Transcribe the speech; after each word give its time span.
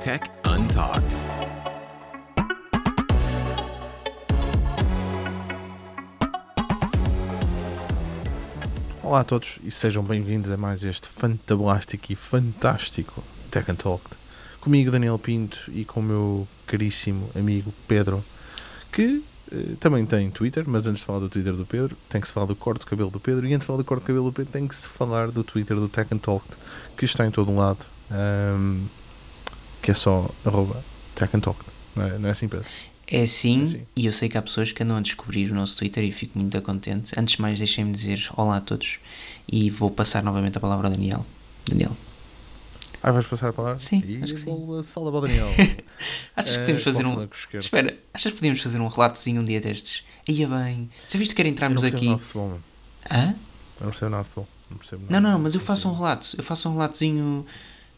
Tech 0.00 0.30
Untalked. 0.46 1.16
Olá 9.02 9.20
a 9.20 9.24
todos 9.24 9.58
e 9.64 9.70
sejam 9.70 10.04
bem-vindos 10.04 10.50
a 10.50 10.56
mais 10.56 10.84
este 10.84 11.08
fantabulástico 11.08 12.12
e 12.12 12.16
fantástico 12.16 13.24
Tech 13.50 13.68
and. 13.68 13.76
Comigo 14.60 14.92
Daniel 14.92 15.18
Pinto 15.18 15.70
e 15.72 15.84
com 15.84 15.98
o 15.98 16.02
meu 16.04 16.48
caríssimo 16.66 17.30
amigo 17.34 17.74
Pedro, 17.88 18.24
que 18.92 19.24
também 19.80 20.04
tem 20.06 20.30
Twitter, 20.30 20.64
mas 20.66 20.86
antes 20.86 21.00
de 21.00 21.06
falar 21.06 21.18
do 21.20 21.28
Twitter 21.28 21.52
do 21.54 21.66
Pedro, 21.66 21.96
tem 22.08 22.20
que 22.20 22.26
se 22.28 22.32
falar 22.34 22.46
do 22.46 22.56
corte 22.56 22.80
de 22.80 22.86
cabelo 22.86 23.10
do 23.10 23.20
Pedro, 23.20 23.46
e 23.46 23.52
antes 23.54 23.60
de 23.60 23.66
falar 23.66 23.78
do 23.78 23.84
corte 23.84 24.00
de 24.02 24.06
cabelo 24.06 24.26
do 24.26 24.32
Pedro, 24.32 24.52
tem 24.52 24.66
que 24.66 24.74
se 24.74 24.88
falar 24.88 25.30
do 25.30 25.44
Twitter 25.44 25.76
do 25.76 25.88
Tech 25.88 26.12
and 26.14 26.18
Talk, 26.18 26.44
que 26.96 27.04
está 27.04 27.26
em 27.26 27.30
todo 27.30 27.50
um 27.50 27.58
lado, 27.58 27.84
ahm, 28.10 28.86
que 29.82 29.90
é 29.90 29.94
só 29.94 30.30
arroba 30.44 30.82
Tech 31.14 31.36
and 31.36 31.40
Talk. 31.40 31.60
Não 31.94 32.04
é, 32.04 32.18
não 32.18 32.28
é 32.28 32.32
assim, 32.32 32.48
Pedro? 32.48 32.66
É 33.06 33.22
assim, 33.22 33.60
É 33.60 33.64
assim. 33.64 33.86
e 33.94 34.06
eu 34.06 34.12
sei 34.12 34.28
que 34.28 34.38
há 34.38 34.42
pessoas 34.42 34.72
que 34.72 34.82
andam 34.82 34.96
a 34.96 35.00
descobrir 35.00 35.50
o 35.50 35.54
nosso 35.54 35.76
Twitter 35.76 36.02
e 36.04 36.12
fico 36.12 36.38
muito 36.38 36.60
contente. 36.62 37.12
Antes 37.18 37.34
de 37.36 37.42
mais, 37.42 37.58
deixem-me 37.58 37.92
dizer 37.92 38.30
olá 38.36 38.56
a 38.56 38.60
todos 38.60 38.98
e 39.50 39.68
vou 39.68 39.90
passar 39.90 40.22
novamente 40.22 40.56
a 40.56 40.60
palavra 40.60 40.86
ao 40.88 40.92
Daniel. 40.94 41.26
Daniel, 41.68 41.94
Ah, 43.02 43.10
vais 43.10 43.26
passar 43.26 43.48
a 43.48 43.52
palavra? 43.52 43.78
Sim, 43.80 44.02
e 44.06 44.22
acho 44.22 44.34
que 44.34 44.40
sim. 44.40 44.82
salda 44.84 45.10
para 45.10 45.18
o 45.18 45.20
Daniel. 45.22 45.48
achas 46.36 46.52
que 46.56 46.60
podemos 46.60 46.82
fazer 46.84 47.02
qual 47.02 47.18
um. 47.18 47.28
Espera, 47.58 47.98
achas 48.14 48.32
que 48.32 48.38
podíamos 48.38 48.62
fazer 48.62 48.80
um 48.80 48.86
relatozinho 48.86 49.40
um 49.40 49.44
dia 49.44 49.60
destes? 49.60 50.04
Ia 50.28 50.46
bem, 50.46 50.88
já 51.10 51.18
viste 51.18 51.34
que 51.34 51.42
era 51.42 51.48
Eu 51.48 51.50
não 51.50 51.54
entrarmos 51.54 51.82
percebo 51.82 51.96
aqui. 51.96 52.14
de 52.14 52.22
futebol. 52.22 52.60
Hã? 53.10 53.34
Eu 53.80 53.84
não 53.84 53.90
percebo 53.90 54.10
nada 54.10 54.22
de 54.22 54.28
futebol. 54.28 54.48
Não, 54.70 54.78
percebo 54.78 55.04
Não, 55.10 55.20
não, 55.20 55.38
mas 55.38 55.54
eu 55.54 55.60
faço 55.60 55.88
um 55.88 55.94
relato. 55.94 56.28
Eu 56.38 56.44
faço 56.44 56.68
um 56.68 56.74
relatozinho 56.74 57.44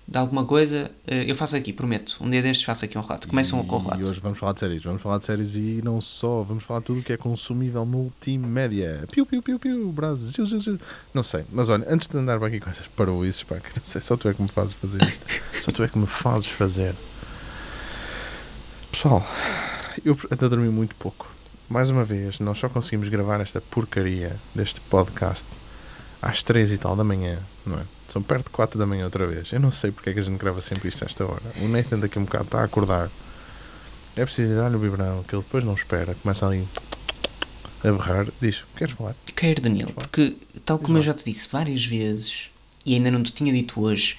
de 0.07 0.19
alguma 0.19 0.45
coisa. 0.45 0.91
eh, 1.07 1.25
Eu 1.31 1.35
faço 1.35 1.57
aqui, 1.57 1.73
prometo. 1.73 2.19
Um 2.21 2.29
dia 2.31 2.43
destes 2.43 2.65
faço 2.65 2.85
aqui 2.85 2.97
um 2.99 3.01
relato. 3.01 3.27
Começam 3.29 3.63
com 3.65 3.77
o 3.77 3.79
E 3.79 3.83
relato. 3.83 4.07
hoje 4.07 4.21
vamos 4.21 4.39
falar 4.39 4.53
de 4.53 4.61
séries. 4.61 4.85
Vamos 4.85 5.01
falar 5.03 5.19
de 5.19 5.25
séries 5.25 5.57
e 5.57 5.81
não 5.83 6.01
só. 6.01 6.43
Vamos 6.43 6.63
falar 6.65 6.81
de 6.81 6.87
tudo 6.87 7.01
o 7.01 7.03
que 7.03 7.13
é 7.13 7.17
consumível 7.17 7.85
multimédia. 7.87 9.05
Piu, 9.11 9.25
piu, 9.25 9.43
piu, 9.43 9.59
piu. 9.59 9.91
Brasil. 9.93 10.45
Não 11.13 11.23
sei. 11.23 11.45
Mas 11.51 11.69
olha, 11.69 11.85
antes 11.89 12.07
de 12.09 12.17
andar 12.19 12.39
para 12.39 12.49
aqui 12.49 12.61
com 12.61 12.69
essas 12.71 12.87
paroíces, 12.89 13.43
pá, 13.43 13.57
que 13.57 13.69
não 13.79 13.85
sei. 13.85 14.01
Só 14.01 14.17
tu 14.17 14.29
é 14.29 14.35
que 14.35 14.43
me 14.43 14.49
fazes 14.49 14.75
fazer 14.75 15.03
isto. 15.05 15.27
só 15.63 15.73
tu 15.73 15.83
é 15.83 15.89
que 15.89 15.99
me 15.99 16.07
fazes 16.07 16.49
fazer. 16.49 16.95
Pessoal, 18.91 19.27
eu 20.05 20.17
ando 20.31 20.45
a 20.45 20.49
dormir 20.49 20.69
muito 20.71 20.95
pouco. 20.97 21.33
Mais 21.69 21.89
uma 21.91 22.05
vez, 22.05 22.39
nós 22.41 22.59
só 22.59 22.69
conseguimos 22.69 23.09
gravar 23.09 23.41
esta 23.41 23.61
porcaria 23.61 24.37
deste 24.55 24.81
podcast 24.83 25.47
às 26.23 26.43
três 26.43 26.71
e 26.71 26.79
tal 26.79 26.95
da 26.95 27.03
manhã, 27.03 27.39
não 27.67 27.79
é? 27.79 27.83
São 28.07 28.23
perto 28.23 28.47
de 28.47 28.51
4 28.53 28.79
da 28.79 28.87
manhã 28.87 29.05
outra 29.05 29.27
vez. 29.27 29.53
Eu 29.53 29.61
não 29.61 29.71
sei 29.71 29.91
porque 29.91 30.11
é 30.11 30.13
que 30.13 30.19
a 30.19 30.23
gente 30.23 30.39
grava 30.39 30.61
sempre 30.61 30.89
isto 30.89 31.03
a 31.03 31.07
esta 31.07 31.25
hora. 31.25 31.43
O 31.61 31.69
Nathan 31.69 31.99
daqui 31.99 32.19
a 32.19 32.21
um 32.21 32.25
bocado 32.25 32.45
está 32.45 32.61
a 32.61 32.65
acordar. 32.65 33.11
É 34.17 34.25
preciso 34.25 34.55
dar-lhe 34.55 34.77
o 34.77 34.79
biberão, 34.79 35.23
que 35.25 35.35
ele 35.35 35.43
depois 35.43 35.65
não 35.65 35.75
espera. 35.75 36.15
Começa 36.23 36.47
ali 36.47 36.69
a 37.83 37.91
berrar. 37.91 38.27
Diz, 38.41 38.65
queres 38.77 38.95
falar? 38.95 39.17
Quero, 39.35 39.61
Daniel, 39.63 39.87
Diz 39.87 39.97
lá. 39.97 40.03
porque 40.03 40.37
tal 40.65 40.79
Diz 40.79 40.87
como 40.87 40.99
eu 40.99 41.01
lá. 41.01 41.07
já 41.07 41.15
te 41.15 41.25
disse 41.25 41.49
várias 41.51 41.85
vezes 41.85 42.51
e 42.87 42.95
ainda 42.95 43.11
não 43.11 43.23
te 43.23 43.33
tinha 43.33 43.53
dito 43.53 43.81
hoje, 43.81 44.19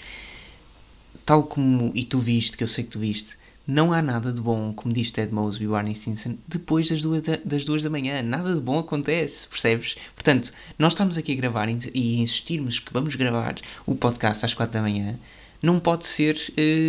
tal 1.26 1.44
como 1.44 1.92
e 1.96 2.04
tu 2.04 2.20
viste, 2.20 2.58
que 2.58 2.64
eu 2.64 2.68
sei 2.68 2.84
que 2.84 2.90
tu 2.90 3.00
viste, 3.00 3.38
não 3.68 3.92
há 3.92 4.02
nada 4.02 4.32
de 4.32 4.40
bom, 4.40 4.72
como 4.74 4.94
diz 4.94 5.12
Ted 5.12 5.34
Mosby 5.34 5.66
e 5.66 5.68
Barney 5.68 5.96
Stinson, 5.96 6.36
depois 6.48 6.90
das 6.90 7.02
duas, 7.02 7.22
da, 7.22 7.38
das 7.44 7.66
duas 7.66 7.82
da 7.84 7.90
manhã. 7.90 8.22
Nada 8.22 8.54
de 8.54 8.60
bom 8.62 8.80
acontece, 8.80 9.48
percebes? 9.48 9.96
Portanto, 10.14 10.52
nós 10.78 10.94
estamos 10.94 11.18
aqui 11.18 11.32
a 11.34 11.36
gravar 11.36 11.68
e- 11.70 12.20
insistirmos 12.22 12.80
que 12.80 12.94
vamos 12.94 13.16
gravar 13.16 13.56
o 13.86 13.96
podcast 13.96 14.46
às 14.46 14.54
quatro 14.54 14.74
da 14.74 14.82
manhã, 14.82 15.18
não 15.62 15.80
pode 15.80 16.06
ser. 16.06 16.36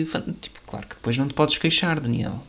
fan- 0.07 0.35
tipo, 0.41 0.61
claro 0.67 0.87
que 0.87 0.97
depois 0.97 1.17
não 1.17 1.27
te 1.29 1.35
podes 1.35 1.57
queixar, 1.59 1.99
Daniel. 2.01 2.43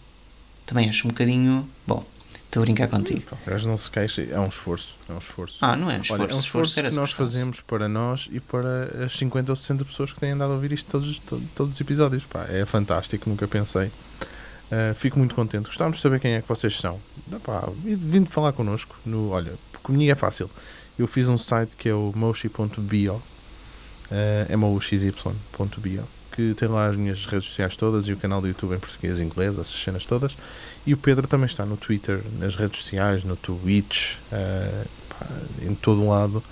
Também 0.66 0.90
acho 0.90 1.08
um 1.08 1.12
bocadinho. 1.12 1.68
Bom, 1.88 2.06
estou 2.48 2.62
a 2.64 2.66
brincar 2.66 2.88
contigo. 2.88 3.24
Gajo 3.46 3.68
não 3.68 3.78
se 3.78 3.90
queixa. 3.92 4.22
É 4.24 4.40
um 4.40 4.48
esforço. 4.48 4.98
É 5.08 5.14
um 5.14 5.18
esforço. 5.20 5.64
Ah, 5.64 5.76
não 5.76 5.90
é 5.92 5.98
um 5.98 6.02
esforço. 6.02 6.24
Olha, 6.24 6.32
é 6.32 6.36
um 6.36 6.40
esforço 6.40 6.80
era 6.80 6.90
que 6.90 6.96
nós 6.96 7.10
esforço. 7.10 7.32
fazemos 7.34 7.62
para 7.62 7.88
nós 7.88 8.28
e 8.32 8.40
para 8.40 9.06
as 9.06 9.14
50 9.14 9.52
ou 9.52 9.56
60 9.56 9.86
pessoas 9.86 10.12
que 10.14 10.20
têm 10.20 10.32
andado 10.32 10.52
a 10.52 10.56
ouvir 10.56 10.72
isto 10.72 10.90
todos, 10.90 11.20
to- 11.20 11.42
todos 11.54 11.76
os 11.76 11.82
episódios. 11.82 12.26
Pá, 12.26 12.46
é 12.50 12.66
fantástico, 12.66 13.30
nunca 13.30 13.48
pensei. 13.48 13.92
Uh, 14.70 14.94
fico 14.96 15.18
muito 15.18 15.34
contente. 15.36 15.66
Gostávamos 15.68 15.98
de 15.98 16.02
saber 16.04 16.20
quem 16.20 16.34
é 16.34 16.42
que 16.42 16.48
vocês 16.50 16.76
são. 16.78 17.00
Dá 17.28 17.40
pá, 17.40 17.70
vindo 17.84 18.30
falar 18.30 18.52
connosco. 18.54 18.98
No, 19.06 19.30
olha, 19.30 19.54
comigo 19.84 20.12
é 20.12 20.16
fácil. 20.16 20.50
Eu 21.00 21.08
fiz 21.08 21.30
um 21.30 21.38
site 21.38 21.76
que 21.78 21.88
é 21.88 21.94
o 21.94 22.12
moshi.bio, 22.16 23.22
uh, 24.12 24.58
moxy.bio, 24.58 26.04
que 26.38 26.54
tem 26.54 26.68
lá 26.68 26.86
as 26.86 26.96
minhas 26.96 27.26
redes 27.26 27.48
sociais 27.48 27.76
todas 27.76 28.08
e 28.08 28.14
o 28.14 28.18
canal 28.18 28.40
do 28.40 28.48
YouTube 28.48 28.76
em 28.76 28.78
português 28.78 29.18
e 29.18 29.24
inglês, 29.24 29.58
essas 29.58 29.74
cenas 29.74 30.06
todas. 30.06 30.38
E 30.86 30.94
o 30.94 30.98
Pedro 30.98 31.26
também 31.26 31.48
está 31.48 31.66
no 31.66 31.76
Twitter, 31.76 32.22
nas 32.38 32.56
redes 32.56 32.80
sociais, 32.82 33.24
no 33.24 33.36
Twitch, 33.36 34.18
uh, 34.32 34.88
pá, 35.10 35.26
em 35.64 35.74
todo 35.74 36.04
o 36.04 36.10
lado, 36.10 36.44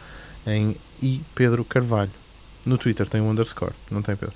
em 0.47 0.75
I 1.03 1.21
Pedro 1.35 1.63
Carvalho. 1.63 2.09
No 2.65 2.79
Twitter 2.79 3.07
tem 3.07 3.21
um 3.21 3.29
underscore, 3.29 3.73
não 3.91 4.01
tem 4.01 4.15
Pedro? 4.15 4.33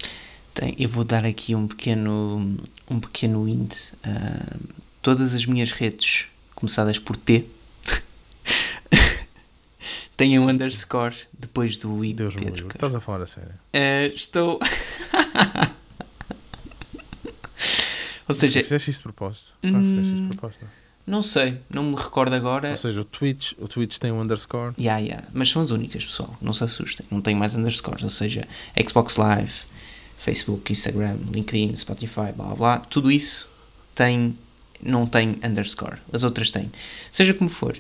Tem, 0.54 0.76
eu 0.78 0.88
vou 0.88 1.04
dar 1.04 1.26
aqui 1.26 1.56
um 1.56 1.68
pequeno, 1.68 2.56
um 2.88 3.00
pequeno 3.00 3.50
hint. 3.50 3.74
Ah, 4.04 4.56
todas 5.02 5.34
as 5.34 5.48
minhas 5.48 5.72
redes, 5.72 6.28
começadas 6.54 7.00
por 7.00 7.18
T, 7.18 7.48
têm 10.20 10.38
um 10.38 10.48
underscore 10.50 11.16
depois 11.38 11.78
do 11.78 12.04
I. 12.04 12.14
Deus 12.14 12.36
me 12.36 12.46
livre. 12.46 12.68
Estás 12.76 12.94
a 12.94 13.00
falar 13.00 13.24
a 13.24 13.26
sério? 13.26 13.54
Ah, 13.74 14.06
estou. 14.14 14.60
Ou 18.28 18.36
seja, 18.36 18.62
Fizeste 18.62 18.92
isto 18.92 19.00
de 19.00 19.04
propósito? 19.04 19.54
Não, 19.64 19.82
fizeste 19.84 20.14
isto 20.14 20.16
de 20.18 20.22
Hum, 20.24 20.28
propósito. 20.28 20.66
não. 21.08 21.22
sei, 21.24 21.58
não 21.70 21.84
me 21.84 21.96
recordo 21.96 22.36
agora. 22.36 22.70
Ou 22.70 22.78
seja, 22.78 23.02
o 23.02 23.04
Twitch, 23.04 23.54
o 23.58 23.68
Twitch 23.68 23.98
tem 23.98 24.12
um 24.12 24.22
underscore. 24.22 24.76
Yeah, 24.78 25.02
yeah. 25.04 25.28
Mas 25.34 25.50
são 25.50 25.62
as 25.64 25.72
únicas, 25.72 26.06
pessoal. 26.06 26.38
Não 26.40 26.54
se 26.54 26.64
assustem. 26.64 27.06
Não 27.10 27.22
tenho 27.22 27.38
mais 27.40 27.56
underscores. 27.56 28.04
Ou 28.04 28.10
seja, 28.12 28.48
Xbox 28.88 29.16
Live, 29.16 29.54
Facebook, 30.20 30.72
Instagram, 30.72 31.18
LinkedIn, 31.34 31.76
Spotify, 31.78 32.32
blá 32.36 32.54
blá. 32.54 32.78
Tudo 32.78 33.12
isso 33.12 33.50
tem, 33.96 34.38
não 34.84 35.08
tem 35.08 35.40
underscore. 35.44 35.98
As 36.14 36.22
outras 36.22 36.52
têm. 36.52 36.72
Seja 37.12 37.34
como 37.34 37.50
for. 37.50 37.76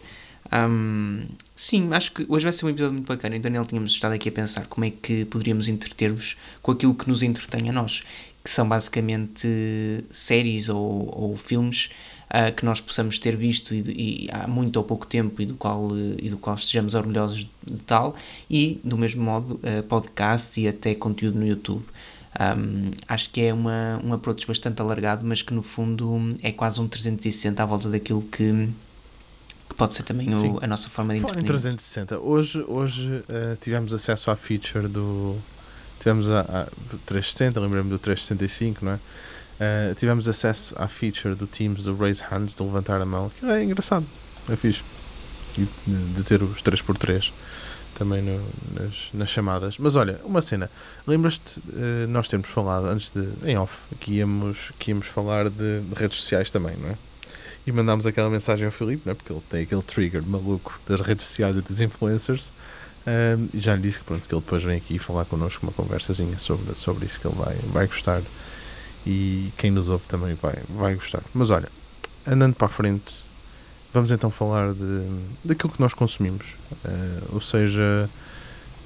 Hum, 0.53 1.25
sim, 1.55 1.91
acho 1.93 2.11
que 2.11 2.25
hoje 2.27 2.43
vai 2.43 2.53
ser 2.53 2.65
um 2.65 2.69
episódio 2.69 2.93
muito 2.93 3.07
bacana. 3.07 3.35
E 3.35 3.39
Daniel, 3.39 3.65
tínhamos 3.65 3.91
estado 3.91 4.13
aqui 4.13 4.29
a 4.29 4.31
pensar 4.31 4.67
como 4.67 4.85
é 4.85 4.91
que 4.91 5.25
poderíamos 5.25 5.67
entreter-vos 5.67 6.37
com 6.61 6.71
aquilo 6.71 6.93
que 6.93 7.07
nos 7.07 7.23
entretém 7.23 7.69
a 7.69 7.73
nós. 7.73 8.03
Que 8.43 8.49
são 8.49 8.67
basicamente 8.67 9.47
séries 10.11 10.69
ou, 10.69 11.13
ou 11.13 11.37
filmes 11.37 11.89
ah, 12.29 12.51
que 12.51 12.63
nós 12.63 12.79
possamos 12.79 13.17
ter 13.17 13.35
visto 13.35 13.73
e, 13.73 14.27
e 14.27 14.29
há 14.31 14.47
muito 14.47 14.77
ou 14.77 14.83
pouco 14.83 15.07
tempo 15.07 15.41
e 15.41 15.47
do 15.47 15.55
qual, 15.55 15.89
eh, 15.97 16.15
e 16.21 16.29
do 16.29 16.37
qual 16.37 16.55
estejamos 16.55 16.93
orgulhosos 16.93 17.47
de 17.65 17.81
tal, 17.81 18.15
e 18.47 18.79
do 18.83 18.97
mesmo 18.99 19.23
modo 19.23 19.59
eh, 19.63 19.81
podcast 19.81 20.59
e 20.61 20.67
até 20.67 20.93
conteúdo 20.93 21.39
no 21.39 21.47
YouTube. 21.47 21.83
Um, 22.39 22.91
acho 23.07 23.31
que 23.31 23.41
é 23.41 23.51
uma, 23.51 23.99
um 24.03 24.13
approach 24.13 24.45
bastante 24.45 24.79
alargado, 24.79 25.25
mas 25.25 25.41
que 25.41 25.51
no 25.53 25.63
fundo 25.63 26.35
é 26.43 26.51
quase 26.51 26.79
um 26.79 26.87
360 26.87 27.63
à 27.63 27.65
volta 27.65 27.89
daquilo 27.89 28.21
que, 28.21 28.69
que 29.69 29.75
pode 29.75 29.93
ser 29.93 30.03
também 30.03 30.27
o- 30.33 30.59
a 30.61 30.67
nossa 30.67 30.89
forma 30.89 31.13
de 31.13 31.21
Fala 31.21 31.33
em 31.35 31.39
entretenimento. 31.39 31.77
360. 31.77 32.19
Hoje, 32.19 32.65
hoje 32.67 33.23
eh, 33.29 33.55
tivemos 33.61 33.93
acesso 33.93 34.29
à 34.31 34.35
feature 34.35 34.87
do. 34.87 35.37
Tivemos 35.99 36.29
a, 36.29 36.39
a 36.41 36.67
360, 37.05 37.59
lembrei-me 37.59 37.89
do 37.89 37.99
365, 37.99 38.83
não 38.85 38.93
é? 38.93 38.99
Eh, 39.59 39.93
tivemos 39.97 40.27
acesso 40.27 40.73
à 40.77 40.87
feature 40.87 41.35
do 41.35 41.45
Teams 41.45 41.83
do 41.83 41.95
Raise 41.95 42.23
Hands, 42.29 42.55
de 42.55 42.63
levantar 42.63 43.01
a 43.01 43.05
mão. 43.05 43.29
que 43.29 43.45
É 43.45 43.63
engraçado, 43.63 44.05
é 44.49 44.55
fixe. 44.55 44.83
E 45.57 45.67
de, 45.85 46.23
ter 46.23 46.41
os 46.41 46.61
3x3 46.61 47.33
também 47.95 48.21
no- 48.21 48.47
nas, 48.73 49.09
nas 49.13 49.29
chamadas. 49.29 49.77
Mas 49.77 49.95
olha, 49.97 50.21
uma 50.23 50.41
cena. 50.41 50.69
Lembras-te, 51.05 51.61
eh, 51.75 52.07
nós 52.07 52.27
termos 52.29 52.47
falado 52.47 52.85
antes 52.87 53.11
de. 53.11 53.27
em 53.43 53.57
off, 53.57 53.75
que 53.99 54.13
íamos, 54.13 54.71
que 54.79 54.91
íamos 54.91 55.07
falar 55.07 55.49
de, 55.49 55.81
de 55.81 55.95
redes 55.95 56.17
sociais 56.19 56.49
também, 56.49 56.77
não 56.77 56.89
é? 56.89 56.97
E 57.67 57.71
mandámos 57.71 58.05
aquela 58.05 58.29
mensagem 58.29 58.65
ao 58.65 58.71
Filipe, 58.71 59.03
não 59.05 59.11
é? 59.11 59.15
porque 59.15 59.31
ele 59.31 59.43
tem 59.49 59.61
aquele 59.63 59.83
trigger 59.83 60.25
maluco 60.25 60.79
das 60.87 60.99
redes 61.01 61.27
sociais 61.27 61.55
e 61.55 61.61
dos 61.61 61.79
influencers. 61.79 62.51
Ahm, 63.05 63.47
e 63.53 63.59
já 63.59 63.75
lhe 63.75 63.81
disse 63.81 63.99
que, 63.99 64.05
pronto, 64.05 64.27
que 64.27 64.33
ele 64.33 64.41
depois 64.41 64.63
vem 64.63 64.77
aqui 64.77 64.99
falar 64.99 65.25
connosco 65.25 65.65
uma 65.65 65.71
conversazinha 65.71 66.37
sobre, 66.39 66.75
sobre 66.75 67.05
isso 67.05 67.19
que 67.19 67.27
ele 67.27 67.35
vai, 67.35 67.55
vai 67.71 67.87
gostar 67.87 68.21
e 69.05 69.51
quem 69.57 69.71
nos 69.71 69.89
ouve 69.89 70.05
também 70.07 70.35
vai, 70.35 70.55
vai 70.69 70.95
gostar. 70.95 71.23
Mas 71.33 71.49
olha, 71.49 71.69
andando 72.27 72.55
para 72.55 72.67
a 72.67 72.69
frente, 72.69 73.27
vamos 73.93 74.11
então 74.11 74.29
falar 74.29 74.73
de, 74.73 75.07
daquilo 75.43 75.71
que 75.71 75.79
nós 75.79 75.93
consumimos, 75.93 76.55
Ah, 76.85 77.23
ou 77.31 77.41
seja, 77.41 78.09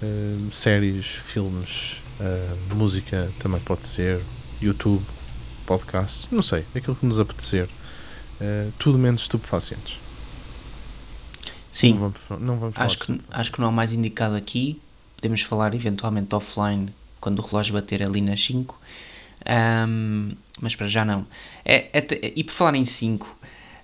ah, 0.02 0.06
séries, 0.52 1.08
filmes, 1.08 2.02
ah, 2.20 2.56
música 2.74 3.32
também 3.40 3.60
pode 3.60 3.86
ser, 3.86 4.22
YouTube, 4.62 5.04
podcasts, 5.66 6.28
não 6.32 6.42
sei, 6.42 6.66
aquilo 6.76 6.96
que 6.96 7.06
nos 7.06 7.20
apetecer. 7.20 7.68
Ah, 8.42 8.70
tudo 8.78 8.98
menos 8.98 9.22
estupefacientes. 9.22 10.00
Sim, 11.72 11.94
Não 11.94 12.00
vamos, 12.00 12.44
não 12.44 12.58
vamos 12.58 12.78
acho 12.78 13.00
que, 13.00 13.22
acho 13.32 13.52
que 13.52 13.60
não 13.60 13.70
há 13.70 13.72
mais 13.72 13.92
indicado 13.92 14.36
aqui 14.36 14.80
podemos 15.24 15.42
falar 15.42 15.74
eventualmente 15.74 16.36
offline 16.36 16.94
quando 17.22 17.40
o 17.40 17.42
relógio 17.42 17.74
bater 17.74 18.04
ali 18.04 18.20
nas 18.20 18.44
5. 18.44 18.78
Um, 19.88 20.32
mas 20.60 20.76
para 20.76 20.90
já 20.90 21.06
não. 21.06 21.26
É, 21.64 21.88
é, 21.94 22.34
e 22.36 22.44
por 22.44 22.52
falar 22.52 22.76
em 22.76 22.84
5, 22.84 23.38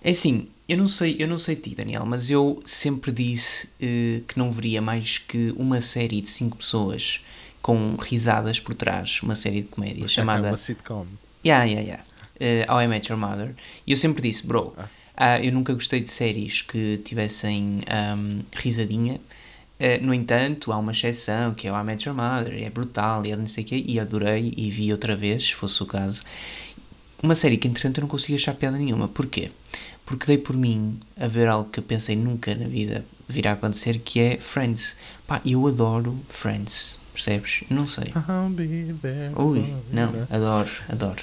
é 0.04 0.12
assim, 0.12 0.50
eu 0.68 0.78
não 0.78 0.90
sei, 0.90 1.16
eu 1.18 1.28
não 1.28 1.40
sei 1.40 1.56
ti, 1.56 1.74
Daniel, 1.74 2.06
mas 2.06 2.30
eu 2.30 2.62
sempre 2.66 3.12
disse 3.12 3.68
uh, 3.68 4.22
que 4.28 4.38
não 4.38 4.51
veria 4.51 4.81
mais 4.81 5.18
que 5.18 5.54
uma 5.57 5.80
série 5.80 6.22
de 6.22 6.28
5 6.28 6.57
pessoas 6.57 7.22
com 7.62 7.96
risadas 7.96 8.60
por 8.60 8.75
trás, 8.75 9.22
uma 9.24 9.36
série 9.36 9.62
de 9.62 9.69
comédia 9.69 10.07
chamada. 10.10 10.48
É 10.48 10.51
uma 10.51 10.57
sitcom. 10.57 11.07
Yeah, 11.46 11.63
yeah, 11.63 11.88
yeah. 11.88 12.04
Uh, 12.39 12.71
How 12.71 12.81
I 12.81 12.88
Met 12.88 13.12
Your 13.12 13.19
Mother. 13.19 13.53
E 13.86 13.91
eu 13.91 13.97
sempre 13.97 14.21
disse, 14.21 14.45
bro, 14.45 14.74
uh, 14.77 15.44
eu 15.44 15.51
nunca 15.51 15.74
gostei 15.74 16.00
de 16.00 16.09
séries 16.09 16.62
que 16.62 17.01
tivessem 17.03 17.81
um, 18.18 18.39
risadinha. 18.53 19.19
Uh, 19.80 20.03
no 20.03 20.13
entanto, 20.13 20.71
há 20.71 20.77
uma 20.77 20.91
exceção 20.91 21.53
que 21.53 21.68
é 21.68 21.71
o 21.71 21.80
I 21.80 21.83
Met 21.83 22.07
Your 22.07 22.18
Mother, 22.18 22.63
é 22.63 22.69
brutal 22.69 23.25
e 23.25 23.31
é 23.31 23.36
não 23.36 23.47
sei 23.47 23.63
o 23.63 23.68
quê, 23.68 23.83
e 23.86 24.00
adorei 24.00 24.53
e 24.56 24.69
vi 24.69 24.91
outra 24.91 25.15
vez, 25.15 25.47
se 25.47 25.56
fosse 25.56 25.81
o 25.83 25.86
caso. 25.86 26.24
Uma 27.21 27.36
série 27.36 27.57
que, 27.57 27.68
entretanto, 27.68 27.97
eu 27.97 28.01
não 28.03 28.07
consigo 28.07 28.36
achar 28.36 28.53
piada 28.53 28.77
nenhuma. 28.77 29.09
Porquê? 29.09 29.51
Porque 30.06 30.25
dei 30.25 30.38
por 30.38 30.56
mim 30.56 31.00
a 31.19 31.27
ver 31.27 31.47
algo 31.47 31.69
que 31.69 31.80
eu 31.80 31.83
pensei 31.83 32.15
nunca 32.15 32.56
na 32.56 32.68
vida 32.68 33.06
virá 33.27 33.51
a 33.51 33.53
acontecer, 33.53 34.00
que 34.00 34.19
é 34.19 34.38
Friends. 34.38 34.95
Pá, 35.27 35.41
eu 35.45 35.68
adoro 35.68 36.18
Friends, 36.30 36.97
percebes? 37.13 37.63
Não 37.69 37.88
sei. 37.88 38.12
Ui, 39.36 39.74
não, 39.91 40.12
adoro, 40.30 40.69
adoro. 40.88 41.21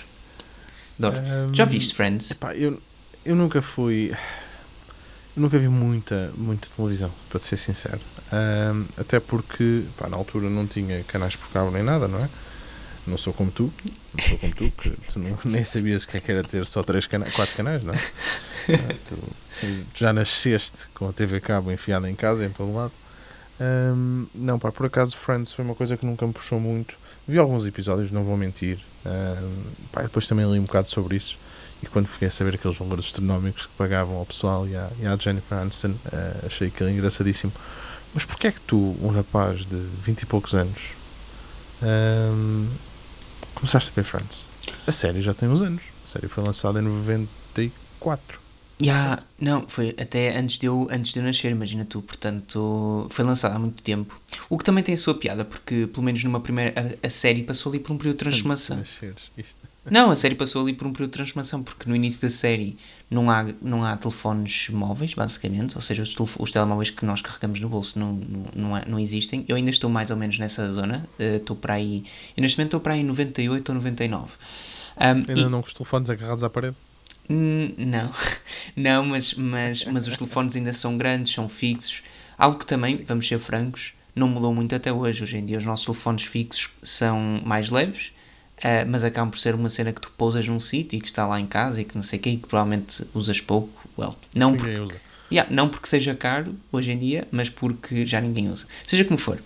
Adoro. 0.98 1.18
Um, 1.18 1.54
Já 1.54 1.64
viste 1.64 1.94
Friends? 1.94 2.30
Epá, 2.30 2.54
eu, 2.54 2.80
eu 3.24 3.34
nunca 3.34 3.60
fui. 3.60 4.14
Eu 5.36 5.42
nunca 5.42 5.58
vi 5.58 5.68
muita, 5.68 6.32
muita 6.36 6.68
televisão, 6.74 7.12
para 7.28 7.38
te 7.38 7.46
ser 7.46 7.58
sincero. 7.58 8.00
Um, 8.32 8.86
até 8.96 9.20
porque, 9.20 9.84
pá, 9.96 10.08
na 10.08 10.16
altura 10.16 10.48
não 10.48 10.66
tinha 10.66 11.04
canais 11.04 11.36
por 11.36 11.48
cabo 11.50 11.70
nem 11.70 11.82
nada, 11.82 12.08
não 12.08 12.24
é? 12.24 12.28
Não 13.06 13.16
sou 13.16 13.32
como 13.32 13.52
tu, 13.52 13.72
não 14.16 14.24
sou 14.24 14.38
como 14.38 14.54
tu, 14.54 14.70
que 14.70 14.90
tu 14.90 15.18
não, 15.18 15.38
nem 15.44 15.62
sabias 15.62 16.02
o 16.02 16.08
que 16.08 16.16
é 16.16 16.20
que 16.20 16.32
era 16.32 16.42
ter 16.42 16.66
só 16.66 16.82
três 16.82 17.06
cana 17.06 17.30
quatro 17.30 17.54
canais, 17.54 17.84
não 17.84 17.94
é? 17.94 17.98
Ah, 18.68 18.94
tu, 19.08 19.16
tu 19.60 19.86
já 19.94 20.12
nasceste 20.12 20.88
com 20.92 21.08
a 21.08 21.12
TV 21.12 21.38
cabo 21.40 21.70
enfiada 21.70 22.10
em 22.10 22.16
casa, 22.16 22.44
em 22.44 22.50
todo 22.50 22.74
lado. 22.74 22.92
Um, 23.60 24.26
não, 24.34 24.58
pá, 24.58 24.72
por 24.72 24.86
acaso 24.86 25.16
Friends 25.16 25.52
foi 25.52 25.64
uma 25.64 25.74
coisa 25.74 25.96
que 25.96 26.04
nunca 26.04 26.26
me 26.26 26.32
puxou 26.32 26.58
muito. 26.58 26.96
Vi 27.28 27.38
alguns 27.38 27.66
episódios, 27.66 28.10
não 28.10 28.22
vou 28.22 28.36
mentir. 28.36 28.78
Pá, 29.90 30.02
depois 30.02 30.26
também 30.26 30.50
li 30.50 30.58
um 30.58 30.64
bocado 30.64 30.88
sobre 30.88 31.16
isso. 31.16 31.38
E 31.82 31.86
quando 31.86 32.06
fiquei 32.06 32.28
a 32.28 32.30
saber 32.30 32.54
aqueles 32.54 32.76
valores 32.78 33.06
astronómicos 33.06 33.66
que 33.66 33.72
pagavam 33.76 34.16
ao 34.16 34.24
pessoal 34.24 34.66
e 34.66 34.76
à, 34.76 34.90
e 34.98 35.06
à 35.06 35.16
Jennifer 35.16 35.58
Aniston, 35.58 35.90
uh, 35.90 36.46
achei 36.46 36.68
aquilo 36.68 36.88
engraçadíssimo. 36.88 37.52
Mas 38.14 38.24
porquê 38.24 38.46
é 38.46 38.52
que 38.52 38.60
tu, 38.60 38.96
um 39.02 39.08
rapaz 39.08 39.66
de 39.66 39.76
20 39.76 40.22
e 40.22 40.26
poucos 40.26 40.54
anos, 40.54 40.92
começaste 43.54 43.90
a 43.90 43.94
ver 43.94 44.04
Friends? 44.04 44.48
A 44.86 44.92
série 44.92 45.20
já 45.20 45.34
tem 45.34 45.48
uns 45.48 45.60
anos. 45.60 45.82
A 46.04 46.08
série 46.08 46.28
foi 46.28 46.42
lançada 46.42 46.78
em 46.78 46.82
94. 46.82 48.40
Já, 48.78 49.22
não, 49.40 49.66
foi 49.66 49.94
até 49.98 50.36
antes 50.36 50.58
de, 50.58 50.66
eu, 50.66 50.86
antes 50.90 51.12
de 51.14 51.18
eu 51.18 51.24
nascer, 51.24 51.50
imagina 51.50 51.86
tu, 51.86 52.02
portanto, 52.02 53.06
foi 53.10 53.24
lançada 53.24 53.54
há 53.54 53.58
muito 53.58 53.82
tempo. 53.82 54.20
O 54.50 54.58
que 54.58 54.64
também 54.64 54.84
tem 54.84 54.94
a 54.94 54.98
sua 54.98 55.14
piada, 55.14 55.46
porque 55.46 55.86
pelo 55.86 56.02
menos 56.04 56.22
numa 56.24 56.40
primeira, 56.40 56.74
a, 57.02 57.06
a 57.06 57.10
série 57.10 57.42
passou 57.42 57.70
ali 57.72 57.78
por 57.78 57.92
um 57.92 57.96
período 57.96 58.16
de 58.16 58.24
transformação. 58.24 58.76
Antes 58.78 58.90
de 59.00 59.06
nasceres, 59.06 59.30
isto. 59.38 59.56
Não, 59.88 60.10
a 60.10 60.16
série 60.16 60.34
passou 60.34 60.62
ali 60.62 60.72
por 60.74 60.86
um 60.86 60.92
período 60.92 61.10
de 61.10 61.16
transformação, 61.16 61.62
porque 61.62 61.88
no 61.88 61.94
início 61.94 62.20
da 62.20 62.28
série 62.28 62.76
não 63.08 63.30
há, 63.30 63.46
não 63.62 63.84
há 63.84 63.96
telefones 63.96 64.68
móveis, 64.68 65.14
basicamente, 65.14 65.76
ou 65.76 65.80
seja, 65.80 66.02
os, 66.02 66.14
os 66.40 66.50
telemóveis 66.50 66.90
que 66.90 67.06
nós 67.06 67.22
carregamos 67.22 67.60
no 67.60 67.68
bolso 67.68 67.96
não, 67.96 68.12
não, 68.14 68.44
não, 68.54 68.74
há- 68.74 68.84
não 68.84 68.98
existem. 68.98 69.44
Eu 69.46 69.54
ainda 69.54 69.70
estou 69.70 69.88
mais 69.88 70.10
ou 70.10 70.16
menos 70.16 70.40
nessa 70.40 70.68
zona, 70.72 71.08
eh, 71.20 71.36
estou 71.36 71.54
para 71.56 71.74
aí, 71.74 72.02
eu 72.36 72.40
neste 72.42 72.58
momento 72.58 72.70
estou 72.70 72.80
para 72.80 72.94
aí 72.94 73.00
em 73.00 73.04
98 73.04 73.68
ou 73.68 73.74
99. 73.76 74.32
Um, 74.98 75.02
Ainda 75.04 75.32
e- 75.32 75.48
não 75.48 75.62
com 75.62 75.68
os 75.68 75.72
telefones 75.74 76.10
agarrados 76.10 76.42
à 76.42 76.50
parede? 76.50 76.74
Hum, 77.28 77.72
Não, 77.76 78.12
não, 78.76 79.04
mas, 79.04 79.34
mas, 79.34 79.84
mas 79.84 80.06
os 80.06 80.16
telefones 80.16 80.54
ainda 80.56 80.72
são 80.72 80.96
grandes, 80.96 81.32
são 81.32 81.48
fixos. 81.48 82.02
Algo 82.38 82.58
que 82.58 82.66
também, 82.66 83.04
vamos 83.06 83.26
ser 83.26 83.38
francos, 83.38 83.92
não 84.14 84.28
mudou 84.28 84.54
muito 84.54 84.74
até 84.74 84.92
hoje. 84.92 85.22
Hoje 85.22 85.38
em 85.38 85.44
dia 85.44 85.58
os 85.58 85.64
nossos 85.64 85.86
telefones 85.86 86.24
fixos 86.24 86.70
são 86.82 87.40
mais 87.44 87.70
leves, 87.70 88.12
ah, 88.62 88.84
mas 88.86 89.02
acabam 89.04 89.30
por 89.30 89.38
ser 89.38 89.54
uma 89.54 89.68
cena 89.68 89.92
que 89.92 90.00
tu 90.00 90.10
pousas 90.16 90.46
num 90.46 90.60
sítio 90.60 90.96
e 90.96 91.00
que 91.00 91.06
está 91.08 91.26
lá 91.26 91.40
em 91.40 91.46
casa 91.46 91.80
e 91.80 91.84
que 91.84 91.94
não 91.94 92.02
sei 92.02 92.18
o 92.18 92.22
quê, 92.22 92.30
e 92.30 92.36
que 92.36 92.46
provavelmente 92.46 93.04
usas 93.14 93.40
pouco. 93.40 93.88
Well, 93.98 94.16
não, 94.34 94.52
Ninguém 94.52 94.78
usa. 94.80 95.00
Yeah, 95.32 95.52
não 95.52 95.68
porque 95.68 95.88
seja 95.88 96.14
caro 96.14 96.54
hoje 96.70 96.92
em 96.92 96.98
dia, 96.98 97.26
mas 97.32 97.50
porque 97.50 98.06
já 98.06 98.20
ninguém 98.20 98.48
usa. 98.48 98.66
Seja 98.86 99.04
como 99.04 99.18
for. 99.18 99.42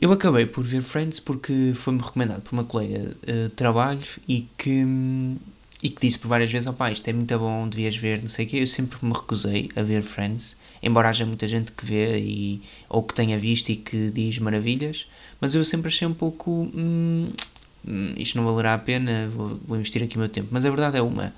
Eu 0.00 0.12
acabei 0.12 0.44
por 0.46 0.64
ver 0.64 0.82
Friends 0.82 1.18
porque 1.20 1.72
foi-me 1.74 2.00
recomendado 2.00 2.42
por 2.42 2.52
uma 2.52 2.64
colega 2.64 3.16
eh, 3.26 3.44
de 3.44 3.48
trabalho 3.50 4.02
e 4.28 4.48
que, 4.58 4.84
hum, 4.84 5.36
e 5.84 5.90
que 5.90 6.00
disse 6.00 6.18
por 6.18 6.28
várias 6.28 6.50
vezes: 6.50 6.66
opá, 6.66 6.90
isto 6.90 7.06
é 7.08 7.12
muito 7.12 7.38
bom, 7.38 7.68
devias 7.68 7.96
ver, 7.96 8.22
não 8.22 8.28
sei 8.28 8.46
o 8.46 8.48
quê. 8.48 8.56
Eu 8.62 8.66
sempre 8.66 8.98
me 9.02 9.12
recusei 9.12 9.68
a 9.76 9.82
ver 9.82 10.02
Friends, 10.02 10.56
embora 10.82 11.10
haja 11.10 11.26
muita 11.26 11.46
gente 11.46 11.72
que 11.72 11.84
vê 11.86 12.18
e, 12.18 12.62
ou 12.88 13.02
que 13.02 13.14
tenha 13.14 13.38
visto 13.38 13.68
e 13.70 13.76
que 13.76 14.10
diz 14.10 14.38
maravilhas, 14.38 15.06
mas 15.40 15.54
eu 15.54 15.64
sempre 15.64 15.88
achei 15.88 16.08
um 16.08 16.14
pouco. 16.14 16.70
hum, 16.74 17.30
hum, 17.86 18.14
isto 18.16 18.36
não 18.38 18.44
valerá 18.46 18.74
a 18.74 18.78
pena, 18.78 19.28
vou, 19.28 19.60
vou 19.66 19.76
investir 19.76 20.02
aqui 20.02 20.16
o 20.16 20.20
meu 20.20 20.28
tempo. 20.28 20.48
Mas 20.50 20.64
a 20.64 20.70
verdade 20.70 20.96
é 20.98 21.02
uma. 21.02 21.34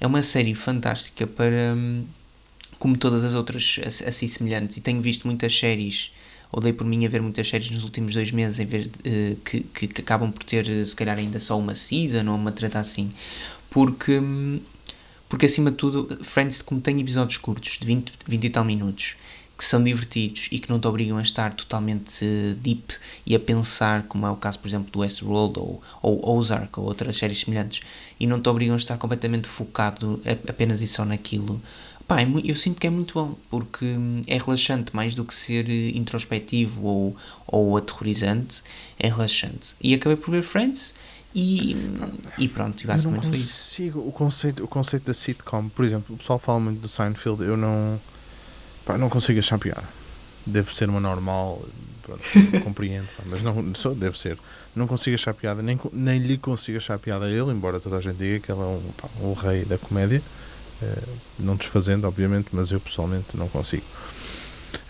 É 0.00 0.06
uma 0.06 0.22
série 0.22 0.54
fantástica 0.54 1.26
para. 1.26 1.74
hum, 1.76 2.04
como 2.78 2.96
todas 2.96 3.24
as 3.24 3.34
outras 3.34 3.80
ass- 3.86 4.02
assim 4.02 4.26
semelhantes, 4.28 4.76
e 4.76 4.80
tenho 4.80 5.00
visto 5.00 5.26
muitas 5.26 5.56
séries, 5.58 6.12
ou 6.52 6.60
dei 6.60 6.72
por 6.72 6.86
mim 6.86 7.04
a 7.06 7.08
ver 7.08 7.22
muitas 7.22 7.48
séries 7.48 7.70
nos 7.70 7.84
últimos 7.84 8.14
dois 8.14 8.30
meses, 8.30 8.58
em 8.60 8.66
vez 8.66 8.86
de, 8.88 8.92
eh, 9.04 9.36
que, 9.44 9.60
que, 9.60 9.88
que 9.88 10.00
acabam 10.02 10.30
por 10.30 10.44
ter, 10.44 10.68
eh, 10.68 10.84
se 10.86 10.94
calhar, 10.94 11.18
ainda 11.18 11.40
só 11.40 11.58
uma 11.58 11.74
season 11.74 12.28
ou 12.28 12.36
uma 12.36 12.52
treta 12.52 12.78
assim, 12.78 13.12
porque, 13.76 14.22
porque 15.28 15.44
acima 15.44 15.70
de 15.70 15.76
tudo, 15.76 16.24
Friends, 16.24 16.62
como 16.62 16.80
tem 16.80 16.98
episódios 16.98 17.36
curtos, 17.36 17.76
de 17.78 17.84
20, 17.84 18.10
20 18.26 18.44
e 18.44 18.48
tal 18.48 18.64
minutos, 18.64 19.16
que 19.54 19.62
são 19.62 19.84
divertidos 19.84 20.48
e 20.50 20.58
que 20.58 20.70
não 20.70 20.80
te 20.80 20.88
obrigam 20.88 21.18
a 21.18 21.20
estar 21.20 21.52
totalmente 21.52 22.24
eh, 22.24 22.54
deep 22.58 22.94
e 23.26 23.34
a 23.34 23.38
pensar, 23.38 24.04
como 24.04 24.24
é 24.24 24.30
o 24.30 24.36
caso, 24.36 24.58
por 24.60 24.66
exemplo, 24.66 24.90
do 24.90 25.00
Westworld 25.00 25.58
ou, 25.58 25.82
ou 26.00 26.38
Ozark 26.38 26.80
ou 26.80 26.86
outras 26.86 27.18
séries 27.18 27.40
semelhantes, 27.40 27.82
e 28.18 28.26
não 28.26 28.40
te 28.40 28.48
obrigam 28.48 28.72
a 28.72 28.78
estar 28.78 28.96
completamente 28.96 29.46
focado 29.46 30.22
apenas 30.48 30.80
e 30.80 30.86
só 30.86 31.04
naquilo. 31.04 31.60
Pá, 32.08 32.22
é 32.22 32.26
eu 32.44 32.56
sinto 32.56 32.80
que 32.80 32.86
é 32.86 32.90
muito 32.90 33.12
bom, 33.12 33.34
porque 33.50 33.84
hum, 33.84 34.22
é 34.26 34.38
relaxante, 34.38 34.96
mais 34.96 35.14
do 35.14 35.22
que 35.22 35.34
ser 35.34 35.68
eh, 35.68 35.90
introspectivo 35.94 36.82
ou, 36.82 37.16
ou 37.46 37.76
aterrorizante, 37.76 38.62
é 38.98 39.08
relaxante. 39.08 39.74
E 39.82 39.92
acabei 39.92 40.16
por 40.16 40.30
ver 40.30 40.42
Friends 40.42 40.94
e, 41.38 41.76
e 42.38 42.48
pronto, 42.48 42.82
e 42.82 42.86
basicamente 42.86 43.26
foi 43.28 43.36
isso. 43.36 43.52
consigo. 43.52 44.00
O 44.00 44.10
conceito, 44.10 44.64
o 44.64 44.68
conceito 44.68 45.04
da 45.04 45.12
sitcom, 45.12 45.68
por 45.68 45.84
exemplo, 45.84 46.14
o 46.14 46.18
pessoal 46.18 46.38
fala 46.38 46.58
muito 46.60 46.80
do 46.80 46.88
Seinfeld, 46.88 47.42
eu 47.44 47.58
não. 47.58 48.00
Pá, 48.86 48.96
não 48.96 49.10
consigo 49.10 49.38
achar 49.38 49.58
piada. 49.58 49.84
Deve 50.46 50.72
ser 50.72 50.88
uma 50.88 50.98
normal, 50.98 51.62
pronto, 52.02 52.22
compreendo, 52.64 53.06
pá, 53.18 53.24
mas 53.26 53.42
não, 53.42 53.74
só 53.74 53.90
deve 53.90 54.18
ser. 54.18 54.38
Não 54.74 54.86
consigo 54.86 55.14
achar 55.14 55.34
piada, 55.34 55.60
nem, 55.62 55.78
nem 55.92 56.18
lhe 56.20 56.38
consigo 56.38 56.78
achar 56.78 56.98
piada 56.98 57.26
a 57.26 57.30
ele, 57.30 57.50
embora 57.50 57.80
toda 57.80 57.96
a 57.98 58.00
gente 58.00 58.16
diga 58.16 58.40
que 58.40 58.50
ele 58.50 58.60
é 58.60 58.64
um, 58.64 58.80
pá, 58.96 59.08
um 59.20 59.34
rei 59.34 59.64
da 59.66 59.76
comédia. 59.76 60.22
eh, 60.82 61.02
não 61.38 61.56
desfazendo, 61.56 62.06
obviamente, 62.06 62.48
mas 62.52 62.70
eu 62.70 62.80
pessoalmente 62.80 63.36
não 63.36 63.48
consigo. 63.48 63.84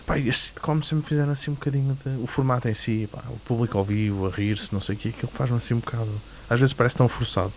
Pá, 0.07 0.17
e 0.17 0.29
as 0.29 0.37
sitcoms 0.37 0.87
sempre 0.87 1.05
fizeram 1.05 1.33
assim 1.33 1.51
um 1.51 1.55
bocadinho 1.55 1.97
de, 2.05 2.23
o 2.23 2.25
formato 2.25 2.69
em 2.69 2.73
si, 2.73 3.09
pá, 3.11 3.21
o 3.27 3.37
público 3.39 3.77
ao 3.77 3.83
vivo, 3.83 4.25
a 4.25 4.29
rir-se, 4.29 4.71
não 4.73 4.79
sei 4.79 4.95
o 4.95 4.97
que, 4.97 5.09
aquilo 5.09 5.29
faz-me 5.29 5.57
assim 5.57 5.73
um 5.73 5.79
bocado. 5.79 6.09
Às 6.49 6.61
vezes 6.61 6.71
parece 6.71 6.95
tão 6.95 7.09
forçado. 7.09 7.51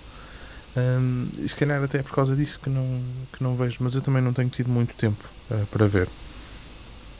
Hum, 0.77 1.29
e 1.39 1.49
se 1.49 1.55
calhar 1.55 1.81
até 1.81 1.99
é 1.99 2.03
por 2.03 2.13
causa 2.13 2.35
disso 2.35 2.59
que 2.59 2.69
não, 2.69 3.03
que 3.33 3.41
não 3.41 3.55
vejo, 3.55 3.79
mas 3.79 3.95
eu 3.95 4.01
também 4.01 4.21
não 4.21 4.33
tenho 4.33 4.49
tido 4.49 4.69
muito 4.69 4.97
tempo 4.97 5.25
eh, 5.49 5.65
para 5.71 5.87
ver. 5.87 6.09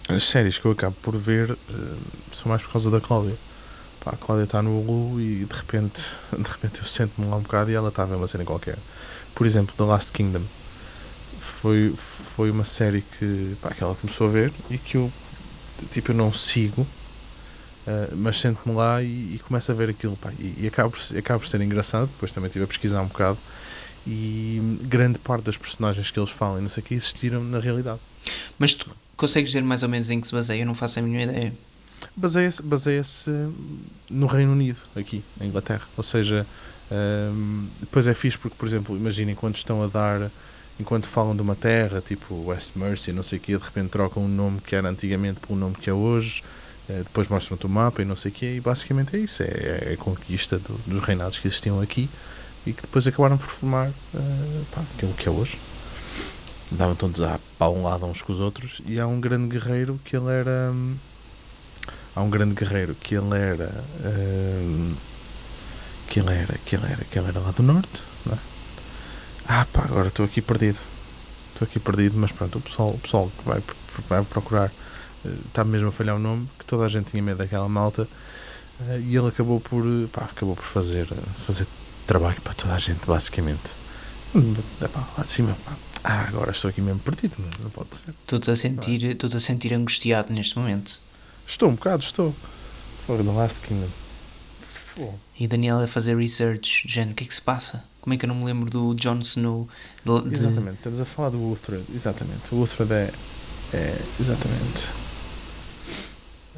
As 0.09 0.25
séries 0.25 0.59
que 0.59 0.67
eu 0.67 0.73
acabo 0.73 0.97
por 1.01 1.17
ver 1.17 1.53
eh, 1.53 1.97
são 2.33 2.49
mais 2.49 2.63
por 2.65 2.73
causa 2.73 2.91
da 2.91 3.01
Cláudia. 3.01 3.37
Pá, 4.05 4.11
a 4.11 4.17
Cláudia 4.17 4.45
está 4.45 4.61
no 4.61 4.81
Hulu 4.81 5.21
e 5.21 5.45
de 5.45 5.55
repente, 5.55 6.03
de 6.37 6.51
repente 6.51 6.81
eu 6.81 6.87
sento-me 6.87 7.29
lá 7.29 7.37
um 7.37 7.43
bocado 7.43 7.71
e 7.71 7.75
ela 7.75 7.91
está 7.91 8.03
a 8.03 8.07
ver 8.07 8.17
uma 8.17 8.27
cena 8.27 8.45
qualquer. 8.45 8.79
Por 9.33 9.47
exemplo, 9.47 9.77
The 9.77 9.85
Last 9.85 10.11
Kingdom. 10.11 10.43
Foi, 11.41 11.95
foi 12.37 12.51
uma 12.51 12.65
série 12.65 13.03
que, 13.19 13.57
pá, 13.61 13.71
que 13.71 13.83
ela 13.83 13.95
começou 13.95 14.29
a 14.29 14.31
ver 14.31 14.53
e 14.71 14.79
que 14.79 14.97
eu 14.97 15.11
tipo 15.91 16.13
eu 16.13 16.15
não 16.15 16.33
sigo 16.33 16.87
Uh, 17.81 18.15
mas 18.15 18.39
sento-me 18.39 18.77
lá 18.77 19.03
e, 19.03 19.07
e 19.07 19.41
começo 19.49 19.73
a 19.73 19.75
ver 19.75 19.89
aquilo 19.89 20.15
pá, 20.15 20.31
e, 20.39 20.55
e 20.59 20.67
acaba, 20.67 20.91
por, 20.91 21.01
acaba 21.17 21.41
por 21.41 21.49
ser 21.49 21.63
engraçado 21.63 22.09
depois 22.09 22.31
também 22.31 22.49
estive 22.49 22.63
a 22.67 22.69
pesquisar 22.69 23.01
um 23.01 23.07
bocado 23.07 23.39
e 24.07 24.79
grande 24.83 25.19
parte 25.19 25.45
das 25.45 25.57
personagens 25.57 26.11
que 26.11 26.21
eles 26.21 26.29
falam 26.29 26.59
e 26.59 26.61
não 26.61 26.69
sei 26.69 26.83
o 26.83 26.87
que 26.87 26.93
existiram 26.93 27.43
na 27.43 27.59
realidade 27.59 27.99
Mas 28.59 28.75
tu 28.75 28.95
consegues 29.17 29.51
dizer 29.51 29.65
mais 29.65 29.83
ou 29.83 29.89
menos 29.89 30.11
em 30.11 30.21
que 30.21 30.27
se 30.27 30.35
baseia? 30.35 30.61
Eu 30.61 30.67
não 30.67 30.75
faço 30.75 30.99
a 30.99 31.03
mínima 31.03 31.23
ideia. 31.23 31.55
baseia-se 32.15 32.63
baseia-se 32.63 33.31
no 34.11 34.27
Reino 34.27 34.53
Unido 34.53 34.83
aqui, 34.95 35.25
na 35.39 35.47
Inglaterra 35.47 35.89
ou 35.97 36.05
seja, 36.05 36.47
hum, 37.33 37.67
depois 37.81 38.07
é 38.07 38.13
fixe 38.13 38.37
porque 38.37 38.57
por 38.59 38.69
exemplo, 38.69 38.95
imaginem 38.95 39.35
quando 39.35 39.57
estão 39.57 39.83
a 39.83 39.87
dar 39.87 40.31
enquanto 40.81 41.07
falam 41.09 41.37
de 41.37 41.43
uma 41.43 41.55
terra 41.55 42.01
tipo 42.01 42.35
West 42.47 42.75
Mercy, 42.75 43.13
não 43.13 43.23
sei 43.23 43.39
o 43.39 43.41
que 43.43 43.57
de 43.57 43.63
repente 43.63 43.91
trocam 43.91 44.25
um 44.25 44.29
nome 44.29 44.61
que 44.61 44.75
era 44.75 44.89
antigamente 44.89 45.39
para 45.41 45.53
um 45.53 45.57
nome 45.57 45.75
que 45.77 45.89
é 45.89 45.93
hoje 45.93 46.43
Eh, 46.89 47.03
depois 47.05 47.29
mostram-te 47.29 47.67
o 47.67 47.69
mapa 47.69 48.03
e 48.03 48.05
não 48.05 48.17
sei 48.17 48.33
o 48.33 48.35
quê, 48.35 48.55
e 48.57 48.61
basicamente 48.61 49.15
é 49.15 49.21
isso: 49.21 49.45
é, 49.45 49.91
é 49.91 49.93
a 49.95 49.97
conquista 49.97 50.59
do- 50.59 50.81
dos 50.85 51.01
reinados 51.05 51.39
que 51.39 51.47
existiam 51.47 51.81
aqui 51.81 52.11
e 52.67 52.73
que 52.73 52.83
depois 52.83 53.07
acabaram 53.07 53.39
por 53.39 53.47
formar 53.49 53.91
eh, 54.13 54.63
pá, 54.75 54.83
aquilo 54.97 55.13
que 55.15 55.29
é 55.29 55.31
hoje. 55.31 55.57
Andavam 56.73 56.97
todos 56.97 57.21
a 57.23 57.39
para 57.57 57.71
um 57.71 57.85
lado 57.85 58.07
uns 58.07 58.23
com 58.23 58.33
os 58.33 58.41
outros, 58.41 58.81
e 58.87 58.99
há 58.99 59.07
um 59.07 59.21
grande 59.21 59.47
guerreiro 59.57 60.01
que 60.05 60.17
ele 60.17 60.31
era. 60.33 60.73
hum, 60.73 60.97
Há 62.17 62.23
um 62.23 62.31
grande 62.31 62.55
guerreiro 62.55 62.97
que 62.97 63.15
ele 63.15 63.37
era. 63.37 63.85
hum, 64.05 64.95
que 66.09 66.19
ele 66.19 66.33
era, 66.33 66.59
que 66.65 66.75
ele 66.75 66.87
era, 66.87 67.05
que 67.05 67.19
ele 67.21 67.29
era 67.29 67.39
lá 67.39 67.53
do 67.53 67.63
norte, 67.63 68.03
não 68.27 68.33
é? 68.35 68.39
Ah 69.47 69.67
pá, 69.73 69.85
agora 69.85 70.09
estou 70.09 70.25
aqui 70.25 70.41
perdido. 70.41 70.79
Estou 71.53 71.67
aqui 71.67 71.79
perdido, 71.79 72.17
mas 72.17 72.33
pronto, 72.33 72.59
o 72.59 72.61
pessoal, 72.61 72.91
o 72.91 72.99
pessoal 72.99 73.31
que 73.39 73.45
vai, 73.45 73.63
vai 74.09 74.25
procurar 74.25 74.73
eh, 75.25 75.35
está 75.47 75.65
mesmo 75.65 75.89
a 75.89 75.93
falhar 75.93 76.17
o 76.17 76.19
nome, 76.19 76.49
que 76.59 76.65
toda 76.65 76.85
a 76.85 76.89
gente 76.89 77.11
tinha 77.11 77.23
medo 77.23 77.39
daquela 77.39 77.69
malta 77.69 78.09
eh, 78.89 79.01
e 79.01 79.17
ele 79.17 79.29
acabou 79.29 79.61
por, 79.61 79.85
eh, 79.85 80.07
pá, 80.11 80.25
acabou 80.25 80.57
por 80.57 80.65
fazer, 80.65 81.09
eh, 81.13 81.17
fazer 81.47 81.67
trabalho 82.07 82.41
para 82.41 82.55
toda 82.55 82.75
a 82.75 82.79
gente, 82.79 83.07
basicamente. 83.07 83.73
Hum, 84.35 84.55
lá 84.81 85.25
de 85.25 85.31
cima, 85.31 85.57
pá. 85.65 85.77
Ah, 86.03 86.27
agora 86.29 86.51
estou 86.51 86.71
aqui 86.71 86.81
mesmo 86.81 87.01
perdido, 87.01 87.37
mas 87.39 87.59
não 87.61 87.71
pode 87.71 87.97
ser. 87.97 88.09
Estou-te 88.09 88.51
a 88.51 88.57
sentir, 88.57 89.05
estou-te 89.05 89.37
a 89.37 89.41
sentir 89.41 89.75
angustiado 89.75 90.33
neste 90.33 90.59
momento. 90.59 90.99
Estou 91.47 91.69
um 91.69 91.75
bocado, 91.75 92.03
estou. 92.03 92.35
Fora 93.07 93.23
do 93.23 93.35
Last 93.35 93.61
Kingdom. 93.61 93.89
E 95.39 95.47
Daniel 95.47 95.81
a 95.81 95.87
fazer 95.87 96.17
research, 96.17 96.87
Jen, 96.87 97.13
o 97.13 97.15
que 97.15 97.25
é 97.25 97.27
que 97.27 97.35
se 97.35 97.41
passa? 97.41 97.85
Como 98.01 98.15
é 98.15 98.17
que 98.17 98.25
eu 98.25 98.29
não 98.29 98.35
me 98.35 98.45
lembro 98.45 98.71
do 98.71 98.95
Jon 98.95 99.19
Snow? 99.19 99.69
De, 100.05 100.35
Exatamente, 100.35 100.77
estamos 100.77 101.01
a 101.01 101.05
falar 101.05 101.31
do 101.31 101.51
Uthred. 101.53 101.85
Exatamente, 101.95 102.55
o 102.55 102.63
Uthred 102.63 102.93
é. 102.93 103.13
é 103.75 103.99
exatamente. 104.19 104.91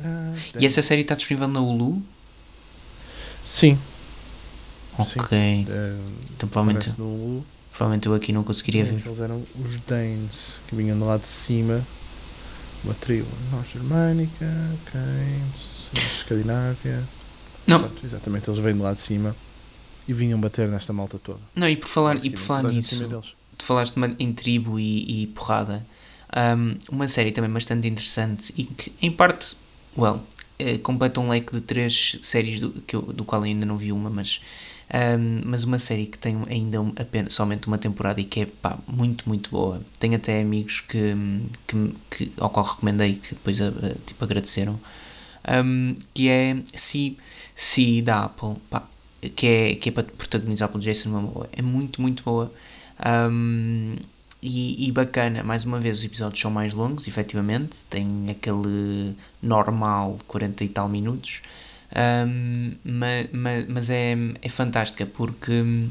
Ah, 0.05 0.35
E 0.59 0.67
essa 0.67 0.83
série 0.83 1.03
está 1.03 1.15
disponível 1.15 1.49
na 1.49 1.61
Hulu? 1.61 2.03
Sim. 3.45 3.79
Sim. 5.05 5.21
Ok. 5.21 5.39
eh, 5.69 5.97
Então 6.37 6.49
provavelmente, 6.49 6.95
provavelmente 7.71 8.07
eu 8.07 8.15
aqui 8.15 8.33
não 8.33 8.45
conseguiria 8.45 8.85
ver. 8.85 9.03
Eles 9.05 9.21
eram 9.21 9.45
os 9.59 9.81
Danes 9.81 10.61
que 10.69 10.77
vinham 10.77 10.99
do 10.99 11.05
lado 11.07 11.23
de 11.23 11.29
cima. 11.29 11.85
Uma 12.85 12.95
tribo 12.95 13.29
norte-germânica, 13.53 14.47
Canes, 14.93 15.89
Escandinávia. 16.17 17.05
Não, 17.67 17.79
Pronto, 17.81 18.05
exatamente, 18.05 18.51
eles 18.51 18.59
vêm 18.61 18.75
do 18.77 18.83
lado 18.83 18.97
de 18.97 19.03
cima 19.03 19.37
e 20.09 20.13
vinham 20.13 20.41
bater 20.41 20.69
nesta 20.69 20.93
malta 20.93 21.19
toda. 21.19 21.41
não 21.55 21.69
e 21.69 21.77
por 21.77 21.89
falar, 21.89 22.17
e 22.25 22.31
por 22.31 22.39
falar 22.41 22.63
nisso, 22.65 23.09
tu 23.59 23.65
falaste 23.65 23.95
em 24.19 24.33
tribo 24.33 24.79
e, 24.79 25.23
e 25.23 25.27
porrada. 25.29 25.87
Um, 26.35 26.77
uma 26.91 27.09
série 27.09 27.31
também 27.31 27.51
bastante 27.51 27.87
interessante 27.87 28.53
e 28.57 28.65
que, 28.65 28.91
em 29.03 29.11
parte, 29.13 29.55
well, 29.97 30.23
eh, 30.59 30.79
completa 30.79 31.21
um 31.21 31.29
leque 31.29 31.53
de 31.53 31.61
três 31.61 32.19
séries 32.23 32.59
do, 32.59 32.71
que 32.71 32.97
eu- 32.97 33.03
do 33.03 33.23
qual 33.23 33.43
ainda 33.43 33.67
não 33.67 33.77
vi 33.77 33.93
uma, 33.93 34.09
mas, 34.09 34.41
um, 35.19 35.43
mas 35.45 35.63
uma 35.63 35.79
série 35.79 36.07
que 36.07 36.17
tem 36.17 36.43
ainda 36.49 36.81
um- 36.81 36.93
apenas, 36.97 37.35
somente 37.35 37.67
uma 37.67 37.77
temporada 37.77 38.19
e 38.19 38.25
que 38.25 38.41
é 38.41 38.47
pá, 38.47 38.79
muito, 38.89 39.29
muito 39.29 39.51
boa. 39.51 39.83
Tenho 40.01 40.17
até 40.17 40.41
amigos 40.41 40.81
que, 40.81 41.15
que, 41.67 41.95
que, 42.11 42.33
ao 42.39 42.49
qual 42.49 42.65
recomendei 42.65 43.17
que 43.17 43.35
depois 43.35 43.61
eh, 43.61 43.71
eh, 43.83 43.97
tipo, 44.07 44.25
agradeceram. 44.25 44.81
Que 46.15 46.29
é 46.29 46.57
Si, 46.75 47.19
si 47.55 48.01
da 48.01 48.25
Apple, 48.25 48.55
pá, 48.71 48.85
que 49.31 49.47
é, 49.47 49.75
que 49.77 49.89
é 49.89 49.93
para 49.93 50.05
protagonizar 50.05 50.69
pelo 50.69 50.83
Jason 50.83 51.11
Momoa. 51.11 51.49
É 51.53 51.63
muito, 51.63 52.01
muito 52.03 52.23
boa. 52.23 52.53
Um, 53.05 53.97
e, 54.43 54.89
e 54.89 54.93
bacana, 54.93 55.43
mais 55.43 55.65
uma 55.65 55.79
vez, 55.81 55.99
os 55.99 56.05
episódios 56.05 56.41
são 56.41 56.51
mais 56.51 56.75
longos, 56.75 57.07
efetivamente, 57.07 57.77
tem 57.89 58.29
aquele 58.31 59.15
normal 59.41 60.19
40 60.27 60.65
e 60.65 60.69
tal 60.69 60.89
minutos, 60.89 61.41
um, 62.27 62.73
ma- 62.85 63.29
ma- 63.33 63.67
mas 63.69 63.89
é, 63.91 64.17
é 64.41 64.49
fantástica 64.49 65.07
porque 65.07 65.53
hum, 65.63 65.91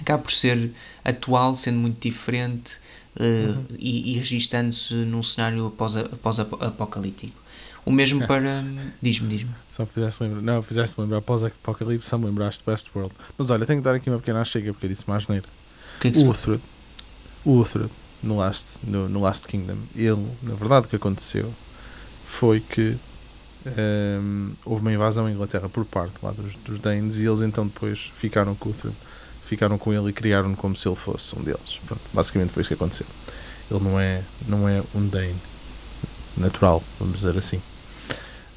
acaba 0.00 0.22
por 0.22 0.32
ser 0.32 0.72
atual, 1.04 1.54
sendo 1.56 1.78
muito 1.78 2.00
diferente 2.00 2.76
uh, 3.16 3.62
e, 3.78 4.12
e 4.12 4.18
registando-se 4.18 4.94
num 4.94 5.22
cenário 5.22 5.66
após, 5.66 5.96
após 5.96 6.38
apocalíptico. 6.40 7.38
O 7.84 7.92
mesmo 7.92 8.24
para. 8.28 8.64
Diz-me, 9.00 9.28
diz-me. 9.28 9.50
Só 9.68 9.86
fizeste 9.86 10.22
lembrar, 10.22 10.42
não, 10.42 10.62
fizeste 10.62 11.00
lembrar 11.00 11.18
após 11.18 11.42
Apocalipse, 11.42 12.08
só 12.08 12.18
me 12.18 12.26
lembraste 12.26 12.62
Westworld. 12.66 13.12
Mas 13.36 13.50
olha, 13.50 13.66
tenho 13.66 13.80
que 13.80 13.84
dar 13.84 13.94
aqui 13.94 14.10
uma 14.10 14.18
pequena 14.18 14.44
chega 14.44 14.72
porque 14.72 14.86
eu 14.86 14.90
disse 14.90 15.08
mais 15.08 15.26
neira. 15.26 15.46
O 15.96 16.00
que 16.00 16.08
é 16.08 16.10
que 16.10 16.18
se 16.18 16.24
O 16.24 16.28
passa? 16.28 16.40
Uthred, 16.40 16.62
o 17.44 17.60
Uthred 17.60 17.90
no 18.22 18.36
Last, 18.36 18.78
no, 18.84 19.08
no 19.08 19.20
Last 19.20 19.48
Kingdom, 19.48 19.78
ele, 19.94 20.26
na 20.42 20.54
verdade, 20.54 20.86
o 20.86 20.88
que 20.88 20.96
aconteceu 20.96 21.52
foi 22.24 22.60
que 22.60 22.96
ehm, 23.66 24.52
houve 24.64 24.82
uma 24.82 24.92
invasão 24.92 25.26
à 25.26 25.30
Inglaterra 25.30 25.68
por 25.68 25.84
parte 25.84 26.14
lá 26.22 26.30
dos, 26.30 26.54
dos 26.56 26.78
Danes 26.78 27.20
e 27.20 27.26
eles 27.26 27.40
então 27.40 27.66
depois 27.66 28.12
ficaram 28.14 28.54
com 28.54 28.68
o 28.68 28.72
Uthred, 28.72 28.96
ficaram 29.44 29.78
com 29.78 29.92
ele 29.92 30.10
e 30.10 30.12
criaram-no 30.12 30.56
como 30.56 30.76
se 30.76 30.86
ele 30.86 30.96
fosse 30.96 31.36
um 31.36 31.42
deles. 31.42 31.80
Pronto, 31.86 32.02
basicamente 32.12 32.50
foi 32.52 32.60
isso 32.60 32.68
que 32.68 32.74
aconteceu. 32.74 33.06
Ele 33.70 33.80
não 33.80 33.98
é, 33.98 34.22
não 34.46 34.68
é 34.68 34.82
um 34.94 35.06
Dane 35.06 35.36
natural, 36.36 36.82
vamos 36.98 37.16
dizer 37.16 37.36
assim. 37.36 37.60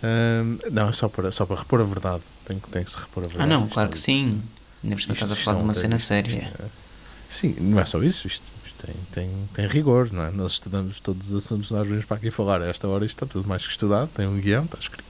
Ehm, 0.04 0.58
não, 0.72 0.90
é 0.90 0.92
só 0.92 1.08
para, 1.08 1.32
só 1.32 1.46
para 1.46 1.56
repor 1.58 1.80
a 1.82 1.84
verdade. 1.86 2.24
Tem, 2.46 2.60
que- 2.60 2.70
tem 2.70 2.84
que 2.84 2.92
se 2.92 2.98
repor 2.98 3.24
a 3.24 3.28
verdade. 3.28 3.44
Ah, 3.52 3.56
não, 3.58 3.64
Isto 3.66 3.74
claro 3.74 3.90
é- 3.90 3.92
que 3.94 4.00
sim. 4.00 4.42
Ainda 4.84 4.96
por 4.98 5.02
cima 5.02 5.14
estás 5.14 5.32
a 5.32 5.36
falar 5.36 5.58
de 5.60 5.64
uma 5.64 5.74
cena 5.74 5.96
isto- 5.96 6.08
séria. 6.08 6.28
isto 6.30 6.44
é- 6.46 6.84
Sim, 7.30 7.56
não 7.60 7.80
é 7.80 7.86
só 7.86 8.04
isso, 8.04 8.28
isto, 8.28 8.52
isto 8.64 8.86
tem, 8.86 8.94
tem, 9.12 9.50
tem 9.54 9.68
rigor, 9.68 10.12
não 10.12 10.24
é? 10.26 10.30
Nós 10.32 10.52
estudamos 10.52 11.00
todos 11.00 11.32
os 11.32 11.44
assuntos 11.44 11.70
que 11.70 11.74
nós 11.74 11.88
vimos 11.88 12.06
para 12.06 12.18
aqui 12.18 12.30
falar. 12.30 12.62
A 12.62 12.68
esta 12.68 12.88
hora 12.88 13.06
isto 13.06 13.16
está 13.16 13.26
tudo 13.26 13.48
mais 13.50 13.64
que 13.66 13.72
estudado, 13.72 14.10
tem 14.14 14.28
um 14.28 14.40
guião, 14.40 14.66
está 14.66 14.78
escrito. 14.78 15.04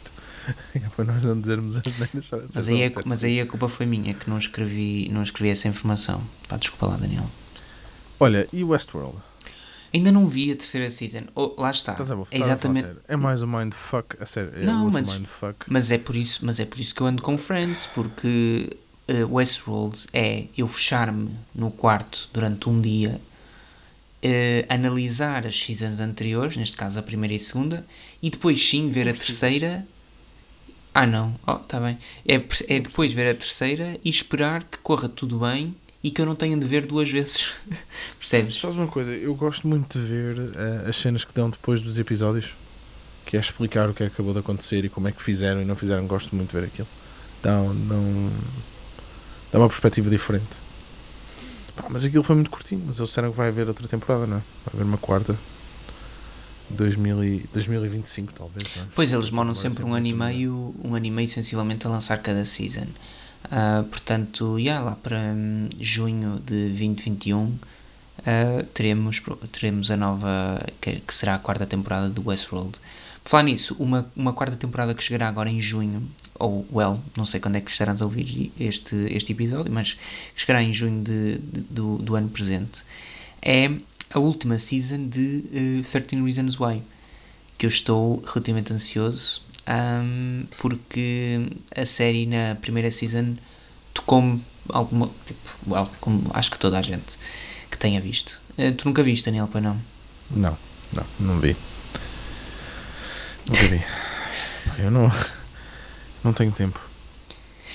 É 0.76 0.80
para 0.96 1.06
nós 1.06 1.24
não 1.24 1.40
dizermos 1.40 1.78
as 1.78 1.84
neiras. 1.98 2.26
só 2.26 2.38
Mas 2.54 2.68
aí, 2.68 2.82
é, 2.82 2.86
acontece. 2.88 3.10
mas 3.10 3.24
aí 3.24 3.42
a 3.42 3.46
culpa 3.48 3.68
foi 3.70 3.86
minha, 3.86 4.14
que 4.14 4.30
não 4.30 4.38
escrevi, 4.38 5.10
não 5.12 5.24
escrevi 5.24 5.50
essa 5.50 5.68
informação. 5.70 6.22
Pá, 6.48 6.56
desculpa 6.58 6.86
lá, 6.88 6.98
Daniel. 6.98 7.30
Olha, 8.20 8.48
e 8.54 8.64
Westworld? 8.64 9.18
Ainda 9.94 10.12
não 10.12 10.28
vi 10.28 10.52
a 10.52 10.56
terceira 10.56 10.90
season. 10.90 11.26
Oh, 11.36 11.54
lá 11.58 11.70
está. 11.70 11.92
Estás 11.92 12.12
a, 12.12 12.16
É 12.32 12.38
a 12.38 12.40
exatamente. 12.40 12.86
sério? 12.86 13.02
É 13.08 13.16
mais 13.16 13.44
um 13.44 13.48
mindfuck, 13.48 14.16
a 14.20 14.26
sério. 14.26 14.52
É 14.56 14.66
Não, 14.66 14.90
mas- 14.90 15.14
mindfuck. 15.14 15.66
Mas 15.68 15.92
é 15.92 15.98
por 16.00 16.16
isso, 16.16 16.44
mas 16.44 16.60
é 16.60 16.66
por 16.66 16.80
isso 16.80 16.96
que 16.96 17.02
eu 17.02 17.08
ando 17.08 17.22
com 17.22 17.38
Friends, 17.38 17.88
porque 17.94 18.76
eh, 19.08 19.24
Westworld 19.24 20.00
é 20.12 20.46
eu 20.58 20.68
fechar-me 20.68 21.30
no 21.54 21.70
quarto 21.70 22.28
durante 22.34 22.68
um 22.70 22.82
dia, 22.82 23.22
eh, 24.22 24.66
analisar 24.70 25.46
as 25.46 25.60
seasons 25.60 26.00
anteriores, 26.00 26.58
neste 26.58 26.76
caso 26.78 26.98
a 26.98 27.04
primeira 27.04 27.34
e 27.34 27.38
a 27.38 27.40
segunda, 27.40 27.86
e 28.22 28.30
depois 28.30 28.64
sim 28.68 28.90
ver 28.90 29.08
a 29.08 29.14
terceira. 29.14 29.86
Ah 30.94 31.06
não, 31.08 31.36
oh, 31.46 31.56
tá 31.56 31.80
bem. 31.80 31.98
É, 32.28 32.36
é 32.36 32.80
depois 32.80 33.12
ver 33.14 33.30
a 33.30 33.36
terceira 33.36 34.00
e 34.04 34.10
esperar 34.10 34.64
que 34.64 34.78
corra 34.78 35.10
tudo 35.10 35.40
bem 35.40 35.76
e 36.04 36.12
que 36.12 36.22
eu 36.22 36.26
não 36.26 36.36
tenha 36.36 36.58
de 36.58 36.66
ver 36.66 36.86
duas 36.86 37.10
vezes. 37.10 37.52
Percebes? 38.20 38.60
Sabes 38.60 38.76
uma 38.76 38.88
coisa? 38.88 39.12
Eu 39.14 39.34
gosto 39.36 39.68
muito 39.68 39.98
de 39.98 40.06
ver 40.06 40.36
eh, 40.56 40.90
as 40.90 40.96
cenas 40.98 41.24
que 41.24 41.34
dão 41.34 41.50
depois 41.50 41.82
dos 41.82 41.98
episódios, 41.98 42.58
que 43.26 43.38
é 43.38 43.40
explicar 43.40 43.90
o 43.90 43.94
que 43.94 44.04
é 44.04 44.08
que 44.08 44.14
acabou 44.14 44.34
de 44.34 44.40
acontecer 44.40 44.84
e 44.84 44.90
como 44.90 45.08
é 45.08 45.12
que 45.12 45.24
fizeram 45.24 45.62
e 45.62 45.66
não 45.66 45.76
fizeram. 45.76 46.06
Gosto 46.06 46.36
muito 46.36 46.50
de 46.54 46.60
ver 46.60 46.68
aquilo. 46.68 46.88
Dá, 47.42 47.56
um- 47.58 47.74
não, 47.74 48.32
dá 49.52 49.60
uma 49.60 49.68
perspectiva 49.70 50.10
diferente. 50.10 50.58
Pá, 51.76 51.86
mas 51.90 52.04
aquilo 52.04 52.24
foi 52.24 52.36
muito 52.36 52.52
curtinho. 52.52 52.84
Mas 52.86 53.00
eles 53.00 53.10
disseram 53.10 53.32
que 53.32 53.38
vai 53.38 53.48
haver 53.48 53.68
outra 53.68 53.88
temporada, 53.88 54.28
não 54.28 54.38
é? 54.38 54.42
Vai 54.66 54.74
haver 54.76 54.84
uma 54.84 54.98
quarta. 54.98 55.38
2000 56.70 57.24
e, 57.24 57.46
2025, 57.54 58.34
talvez. 58.34 58.68
É? 58.78 58.82
Pois 58.96 59.12
eles 59.14 59.26
demoram 59.30 59.54
Vai 59.54 59.62
sempre 59.62 59.78
ser 59.78 59.84
um 59.84 59.94
ano 59.94 60.08
e 60.08 60.14
meio, 60.14 60.76
um 60.84 60.96
ano 60.96 61.06
e 61.06 61.12
meio 61.12 61.28
sensivelmente 61.28 61.86
a 61.86 61.90
lançar 61.90 62.18
cada 62.22 62.46
season. 62.46 62.88
Ah, 63.52 63.84
portanto, 63.90 64.58
já 64.60 64.80
lá 64.80 64.96
para 64.96 65.18
hum, 65.36 65.70
junho 65.80 66.40
de 66.46 66.68
2021 66.70 67.58
ah, 68.26 68.66
teremos, 68.74 69.22
teremos 69.52 69.92
a 69.92 69.98
nova, 69.98 70.66
que, 70.82 71.00
que 71.02 71.14
será 71.14 71.36
a 71.36 71.40
quarta 71.40 71.66
temporada 71.66 72.10
do 72.10 72.28
Westworld. 72.28 72.78
Por 73.24 73.30
falar 73.30 73.44
nisso, 73.44 73.76
uma, 73.80 74.12
uma 74.16 74.34
quarta 74.34 74.56
temporada 74.58 74.94
que 74.94 75.02
chegará 75.04 75.30
agora 75.30 75.50
em 75.50 75.60
junho, 75.62 76.04
ou, 76.38 76.66
well, 76.74 77.00
não 77.16 77.26
sei 77.26 77.40
quando 77.40 77.56
é 77.56 77.62
que 77.62 77.72
estarás 77.72 78.02
a 78.02 78.06
ouvir 78.06 78.52
este, 78.60 78.96
este 79.14 79.32
episódio, 79.32 79.72
mas 79.72 79.98
chegará 80.36 80.62
em 80.62 80.74
junho 80.74 81.02
de, 81.04 81.38
de- 81.38 81.62
do, 81.62 81.98
do 82.00 82.16
ano 82.16 82.28
presente, 82.30 82.84
é 83.42 83.72
a 84.10 84.20
última 84.20 84.60
season 84.60 85.08
de 85.08 85.44
eh, 85.54 85.90
13 85.90 86.22
Reasons 86.22 86.60
Why 86.60 86.82
que 87.58 87.66
eu 87.66 87.70
estou 87.70 88.22
relativamente 88.26 88.74
ansioso 88.74 89.42
ahm, 89.66 90.46
porque 90.60 91.48
a 91.76 91.86
série 91.86 92.26
na 92.26 92.56
primeira 92.56 92.92
season 92.92 93.36
tocou-me 93.94 94.44
alguma 94.70 95.10
tipo, 95.26 95.50
well, 95.68 95.90
como 96.00 96.30
acho 96.34 96.52
que 96.52 96.60
toda 96.60 96.80
a 96.80 96.82
gente 96.82 97.18
que 97.70 97.78
tenha 97.78 98.00
visto. 98.00 98.40
Eh, 98.58 98.72
tu 98.72 98.88
nunca 98.88 99.04
viste, 99.04 99.26
Daniel, 99.26 99.50
pois 99.52 99.64
não? 99.64 99.80
Não, 100.32 100.58
não, 100.94 101.06
não 101.20 101.40
vi. 101.40 101.56
Nunca 103.48 103.68
vi. 103.68 103.82
Eu 104.78 104.92
não, 104.92 105.12
não 106.24 106.34
tenho 106.34 106.52
tempo. 106.52 106.80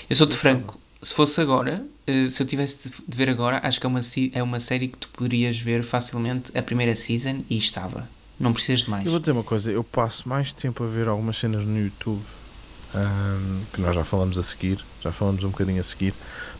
Eu 0.09 0.17
sou-te 0.17 0.37
franco, 0.37 0.81
se 1.03 1.15
fosse 1.15 1.41
agora, 1.41 1.85
eh, 2.07 2.31
se 2.31 2.43
eu 2.43 2.47
tivesse 2.47 2.91
de 3.07 3.17
ver 3.17 3.29
agora, 3.29 3.61
acho 3.63 3.79
que 3.79 3.87
é 3.87 3.89
uma, 3.89 4.01
é 4.33 4.43
uma 4.43 4.61
série 4.61 4.89
que 4.89 4.99
tu 4.99 5.09
poderias 5.11 5.59
ver 5.59 5.83
facilmente 5.83 6.57
a 6.57 6.63
primeira 6.63 6.97
season 6.97 7.45
e 7.51 7.59
estava. 7.59 8.09
Não 8.39 8.53
precisas 8.53 8.85
de 8.85 8.91
mais. 8.91 9.05
Eu 9.05 9.11
vou 9.11 9.21
dizer 9.21 9.33
uma 9.33 9.43
coisa, 9.45 9.71
eu 9.73 9.83
passo 9.83 10.29
mais 10.29 10.53
tempo 10.53 10.85
a 10.85 10.87
ver 10.87 11.09
algumas 11.09 11.37
cenas 11.37 11.65
no 11.65 11.77
YouTube 11.79 12.23
ahm, 12.95 13.63
que 13.73 13.81
nós 13.81 13.95
já 13.95 14.05
falamos 14.05 14.39
a 14.39 14.43
seguir, 14.43 14.85
já 15.01 15.13
falamos 15.13 15.43
um 15.45 15.51
bocadinho 15.51 15.81
a 15.81 15.83
seguir. 15.83 16.15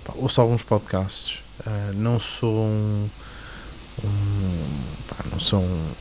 Pá, 0.05 0.13
ouço 0.17 0.41
alguns 0.41 0.63
podcasts, 0.63 1.43
ah, 1.67 1.93
não 1.95 2.19
sou 2.19 2.65
um, 2.67 3.09
um- 4.05 4.83
pá, 5.09 5.17
não 5.31 5.39
sou 5.39 5.61
um 5.61 5.93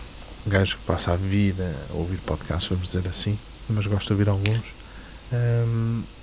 gajo 0.48 0.78
que 0.78 0.84
passa 0.84 1.14
a 1.14 1.16
vida 1.16 1.76
a 1.90 1.94
ouvir 1.94 2.18
podcasts, 2.20 2.68
vamos 2.70 2.88
dizer 2.88 3.08
assim, 3.08 3.38
mas 3.70 3.86
gosto 3.88 4.08
de 4.08 4.14
ouvir 4.14 4.30
alguns. 4.30 4.74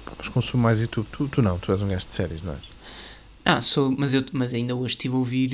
Pá, 0.05 0.13
mas 0.19 0.29
consumo 0.29 0.63
mais 0.63 0.81
YouTube. 0.81 1.07
Tu, 1.13 1.29
tu 1.29 1.43
não, 1.43 1.59
tu 1.59 1.73
és 1.73 1.81
um 1.83 1.89
gajo 1.89 2.07
de 2.09 2.15
séries, 2.15 2.43
não 2.43 2.53
és? 2.53 2.63
Ah, 3.45 3.61
sou, 3.61 3.91
mas, 3.97 4.15
eu, 4.15 4.25
mas 4.33 4.53
ainda 4.55 4.75
hoje 4.75 4.95
estive 4.95 5.15
a 5.15 5.19
ouvir, 5.19 5.51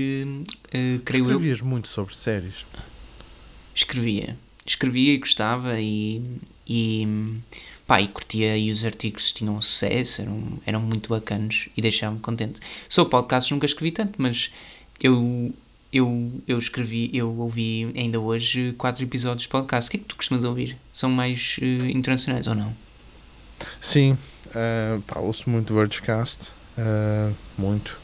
eh, 0.72 1.00
creio 1.04 1.24
eu, 1.24 1.30
Escrevias 1.30 1.60
muito 1.60 1.88
sobre 1.88 2.14
séries. 2.14 2.64
Escrevia. 3.74 4.36
Escrevia 4.64 5.14
e 5.14 5.18
gostava 5.18 5.80
e, 5.80 6.22
e, 6.66 7.06
pá, 7.86 8.00
e 8.00 8.08
curtia 8.08 8.56
e 8.56 8.70
os 8.70 8.84
artigos 8.84 9.32
tinham 9.32 9.60
sucesso, 9.60 10.22
eram, 10.22 10.42
eram 10.66 10.80
muito 10.80 11.08
bacanos 11.08 11.68
e 11.76 11.82
deixavam-me 11.82 12.20
contente. 12.20 12.60
Sobre 12.88 13.10
podcasts 13.10 13.50
nunca 13.50 13.66
escrevi 13.66 13.92
tanto, 13.92 14.20
mas 14.20 14.50
eu, 15.00 15.52
eu, 15.92 16.32
eu 16.46 16.58
escrevi, 16.58 17.10
eu 17.12 17.36
ouvi 17.38 17.90
ainda 17.96 18.20
hoje 18.20 18.74
quatro 18.78 19.02
episódios 19.02 19.42
de 19.42 19.48
podcast. 19.48 19.88
O 19.88 19.90
que 19.90 19.96
é 19.96 20.00
que 20.00 20.06
tu 20.06 20.16
costumas 20.16 20.44
ouvir? 20.44 20.76
São 20.92 21.10
mais 21.10 21.56
eh, 21.60 21.90
internacionais 21.90 22.46
ou 22.46 22.54
não? 22.54 22.74
Sim, 23.80 24.16
ah, 24.54 25.00
pá, 25.06 25.20
ouço 25.20 25.48
muito 25.48 25.74
Vergecast, 25.74 26.52
ah, 26.78 27.32
muito. 27.56 27.98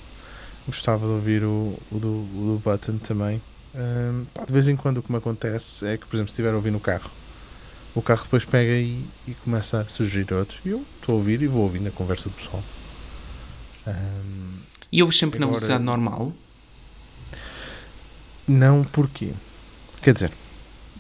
Gostava 0.67 1.07
de 1.07 1.13
ouvir 1.13 1.45
o, 1.45 1.79
o, 1.91 1.99
do, 1.99 2.09
o 2.09 2.55
do 2.55 2.63
Button 2.65 2.99
também. 2.99 3.41
Ah, 3.77 4.23
pá, 4.35 4.45
de 4.45 4.53
vez 4.53 4.69
em 4.69 4.77
quando 4.77 4.99
o 4.99 5.03
que 5.03 5.11
me 5.13 5.19
acontece 5.19 5.87
é 5.87 5.97
que, 5.99 6.07
por 6.07 6.17
exemplo, 6.17 6.29
se 6.29 6.33
estiver 6.35 6.53
a 6.53 6.57
ouvir 6.57 6.71
no 6.71 6.81
carro, 6.81 7.11
o 7.95 8.01
carro 8.03 8.23
depois 8.25 8.45
pega 8.45 8.73
e, 8.73 9.05
e 9.29 9.35
começa 9.45 9.81
a 9.81 9.89
sugerir 9.89 10.33
outros. 10.35 10.61
E 10.65 10.71
eu 10.71 10.85
estou 11.01 11.15
a 11.15 11.17
ouvir 11.17 11.43
e 11.43 11.47
vou 11.47 11.63
ouvindo 11.63 11.89
a 11.89 11.91
conversa 11.93 12.29
do 12.29 12.35
pessoal. 12.35 12.63
Ah, 13.87 13.93
E 14.91 15.03
ouves 15.03 15.19
sempre 15.19 15.39
na 15.39 15.47
Agora- 15.47 15.59
velocidade 15.61 15.85
normal? 15.85 16.33
não 18.49 18.85
porquê? 18.85 19.33
Quer 20.01 20.15
dizer, 20.15 20.33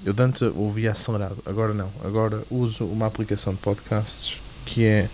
eu 0.04 0.14
antes 0.18 0.42
ouvia 0.42 0.90
acelerado, 0.92 1.38
agora 1.46 1.72
não. 1.72 1.92
Agora 2.02 2.42
uso 2.50 2.84
uma 2.84 3.06
aplicação 3.06 3.54
de 3.54 3.60
podcasts 3.60 4.40
que 4.64 4.84
é, 4.84 5.08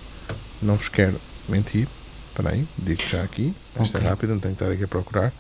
não 0.63 0.77
vos 0.77 0.89
quero 0.89 1.21
mentir, 1.49 1.87
espera 2.29 2.51
aí, 2.55 2.67
digo 2.79 3.03
já 3.07 3.23
aqui, 3.23 3.55
esta 3.77 3.99
Ok. 3.99 4.07
é 4.07 4.11
rápida, 4.11 4.33
não 4.33 4.41
tenho 4.41 4.55
que 4.57 4.63
estar 4.63 4.73
aqui 4.73 4.85
a 4.85 4.89
procurar, 4.89 5.33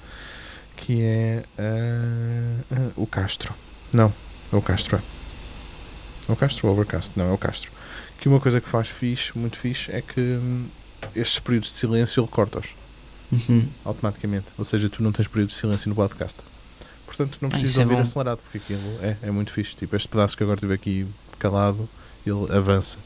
que 0.76 1.02
é 1.02 1.42
ah, 1.58 2.64
ah, 2.72 2.90
o 2.96 3.06
Castro. 3.06 3.54
Não, 3.92 4.12
é 4.52 4.56
o 4.56 4.62
Castro. 4.62 4.96
É 4.98 6.30
É 6.30 6.32
o 6.32 6.36
Castro 6.36 6.68
ou 6.68 6.74
Overcast? 6.74 7.12
Não, 7.16 7.28
é 7.30 7.32
o 7.32 7.38
Castro. 7.38 7.70
Que 8.18 8.28
uma 8.28 8.38
coisa 8.40 8.60
que 8.60 8.68
faz 8.68 8.88
fixe, 8.88 9.36
muito 9.36 9.58
fixe, 9.58 9.90
é 9.90 10.00
que 10.00 10.20
hum, 10.20 10.66
estes 11.16 11.38
períodos 11.40 11.70
de 11.70 11.74
silêncio 11.76 12.20
ele 12.22 12.28
corta-os 12.28 12.74
Uhum. 13.32 13.66
automaticamente. 13.84 14.46
Ou 14.58 14.64
seja, 14.64 14.88
tu 14.90 15.02
não 15.02 15.10
tens 15.10 15.26
período 15.26 15.48
de 15.48 15.54
silêncio 15.54 15.88
no 15.88 15.94
podcast. 15.94 16.36
Portanto, 17.06 17.38
não 17.40 17.48
Ah, 17.48 17.50
precisas 17.52 17.78
é 17.78 17.80
ouvir 17.80 17.94
bom. 17.96 18.00
acelerado, 18.02 18.38
porque 18.42 18.58
aquilo 18.58 18.98
é, 19.02 19.16
é 19.22 19.30
muito 19.30 19.50
fixe. 19.52 19.74
Tipo, 19.74 19.96
este 19.96 20.06
pedaço 20.08 20.36
que 20.36 20.42
agora 20.42 20.60
tive 20.60 20.74
aqui 20.74 21.06
calado, 21.38 21.88
ele 22.26 22.46
avança. 22.56 22.98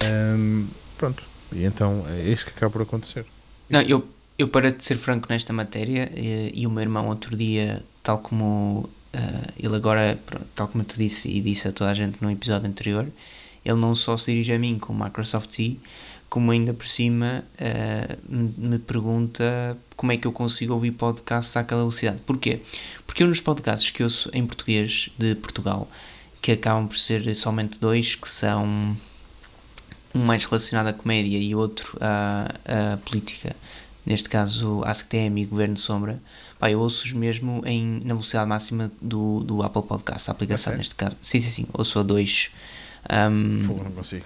Ahm, 0.00 0.66
pronto. 0.98 1.22
E 1.52 1.64
então 1.64 2.04
é 2.08 2.22
isso 2.28 2.44
que 2.46 2.52
acaba 2.52 2.72
por 2.72 2.82
acontecer. 2.82 3.24
Não, 3.68 3.80
eu, 3.82 4.06
eu 4.38 4.48
para 4.48 4.72
de 4.72 4.84
ser 4.84 4.96
franco 4.96 5.28
nesta 5.30 5.52
matéria, 5.52 6.10
eh, 6.14 6.50
e 6.54 6.66
o 6.66 6.70
meu 6.70 6.82
irmão 6.82 7.08
outro 7.08 7.36
dia, 7.36 7.82
tal 8.02 8.18
como 8.18 8.88
eh, 9.12 9.52
ele 9.58 9.76
agora, 9.76 10.18
tal 10.54 10.68
como 10.68 10.82
eu 10.82 10.86
te 10.86 10.96
disse 10.96 11.28
e 11.28 11.40
disse 11.40 11.68
a 11.68 11.72
toda 11.72 11.90
a 11.90 11.94
gente 11.94 12.22
no 12.22 12.30
episódio 12.30 12.68
anterior, 12.68 13.06
ele 13.64 13.76
não 13.76 13.94
só 13.94 14.16
se 14.16 14.32
dirige 14.32 14.52
a 14.52 14.58
mim 14.58 14.78
com 14.78 14.92
o 14.92 15.04
Microsoft 15.04 15.50
T, 15.54 15.78
como 16.28 16.50
ainda 16.50 16.72
por 16.72 16.86
cima 16.86 17.44
me 18.26 18.54
me 18.56 18.78
pergunta 18.78 19.76
como 19.96 20.12
é 20.12 20.16
que 20.16 20.26
eu 20.26 20.32
consigo 20.32 20.72
ouvir 20.72 20.92
podcasts 20.92 21.54
àquela 21.56 21.82
velocidade. 21.82 22.20
Porquê? 22.24 22.62
Porque 23.06 23.22
eu 23.22 23.28
nos 23.28 23.40
podcasts 23.40 23.90
que 23.90 24.02
ouço 24.02 24.30
em 24.32 24.46
português 24.46 25.10
de 25.18 25.34
Portugal, 25.34 25.86
que 26.40 26.52
acabam 26.52 26.88
por 26.88 26.96
ser 26.96 27.36
somente 27.36 27.78
dois, 27.78 28.14
que 28.14 28.28
são 28.28 28.96
um 30.14 30.24
mais 30.24 30.44
relacionado 30.44 30.88
à 30.88 30.92
comédia 30.92 31.38
e 31.38 31.54
outro 31.54 31.98
à, 32.00 32.94
à 32.94 32.96
política, 32.96 33.54
neste 34.04 34.28
caso 34.28 34.82
AskTM 34.84 35.38
e 35.40 35.44
Governo 35.44 35.74
de 35.74 35.80
Sombra, 35.80 36.20
pá, 36.58 36.70
eu 36.70 36.80
ouço-os 36.80 37.12
mesmo 37.12 37.62
em, 37.66 38.00
na 38.04 38.14
velocidade 38.14 38.48
máxima 38.48 38.90
do, 39.00 39.40
do 39.40 39.62
Apple 39.62 39.82
Podcast, 39.82 40.30
a 40.30 40.32
aplicação 40.32 40.72
Ok. 40.72 40.78
neste 40.78 40.94
caso. 40.94 41.16
Sim, 41.22 41.40
sim, 41.40 41.50
sim, 41.50 41.66
ouço 41.72 41.98
a 41.98 42.02
dois. 42.02 42.50
Ahm, 43.08 43.60
Fogo, 43.62 43.84
não 43.84 43.92
consigo. 43.92 44.24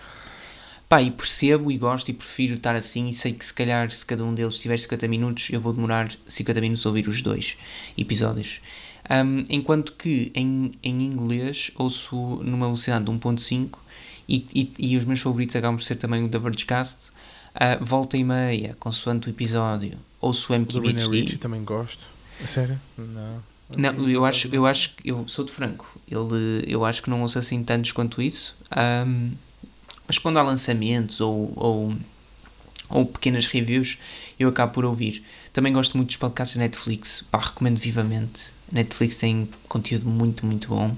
Pá, 0.89 1.03
e 1.03 1.11
percebo 1.11 1.73
e 1.73 1.77
gosto 1.77 2.11
e 2.11 2.15
prefiro 2.15 2.55
estar 2.55 2.77
assim 2.77 3.09
e 3.09 3.13
sei 3.13 3.33
que 3.33 3.45
se 3.45 3.53
calhar 3.53 3.91
se 3.91 4.07
cada 4.07 4.23
um 4.25 4.33
deles 4.33 4.57
tiver 4.59 4.79
50 4.79 5.09
minutos 5.09 5.49
eu 5.51 5.61
vou 5.61 5.73
demorar 5.73 6.09
50 6.29 6.61
minutos 6.61 6.87
a 6.87 6.89
ouvir 6.89 7.09
os 7.09 7.23
dois 7.23 7.57
episódios. 7.99 8.61
Ahm, 9.09 9.45
enquanto 9.51 9.95
que 9.95 10.31
em, 10.35 10.73
em 10.83 11.03
inglês 11.03 11.71
ouço 11.75 12.15
numa 12.45 12.67
velocidade 12.67 13.05
de 13.05 13.11
1.5 13.11 13.79
e, 14.29 14.47
e, 14.55 14.73
e 14.93 14.97
os 14.97 15.05
meus 15.05 15.21
favoritos 15.21 15.57
acabam 15.57 15.77
por 15.77 15.83
ser 15.85 15.97
também 15.97 16.25
o 16.25 16.29
da 16.29 16.39
Vergecast, 16.39 17.11
ah, 17.59 17.79
volta 17.81 18.17
e 18.17 18.23
meia, 18.25 18.77
consoante 18.79 19.29
o 19.29 19.31
episódio, 19.31 19.99
ouço 20.21 20.53
o 20.53 20.57
O 20.57 20.59
do 20.65 20.81
Rina 20.81 21.01
Ritchie 21.01 21.21
MKBHD. 21.21 21.39
também 21.39 21.65
gosto. 21.65 22.05
A 22.43 22.47
sério? 22.47 22.79
Não. 22.97 23.43
Não, 23.77 24.09
eu 24.09 24.25
acho, 24.25 24.49
eu 24.55 24.65
acho 24.67 24.95
que 24.95 25.11
eu 25.11 25.27
sou 25.27 25.45
de 25.45 25.51
franco. 25.51 25.89
Ele, 26.09 26.63
eu 26.69 26.85
acho 26.85 27.03
que 27.03 27.11
não 27.11 27.23
ouço 27.23 27.39
assim 27.39 27.65
tantos 27.65 27.91
quanto 27.93 28.23
isso. 28.23 28.55
Ahm, 28.71 29.33
mas 30.07 30.19
quando 30.19 30.39
há 30.39 30.43
lançamentos 30.43 31.21
ou, 31.21 31.53
ou, 31.57 31.93
ou 32.89 33.07
pequenas 33.07 33.47
reviews, 33.47 33.99
eu 34.39 34.49
acabo 34.51 34.73
por 34.73 34.85
ouvir. 34.85 35.25
Também 35.53 35.73
gosto 35.73 35.97
muito 35.97 36.09
dos 36.09 36.17
podcasts 36.17 36.57
da 36.57 36.63
Netflix. 36.63 37.25
Pá, 37.29 37.39
recomendo 37.41 37.79
vivamente. 37.79 38.53
A 38.71 38.75
Netflix 38.77 39.17
tem 39.17 39.49
conteúdo 39.69 40.09
muito, 40.09 40.47
muito 40.47 40.69
bom. 40.69 40.95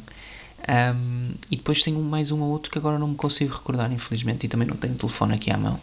Ahm, 0.66 1.31
e 1.51 1.57
depois 1.57 1.83
tenho 1.83 2.01
mais 2.03 2.31
um 2.31 2.40
ou 2.42 2.51
outro 2.51 2.71
que 2.71 2.77
agora 2.77 2.99
não 2.99 3.09
me 3.09 3.14
consigo 3.14 3.55
recordar, 3.55 3.90
infelizmente. 3.90 4.44
E 4.44 4.49
também 4.49 4.68
não 4.68 4.77
tenho 4.77 4.92
o 4.92 4.97
telefone 4.99 5.35
aqui 5.35 5.51
à 5.51 5.57
mão. 5.57 5.81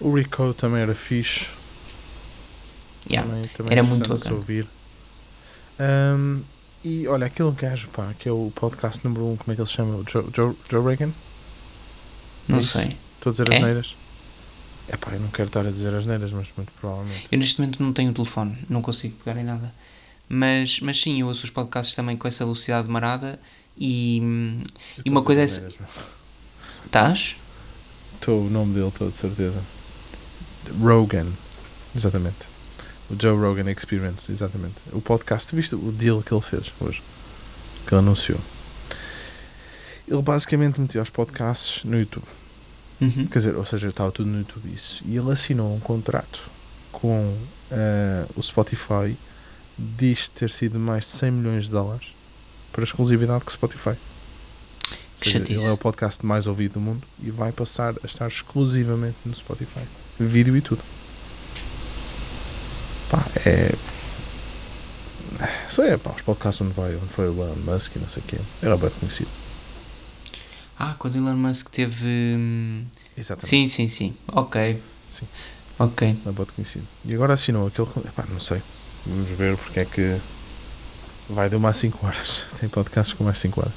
O 0.00 0.14
Rico 0.14 0.54
também 0.54 0.80
era 0.82 0.94
fixe. 0.94 1.48
Yeah. 3.10 3.28
Também, 3.28 3.48
também 3.48 3.72
era 3.72 3.82
muito 3.84 4.08
bacana. 4.08 4.36
ouvir. 4.36 4.66
Ahm, 5.78 6.42
e 6.84 7.06
olha, 7.08 7.26
aquele 7.26 7.50
gajo, 7.52 7.88
pá, 7.88 8.14
que 8.18 8.28
é 8.28 8.32
o 8.32 8.52
podcast 8.54 9.04
número 9.04 9.24
1, 9.26 9.32
um, 9.32 9.36
como 9.36 9.52
é 9.52 9.54
que 9.54 9.60
ele 9.60 9.68
se 9.68 9.74
chama? 9.74 10.02
Joe, 10.08 10.26
Joe, 10.34 10.54
Joe 10.70 10.80
Rogan? 10.82 11.12
Não 12.46 12.58
É 12.58 12.60
isso? 12.60 12.78
sei. 12.78 12.96
Estou 13.16 13.30
a 13.30 13.32
dizer 13.32 13.50
É? 13.52 13.56
as 13.56 13.62
neiras? 13.62 13.96
É 14.88 14.96
pá, 14.96 15.12
eu 15.12 15.20
não 15.20 15.28
quero 15.28 15.48
estar 15.48 15.66
a 15.66 15.70
dizer 15.70 15.94
as 15.94 16.06
neiras, 16.06 16.32
mas 16.32 16.48
muito 16.56 16.72
provavelmente. 16.80 17.26
Eu 17.30 17.38
neste 17.38 17.60
momento 17.60 17.82
não 17.82 17.92
tenho 17.92 18.10
o 18.10 18.14
telefone, 18.14 18.56
não 18.70 18.80
consigo 18.80 19.16
pegar 19.22 19.38
em 19.40 19.44
nada. 19.44 19.74
Mas, 20.28 20.80
mas 20.80 21.00
sim, 21.00 21.20
eu 21.20 21.26
ouço 21.26 21.44
os 21.44 21.50
podcasts 21.50 21.94
também 21.94 22.16
com 22.16 22.28
essa 22.28 22.44
velocidade 22.44 22.88
marada 22.88 23.40
e. 23.76 24.18
Eu 24.98 25.02
E 25.06 25.10
uma 25.10 25.22
coisa 25.22 25.42
é. 25.42 25.68
Estás? 26.86 27.36
Estou 28.14 28.46
o 28.46 28.50
nome 28.50 28.74
dele, 28.74 28.88
estou 28.88 29.10
de 29.10 29.16
certeza. 29.16 29.62
Rogan, 30.72 31.32
exatamente. 31.94 32.48
O 33.10 33.16
Joe 33.20 33.38
Rogan 33.38 33.70
Experience, 33.70 34.30
exatamente. 34.30 34.82
O 34.92 35.00
podcast, 35.00 35.54
viste 35.54 35.74
o 35.74 35.92
deal 35.92 36.22
que 36.22 36.32
ele 36.32 36.42
fez 36.42 36.72
hoje? 36.78 37.02
Que 37.86 37.94
ele 37.94 38.00
anunciou. 38.00 38.38
Ele 40.06 40.22
basicamente 40.22 40.80
meteu 40.80 41.02
os 41.02 41.10
podcasts 41.10 41.84
no 41.84 41.98
YouTube. 41.98 42.26
Uhum. 43.00 43.26
Quer 43.26 43.38
dizer, 43.38 43.56
ou 43.56 43.64
seja, 43.64 43.88
estava 43.88 44.10
tudo 44.10 44.28
no 44.28 44.38
YouTube 44.38 44.72
isso. 44.72 45.02
E 45.06 45.16
ele 45.16 45.30
assinou 45.30 45.74
um 45.74 45.80
contrato 45.80 46.50
com 46.92 47.36
eh, 47.70 48.26
o 48.34 48.42
Spotify. 48.42 49.16
Diz 49.78 50.28
ter 50.28 50.50
sido 50.50 50.78
mais 50.78 51.04
de 51.04 51.10
100 51.10 51.30
milhões 51.30 51.64
de 51.64 51.70
dólares 51.70 52.08
para 52.72 52.82
exclusividade 52.82 53.44
com 53.44 53.50
o 53.50 53.52
Spotify. 53.52 53.96
Que 55.20 55.30
seja, 55.30 55.38
ele 55.38 55.64
é 55.64 55.70
o 55.70 55.76
podcast 55.76 56.24
mais 56.24 56.46
ouvido 56.46 56.74
do 56.74 56.80
mundo 56.80 57.06
e 57.20 57.30
vai 57.30 57.52
passar 57.52 57.94
a 58.02 58.06
estar 58.06 58.28
exclusivamente 58.28 59.16
no 59.24 59.34
Spotify. 59.34 59.86
Vídeo 60.18 60.56
e 60.56 60.60
tudo. 60.60 60.82
Pá, 63.10 63.24
é. 63.46 63.74
Só 65.68 65.84
é, 65.84 65.96
pá, 65.96 66.10
os 66.16 66.22
podcasts 66.22 66.60
onde 66.60 66.72
vai, 66.72 66.94
onde 66.96 67.06
foi 67.08 67.28
o 67.28 67.32
Elon 67.42 67.56
Musk 67.56 67.96
e 67.96 67.98
não 67.98 68.08
sei 68.08 68.22
o 68.22 68.26
quê. 68.26 68.38
É 68.62 68.76
bem 68.76 68.90
conhecido. 68.90 69.30
Ah, 70.78 70.94
quando 70.98 71.16
Elon 71.16 71.36
Musk 71.36 71.68
teve. 71.70 72.06
hum, 72.06 72.84
Exatamente. 73.16 73.48
Sim, 73.48 73.68
sim, 73.68 73.88
sim. 73.88 74.14
Ok. 74.28 74.80
Sim. 75.08 75.26
Ok. 75.78 76.16
É 76.26 76.30
bem 76.32 76.46
conhecido. 76.46 76.86
E 77.04 77.14
agora 77.14 77.34
assinou 77.34 77.66
aquele. 77.68 77.88
Epá, 78.06 78.24
não 78.28 78.40
sei. 78.40 78.62
Vamos 79.06 79.30
ver 79.30 79.56
porque 79.56 79.80
é 79.80 79.84
que. 79.84 80.20
Vai 81.28 81.48
de 81.50 81.56
uma 81.56 81.68
a 81.70 81.72
5 81.72 82.06
horas. 82.06 82.44
Tem 82.58 82.68
podcasts 82.68 83.12
com 83.12 83.24
mais 83.24 83.38
5 83.38 83.60
horas. 83.60 83.74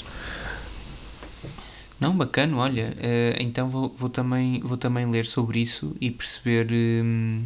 Não, 2.01 2.17
bacana, 2.17 2.57
olha. 2.57 2.93
eh, 2.99 3.37
então 3.39 3.69
vou, 3.69 3.89
vou, 3.89 4.09
também, 4.09 4.59
vou 4.61 4.75
também 4.77 5.09
ler 5.09 5.25
sobre 5.25 5.61
isso 5.61 5.95
e 6.01 6.11
perceber. 6.11 6.67
hum, 6.71 7.45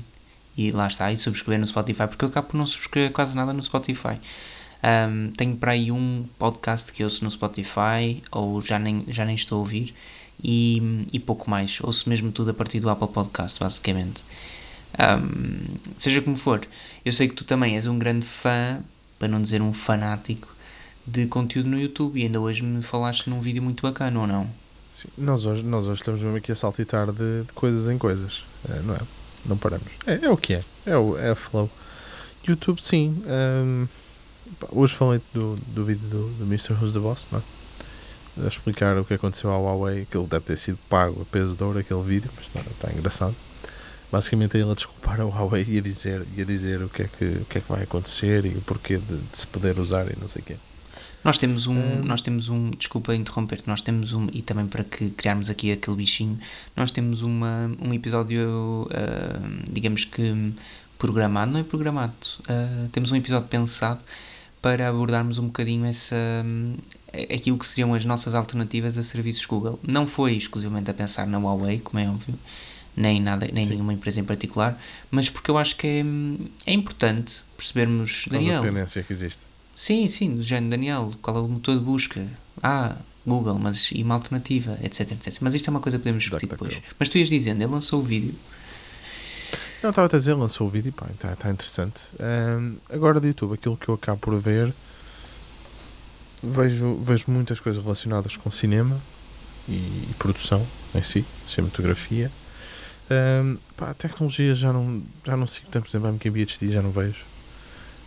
e 0.58 0.72
lá 0.72 0.88
está, 0.88 1.12
e 1.12 1.18
subscrever 1.18 1.60
no 1.60 1.68
Spotify, 1.68 2.08
porque 2.08 2.24
eu 2.24 2.30
acabo 2.30 2.48
por 2.48 2.58
não 2.58 2.66
subscrever 2.66 3.12
quase 3.12 3.36
nada 3.36 3.52
no 3.52 3.62
Spotify. 3.62 4.20
Um, 4.84 5.32
tenho 5.32 5.58
para 5.58 5.74
aí 5.74 5.92
um 5.92 6.26
podcast 6.40 6.94
que 6.94 7.04
ouço 7.04 7.24
no 7.24 7.32
Spotify, 7.32 8.24
ou 8.32 8.62
já 8.62 8.80
nem, 8.80 9.04
já 9.10 9.26
nem 9.26 9.36
estou 9.36 9.58
a 9.58 9.60
ouvir, 9.60 9.94
e, 10.42 11.06
e 11.12 11.20
pouco 11.20 11.50
mais. 11.50 11.80
Ouço 11.82 12.08
mesmo 12.10 12.32
tudo 12.32 12.52
a 12.52 12.54
partir 12.54 12.80
do 12.80 12.90
Apple 12.90 13.10
Podcast, 13.10 13.60
basicamente. 13.60 14.24
Um, 14.98 15.76
seja 15.98 16.22
como 16.22 16.36
for, 16.38 16.62
eu 17.04 17.12
sei 17.12 17.28
que 17.28 17.36
tu 17.36 17.44
também 17.44 17.76
és 17.76 17.86
um 17.88 18.00
grande 18.00 18.26
fã, 18.26 18.80
para 19.20 19.28
não 19.28 19.42
dizer 19.42 19.62
um 19.62 19.74
fanático, 19.74 20.55
de 21.06 21.28
conteúdo 21.28 21.70
no 21.70 21.80
YouTube, 21.80 22.20
e 22.20 22.24
ainda 22.24 22.40
hoje 22.40 22.64
me 22.64 22.82
falaste 22.82 23.30
num 23.30 23.40
vídeo 23.40 23.62
muito 23.62 23.82
bacana, 23.82 24.20
ou 24.20 24.28
não? 24.28 24.50
Sim, 24.90 25.10
nós 25.18 25.46
hoje, 25.46 25.64
nós 25.64 25.86
hoje 25.88 26.02
estamos 26.02 26.22
mesmo 26.22 26.38
aqui 26.38 26.52
a 26.52 26.56
saltitar 26.56 27.12
de, 27.12 27.44
de 27.44 27.54
coisas 27.54 27.90
em 27.90 27.98
coisas, 27.98 28.46
é, 28.70 28.80
não 28.82 28.96
é? 28.96 29.00
Não 29.46 29.58
paramos. 29.58 29.88
É, 30.08 30.26
é 30.26 30.30
o 30.30 30.38
que 30.38 30.56
é, 30.56 30.62
é, 30.86 30.98
o, 30.98 31.18
é 31.18 31.36
flow. 31.36 31.70
YouTube, 32.48 32.82
sim. 32.82 33.22
Um, 33.26 33.88
hoje 34.72 34.96
falei 34.96 35.22
do, 35.34 35.56
do 35.68 35.86
vídeo 35.86 36.08
do, 36.08 36.30
do 36.30 36.44
Mr. 36.46 36.74
Who's 36.74 36.94
the 36.94 37.00
Boss, 37.00 37.28
não 37.32 37.40
é? 37.40 38.46
A 38.46 38.48
explicar 38.48 38.98
o 38.98 39.06
que 39.06 39.14
aconteceu 39.14 39.50
ao 39.50 39.64
Huawei, 39.64 40.06
que 40.10 40.18
ele 40.18 40.28
deve 40.28 40.46
ter 40.46 40.58
sido 40.58 40.78
pago 40.90 41.22
a 41.22 41.26
peso 41.26 41.56
de 41.56 41.64
ouro 41.64 41.80
aquele 41.80 42.04
vídeo, 42.04 42.30
mas 42.36 42.46
está, 42.46 42.60
está 42.60 42.92
engraçado. 42.92 43.36
Basicamente 44.12 44.58
ele 44.58 44.70
a 44.70 44.74
desculpar 44.74 45.22
a 45.22 45.26
Huawei 45.26 45.66
e 45.68 45.78
a 45.78 45.82
dizer, 45.82 46.26
e 46.36 46.42
a 46.42 46.46
dizer 46.46 46.82
o, 46.82 46.90
que 46.90 47.04
é 47.04 47.08
que, 47.08 47.26
o 47.26 47.46
que 47.46 47.58
é 47.58 47.62
que 47.62 47.70
vai 47.70 47.84
acontecer 47.84 48.46
e 48.46 48.50
o 48.50 48.62
porquê 48.62 48.98
de, 48.98 49.18
de 49.18 49.38
se 49.38 49.48
poder 49.48 49.80
usar 49.80 50.08
e 50.08 50.18
não 50.20 50.28
sei 50.28 50.42
o 50.42 50.46
quê. 50.46 50.58
Nós 51.26 51.40
temos 51.40 51.66
um, 51.66 52.04
nós 52.04 52.22
temos 52.22 52.50
um, 52.50 52.70
desculpa 52.70 53.16
interromper-te, 53.16 53.68
nós 53.68 53.82
temos 53.82 54.14
um, 54.14 54.28
e 54.32 54.44
também 54.44 54.68
para 54.68 54.84
que 54.84 55.10
criarmos 55.10 55.50
aqui 55.50 55.72
aquele 55.72 55.98
bichinho, 55.98 56.38
nós 56.76 56.92
temos 56.92 57.24
uma, 57.24 57.76
um 57.82 57.92
episódio, 57.96 58.84
uh, 58.84 59.64
digamos 59.72 60.06
que 60.06 60.54
programado, 61.00 61.52
não 61.52 61.60
é 61.62 61.64
programado, 61.64 62.14
uh, 62.42 62.88
temos 62.90 63.12
um 63.12 63.16
episódio 63.16 63.48
pensado 63.48 64.04
para 64.62 64.88
abordarmos 64.88 65.40
um 65.40 65.48
bocadinho 65.48 65.88
essa, 65.88 66.16
aquilo 67.34 67.58
que 67.58 67.66
seriam 67.66 67.96
as 67.96 68.06
nossas 68.06 68.36
alternativas 68.36 68.96
a 68.96 69.02
serviços 69.02 69.48
Google. 69.48 69.80
Não 69.82 70.06
foi 70.06 70.34
exclusivamente 70.34 70.92
a 70.92 70.94
pensar 70.94 71.26
na 71.26 71.40
Huawei, 71.40 71.80
como 71.80 72.00
é 72.00 72.08
óbvio, 72.08 72.36
nem, 72.96 73.20
nada, 73.20 73.50
nem 73.52 73.66
nenhuma 73.66 73.94
empresa 73.94 74.20
em 74.20 74.24
particular, 74.24 74.80
mas 75.10 75.28
porque 75.28 75.50
eu 75.50 75.58
acho 75.58 75.76
que 75.76 75.88
é, 75.88 76.04
é 76.68 76.74
importante 76.74 77.42
percebermos, 77.58 78.26
Daniel... 78.30 78.60
A 78.60 78.62
dependência 78.62 79.02
que 79.02 79.12
existe. 79.12 79.55
Sim, 79.76 80.08
sim, 80.08 80.36
do 80.36 80.42
género, 80.42 80.72
Daniel, 80.72 81.12
qual 81.22 81.38
é 81.38 81.40
o 81.42 81.48
motor 81.48 81.78
de 81.78 81.84
busca? 81.84 82.26
Ah, 82.64 82.96
Google, 83.26 83.60
mas 83.60 83.90
e 83.92 84.04
uma 84.04 84.16
alternativa, 84.16 84.78
etc, 84.84 85.12
etc. 85.12 85.38
Mas 85.42 85.56
isto 85.56 85.68
é 85.68 85.72
uma 85.72 85.80
coisa 85.80 85.98
que 85.98 86.04
podemos 86.04 86.24
discutir 86.24 86.48
depois. 86.48 86.82
Mas 86.98 87.10
tu 87.10 87.18
ias 87.18 87.28
dizendo, 87.28 87.62
ele 87.62 87.72
lançou 87.72 88.00
o 88.00 88.04
vídeo. 88.04 88.36
Não, 89.82 89.90
estava 89.90 90.08
a 90.08 90.18
dizer, 90.18 90.34
lançou 90.34 90.68
o 90.68 90.70
vídeo 90.70 90.94
pá, 90.94 91.08
está, 91.14 91.34
está 91.34 91.52
interessante. 91.52 92.02
Um, 92.20 92.78
agora 92.90 93.20
do 93.20 93.28
YouTube, 93.28 93.54
aquilo 93.54 93.76
que 93.76 93.90
eu 93.90 93.96
acabo 93.96 94.20
por 94.20 94.40
ver, 94.40 94.74
vejo, 96.42 96.96
vejo 97.04 97.26
muitas 97.28 97.60
coisas 97.60 97.84
relacionadas 97.84 98.38
com 98.38 98.50
cinema 98.50 99.02
e, 99.68 99.74
e 99.74 100.16
produção 100.18 100.66
em 100.94 101.04
si, 101.04 101.26
cinematografia. 101.48 102.32
Um, 103.12 103.58
pá, 103.76 103.92
a 103.92 103.94
tecnologia 103.94 104.56
já 104.56 104.72
não, 104.72 105.04
já 105.24 105.36
não 105.36 105.46
sigo 105.46 105.68
tanto, 105.70 105.84
por 105.84 105.90
exemplo, 105.90 106.08
a 106.08 106.12
MKBHD 106.12 106.72
já 106.72 106.82
não 106.82 106.92
vejo. 106.92 107.26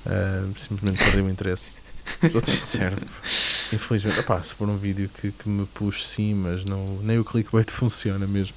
Uh, 0.09 0.59
simplesmente 0.59 1.05
perdi 1.05 1.21
o 1.21 1.29
interesse. 1.29 1.79
Sou 2.33 2.41
sincero. 2.43 2.97
Infelizmente, 3.73 4.19
opá, 4.21 4.43
se 4.43 4.55
for 4.55 4.69
um 4.69 4.79
vídeo 4.79 5.11
que, 5.21 5.31
que 5.31 5.49
me 5.49 5.67
puxe 5.67 6.07
sim, 6.07 6.35
mas 6.35 6.65
não, 6.65 6.85
nem 7.03 7.19
o 7.19 7.25
clickbait 7.25 7.69
funciona 7.71 8.27
mesmo. 8.27 8.57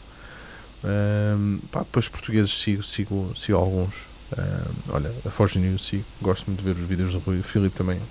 Um, 0.83 1.59
pá, 1.71 1.81
depois 1.81 2.07
portugueses 2.07 2.51
sigo, 2.51 2.81
sigo, 2.81 3.33
sigo 3.35 3.57
alguns. 3.57 3.95
Um, 4.37 4.93
olha, 4.93 5.13
a 5.25 5.29
Forge 5.29 5.59
News 5.59 5.85
sigo, 5.85 6.05
gosto 6.21 6.47
muito 6.47 6.59
de 6.59 6.65
ver 6.65 6.81
os 6.81 6.87
vídeos 6.87 7.11
do 7.11 7.19
Rui. 7.19 7.39
O 7.39 7.43
Filipe 7.43 7.75
também, 7.75 8.01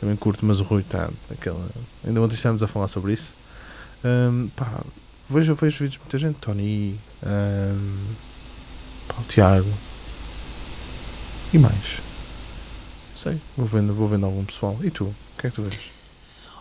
também 0.00 0.14
curto, 0.16 0.46
mas 0.46 0.60
o 0.60 0.62
Rui 0.62 0.82
está 0.82 1.10
aquela. 1.30 1.68
Ainda 2.06 2.20
ontem 2.22 2.36
estávamos 2.36 2.62
a 2.62 2.68
falar 2.68 2.88
sobre 2.88 3.12
isso. 3.12 3.34
Um, 4.04 4.48
pá, 4.54 4.84
vejo, 5.28 5.54
vejo 5.56 5.78
vídeos 5.78 5.92
de 5.94 5.98
muita 5.98 6.18
gente, 6.18 6.36
Tony, 6.36 7.00
um, 7.24 8.14
pá, 9.08 9.16
o 9.20 9.24
Tiago 9.24 9.72
e 11.52 11.58
mais 11.58 12.05
sei, 13.16 13.40
vou 13.56 13.66
vendo, 13.66 13.94
vou 13.94 14.06
vendo 14.06 14.26
algum 14.26 14.44
pessoal. 14.44 14.78
E 14.82 14.90
tu? 14.90 15.04
O 15.04 15.14
que 15.38 15.46
é 15.46 15.50
que 15.50 15.56
tu 15.56 15.62
vês? 15.62 15.96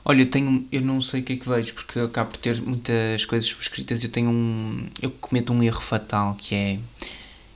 Olha, 0.07 0.21
eu 0.21 0.29
tenho, 0.29 0.67
eu 0.71 0.81
não 0.81 1.01
sei 1.01 1.21
o 1.21 1.23
que 1.23 1.33
é 1.33 1.35
que 1.35 1.49
vejo, 1.49 1.73
porque 1.73 1.97
eu 1.97 2.05
acabo 2.05 2.29
por 2.29 2.37
ter 2.37 2.61
muitas 2.61 3.25
coisas 3.25 3.49
subscritas 3.49 4.03
eu 4.03 4.09
tenho 4.11 4.29
um, 4.29 4.87
eu 5.01 5.09
cometo 5.09 5.51
um 5.51 5.63
erro 5.63 5.81
fatal, 5.81 6.35
que 6.35 6.53
é, 6.53 6.79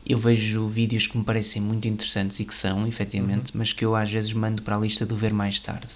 eu 0.04 0.18
vejo 0.18 0.68
vídeos 0.68 1.06
que 1.06 1.16
me 1.16 1.24
parecem 1.24 1.62
muito 1.62 1.88
interessantes 1.88 2.40
e 2.40 2.46
que 2.46 2.56
são, 2.56 2.88
efetivamente, 2.88 3.52
uhum. 3.52 3.60
mas 3.60 3.72
que 3.72 3.86
eu 3.86 3.96
às 3.96 4.12
vezes 4.12 4.34
mando 4.34 4.64
para 4.64 4.76
a 4.76 4.80
lista 4.80 5.06
do 5.06 5.16
ver 5.16 5.32
mais 5.32 5.60
tarde. 5.60 5.94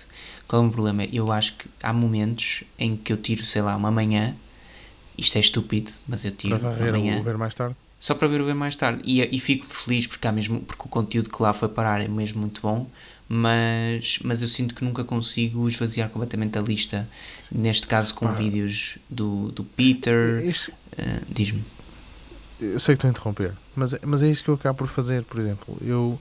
Qual 0.47 0.63
é 0.63 0.67
o 0.67 0.69
problema? 0.69 1.05
Eu 1.05 1.31
acho 1.31 1.55
que 1.55 1.65
há 1.81 1.91
momentos 1.91 2.63
em 2.77 2.95
que 2.95 3.11
eu 3.11 3.17
tiro, 3.17 3.43
sei 3.43 3.63
lá, 3.63 3.75
uma 3.75 3.89
manhã, 3.89 4.35
isto 5.17 5.35
é 5.37 5.41
estúpido, 5.41 5.91
mas 6.07 6.23
eu 6.23 6.31
tiro 6.31 6.59
para 6.59 6.69
varrer 6.69 6.93
uma 6.93 6.99
manhã, 6.99 7.19
o 7.19 7.23
ver 7.23 7.37
mais 7.37 7.55
tarde? 7.55 7.75
Só 8.03 8.13
para 8.13 8.27
ver 8.27 8.41
o 8.41 8.45
ver 8.45 8.53
mais 8.53 8.75
tarde. 8.75 9.01
E, 9.05 9.21
e 9.33 9.39
fico 9.39 9.65
feliz 9.73 10.05
porque, 10.05 10.27
há 10.27 10.31
mesmo, 10.33 10.59
porque 10.59 10.83
o 10.83 10.89
conteúdo 10.89 11.29
que 11.29 11.41
lá 11.41 11.53
foi 11.53 11.69
parar 11.69 12.01
é 12.01 12.07
mesmo 12.09 12.41
muito 12.41 12.59
bom, 12.59 12.85
mas, 13.29 14.19
mas 14.21 14.41
eu 14.41 14.47
sinto 14.49 14.75
que 14.75 14.83
nunca 14.83 15.05
consigo 15.05 15.65
esvaziar 15.69 16.09
completamente 16.09 16.57
a 16.57 16.61
lista. 16.61 17.07
Neste 17.49 17.87
caso, 17.87 18.13
com 18.13 18.25
Pá. 18.25 18.33
vídeos 18.33 18.97
do, 19.09 19.53
do 19.53 19.63
Peter. 19.63 20.43
Uh, 20.43 21.25
Diz-me. 21.29 21.63
Eu 22.59 22.77
sei 22.77 22.93
que 22.93 22.97
estou 22.97 23.07
a 23.07 23.11
interromper, 23.11 23.53
mas, 23.73 23.95
mas 24.05 24.21
é 24.21 24.29
isso 24.29 24.43
que 24.43 24.49
eu 24.49 24.55
acabo 24.55 24.79
por 24.79 24.89
fazer. 24.89 25.23
Por 25.23 25.39
exemplo, 25.39 25.77
eu, 25.79 26.19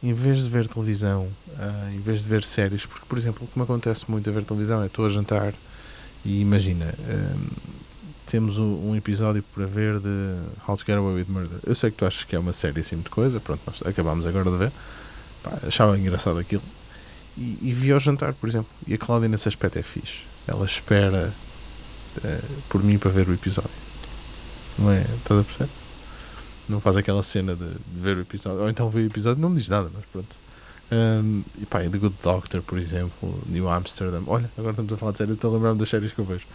em 0.00 0.12
vez 0.12 0.40
de 0.40 0.48
ver 0.48 0.68
televisão, 0.68 1.26
uh, 1.48 1.92
em 1.92 1.98
vez 1.98 2.22
de 2.22 2.28
ver 2.28 2.44
séries, 2.44 2.86
porque, 2.86 3.06
por 3.08 3.18
exemplo, 3.18 3.44
o 3.44 3.48
que 3.48 3.58
me 3.58 3.64
acontece 3.64 4.08
muito 4.08 4.30
a 4.30 4.32
ver 4.32 4.44
televisão 4.44 4.84
é 4.84 4.86
estou 4.86 5.04
a 5.04 5.08
jantar 5.08 5.52
e 6.24 6.40
imagina. 6.40 6.94
Uh, 7.00 7.84
temos 8.34 8.58
um, 8.58 8.96
episódio 8.96 9.44
para 9.54 9.64
ver 9.64 10.00
de 10.00 10.08
How 10.66 10.76
to 10.76 10.84
Get 10.84 10.96
Away 10.96 11.14
with 11.14 11.26
Murder. 11.28 11.60
Eu 11.64 11.72
sei 11.72 11.92
que 11.92 11.98
tu 11.98 12.04
achas 12.04 12.24
que 12.24 12.34
é 12.34 12.38
uma 12.38 12.52
série 12.52 12.80
assim 12.80 12.96
de 12.96 13.08
coisa, 13.08 13.38
pronto, 13.38 13.60
nós 13.64 13.80
acabámos 13.86 14.26
agora 14.26 14.50
de 14.50 14.56
ver. 14.56 14.72
Pá, 15.40 15.56
achava 15.64 15.96
engraçado 15.96 16.40
aquilo. 16.40 16.64
E, 17.38 17.56
e 17.62 17.72
vi 17.72 17.92
ao 17.92 18.00
jantar, 18.00 18.32
por 18.32 18.48
exemplo. 18.48 18.66
E 18.88 18.94
a 18.94 18.98
Cláudia 18.98 19.28
nesse 19.28 19.46
aspecto 19.46 19.78
é 19.78 19.84
fixe. 19.84 20.22
Ela 20.48 20.64
espera 20.64 21.32
uh, 22.16 22.62
por 22.68 22.82
mim 22.82 22.98
para 22.98 23.12
ver 23.12 23.28
o 23.28 23.34
episódio. 23.34 23.70
Não 24.76 24.90
é? 24.90 25.02
Estás 25.02 25.40
a 25.40 25.44
perceber? 25.44 25.70
Não 26.68 26.80
faz 26.80 26.96
aquela 26.96 27.22
cena 27.22 27.54
de, 27.54 27.68
de 27.68 28.00
ver 28.00 28.16
o 28.16 28.20
episódio. 28.20 28.62
Ou 28.62 28.68
então 28.68 28.90
vê 28.90 29.02
o 29.02 29.06
episódio 29.06 29.40
não 29.40 29.50
me 29.50 29.58
diz 29.58 29.68
nada, 29.68 29.92
mas 29.94 30.04
pronto. 30.06 30.34
Um, 30.90 31.44
e 31.56 31.66
pá, 31.66 31.78
The 31.80 31.98
Good 31.98 32.16
Doctor, 32.20 32.62
por 32.62 32.78
exemplo, 32.78 33.40
New 33.46 33.68
Amsterdam. 33.68 34.24
Olha, 34.26 34.50
agora 34.58 34.72
estamos 34.72 34.92
a 34.92 34.96
falar 34.96 35.12
de 35.12 35.18
séries, 35.18 35.34
estou 35.36 35.52
a 35.52 35.54
lembrar-me 35.54 35.78
das 35.78 35.88
séries 35.88 36.12
que 36.12 36.18
eu 36.18 36.24
vejo. 36.24 36.46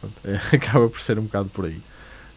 Pronto, 0.00 0.14
é, 0.24 0.36
acaba 0.56 0.88
por 0.88 1.00
ser 1.00 1.18
um 1.18 1.24
bocado 1.24 1.48
por 1.48 1.66
aí. 1.66 1.80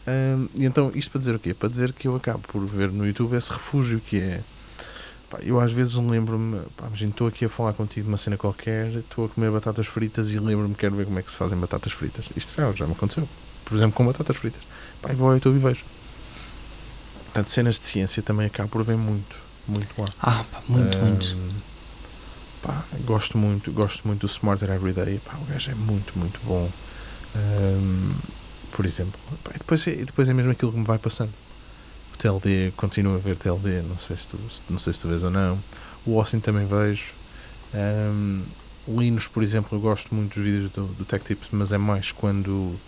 Um, 0.08 0.50
e 0.60 0.65
então, 0.65 0.91
isto 0.95 1.12
para 1.12 1.19
dizer 1.19 1.36
o 1.36 1.39
quê? 1.39 1.54
Para 1.54 1.69
dizer 1.69 1.93
que 1.93 2.08
eu 2.08 2.15
acabo 2.15 2.39
por 2.39 2.65
ver 2.65 2.91
no 2.91 3.06
YouTube 3.06 3.36
esse 3.36 3.52
refúgio 3.52 4.00
que 4.00 4.19
é. 4.19 4.41
Pá, 5.30 5.39
eu 5.41 5.60
às 5.60 5.71
vezes 5.71 5.95
lembro-me, 5.95 6.62
imagina, 6.80 7.12
estou 7.12 7.28
aqui 7.28 7.45
a 7.45 7.50
falar 7.50 7.74
contigo 7.74 8.04
de 8.04 8.12
uma 8.12 8.17
cena 8.17 8.36
qualquer, 8.36 8.88
estou 8.95 9.26
a 9.26 9.30
comer 9.30 9.50
batatas 9.50 9.88
fritas 9.88 10.32
e 10.32 10.39
lembro-me, 10.39 10.76
quero 10.76 10.95
ver 10.95 11.06
como 11.06 11.19
é 11.19 11.21
que 11.21 11.32
se 11.32 11.38
fazem 11.38 11.58
batatas 11.58 11.93
fritas. 11.93 12.30
Isto 12.36 12.56
já, 12.56 12.71
já 12.74 12.86
me 12.86 12.93
aconteceu. 12.93 13.28
Por 13.63 13.76
exemplo, 13.76 13.93
com 13.93 14.06
batatas 14.06 14.36
fritas. 14.36 14.62
Pá, 15.02 15.13
vou 15.13 15.30
ao 15.30 15.36
YouTube 15.36 15.56
e 15.56 15.60
vejo. 15.60 15.86
Portanto, 17.26 17.50
cenas 17.50 17.80
de 17.80 17.86
ciência 17.86 18.21
também 18.21 18.45
acabo 18.45 18.67
por 18.67 18.84
ver 18.84 18.97
muito, 18.97 19.38
muito 19.65 19.89
lá. 20.02 20.10
Ah, 20.21 20.43
pá, 20.52 20.62
muito, 20.67 20.97
um, 20.97 21.06
muito. 21.06 21.38
Pá, 22.62 22.84
gosto 23.06 23.38
muito, 23.38 23.71
gosto 23.71 24.06
muito 24.06 24.21
do 24.21 24.28
Smarter 24.28 24.69
Everyday. 24.69 25.19
Pá, 25.19 25.36
o 25.41 25.45
gajo 25.45 25.71
é 25.71 25.76
muito, 25.76 26.17
muito 26.19 26.41
bom. 26.43 26.69
Um, 27.36 28.13
por 28.72 28.86
exemplo. 28.86 29.20
E 29.54 29.58
depois, 29.58 29.88
é, 29.88 29.96
depois 29.96 30.30
é 30.30 30.34
mesmo 30.34 30.52
aquilo 30.52 30.72
que 30.72 30.80
me 30.80 30.86
vai 30.86 30.98
passando. 30.98 31.34
O 32.13 32.17
TLD, 32.17 32.74
continuo 32.76 33.15
a 33.15 33.20
ver 33.20 33.38
TLD, 33.38 33.82
não 33.82 33.98
sei 33.98 34.17
se 34.17 34.30
tu, 34.30 34.39
não 34.70 34.80
sei 34.80 34.94
se 34.94 35.02
tu 35.02 35.08
vês 35.08 35.24
ou 35.24 35.32
não. 35.32 35.62
O 36.06 36.17
Austin 36.20 36.39
também 36.39 36.65
vejo. 36.65 37.13
Um, 37.74 38.44
Linus, 38.88 39.28
por 39.28 39.44
exemplo, 39.44 39.78
eu 39.78 39.82
gosto 39.82 40.13
muito 40.13 40.36
dos 40.36 40.44
vídeos 40.44 40.70
do, 40.72 40.88
do 40.88 41.06
Tech 41.06 41.24
Tips, 41.24 41.50
mas 41.52 41.72
é 41.72 41.78
mais 41.78 42.12
quando. 42.12 42.80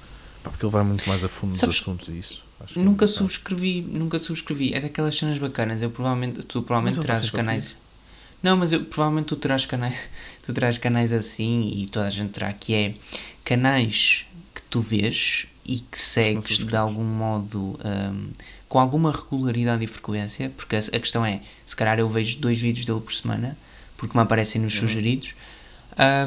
Pá, 0.41 0.49
porque 0.49 0.65
ele 0.65 0.71
vai 0.71 0.84
muito 0.84 1.08
mais 1.08 1.23
a 1.23 1.29
fundo 1.29 1.53
Sabes, 1.53 1.75
nos 1.75 1.82
assuntos 1.82 2.08
e 2.10 2.17
isso. 2.17 2.45
É 2.75 2.79
nunca 2.79 3.06
é 3.06 3.08
subscrevi, 3.08 3.82
nunca 3.82 4.17
subscrevi. 4.19 4.73
É 4.73 4.82
daquelas 4.82 5.17
cenas 5.17 5.38
bacanas. 5.38 5.82
Eu 5.82 5.89
provavelmente, 5.89 6.43
tu 6.43 6.63
provavelmente 6.63 6.99
terás 6.99 7.29
canais. 7.29 7.75
Não, 8.41 8.58
mas 8.58 8.73
eu, 8.73 8.84
provavelmente 8.84 9.27
tu 9.27 9.36
terás 9.38 9.65
canais, 9.65 9.95
tu 10.43 10.53
terás 10.53 10.77
canais 10.77 11.13
assim 11.13 11.71
e 11.75 11.86
toda 11.86 12.08
a 12.08 12.10
gente 12.10 12.32
terá 12.32 12.51
que 12.51 12.73
é 12.73 12.95
canais 13.45 14.25
tu 14.73 14.81
vês 14.81 15.45
e 15.63 15.81
que 15.81 15.99
segues 15.99 16.57
de 16.57 16.75
algum 16.75 17.03
modo 17.03 17.79
um, 17.86 18.31
com 18.67 18.79
alguma 18.79 19.12
regularidade 19.12 19.83
e 19.83 19.88
frequência, 19.88 20.51
porque 20.57 20.75
a, 20.75 20.79
a, 20.79 20.99
questão 20.99 21.23
é, 21.23 21.41
se 21.63 21.75
calhar 21.75 21.99
eu 21.99 22.09
vejo 22.09 22.39
dois 22.39 22.59
vídeos 22.59 22.83
dele 22.83 22.99
por 22.99 23.13
semana, 23.13 23.55
porque 23.95 24.17
me 24.17 24.23
aparecem 24.23 24.59
nos 24.59 24.73
uhum. 24.73 24.79
sugeridos, 24.79 25.36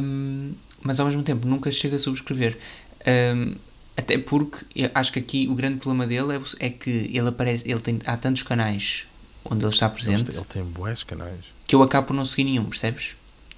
um, 0.00 0.52
mas 0.80 1.00
ao 1.00 1.06
mesmo 1.06 1.24
tempo 1.24 1.44
nunca 1.44 1.72
chego 1.72 1.96
a 1.96 1.98
subscrever. 1.98 2.56
Um, 3.04 3.56
até 3.96 4.16
porque 4.16 4.64
acho 4.94 5.12
que 5.12 5.18
aqui 5.18 5.48
o 5.48 5.54
grande 5.56 5.78
problema 5.78 6.06
dele 6.06 6.36
é, 6.36 6.66
é 6.66 6.70
que 6.70 7.10
ele 7.12 7.28
aparece, 7.28 7.68
ele 7.68 7.80
tem, 7.80 7.98
há 8.06 8.16
tantos 8.16 8.44
canais 8.44 9.06
onde 9.44 9.64
ele 9.64 9.72
está 9.72 9.88
presente. 9.88 10.30
Ele 10.30 10.44
tem, 10.44 10.64
tem 10.64 10.94
canais. 11.04 11.46
Que 11.66 11.74
eu 11.74 11.82
acabo 11.82 12.06
por 12.06 12.14
não 12.14 12.24
seguir 12.24 12.44
nenhum, 12.44 12.66
percebes? 12.66 13.16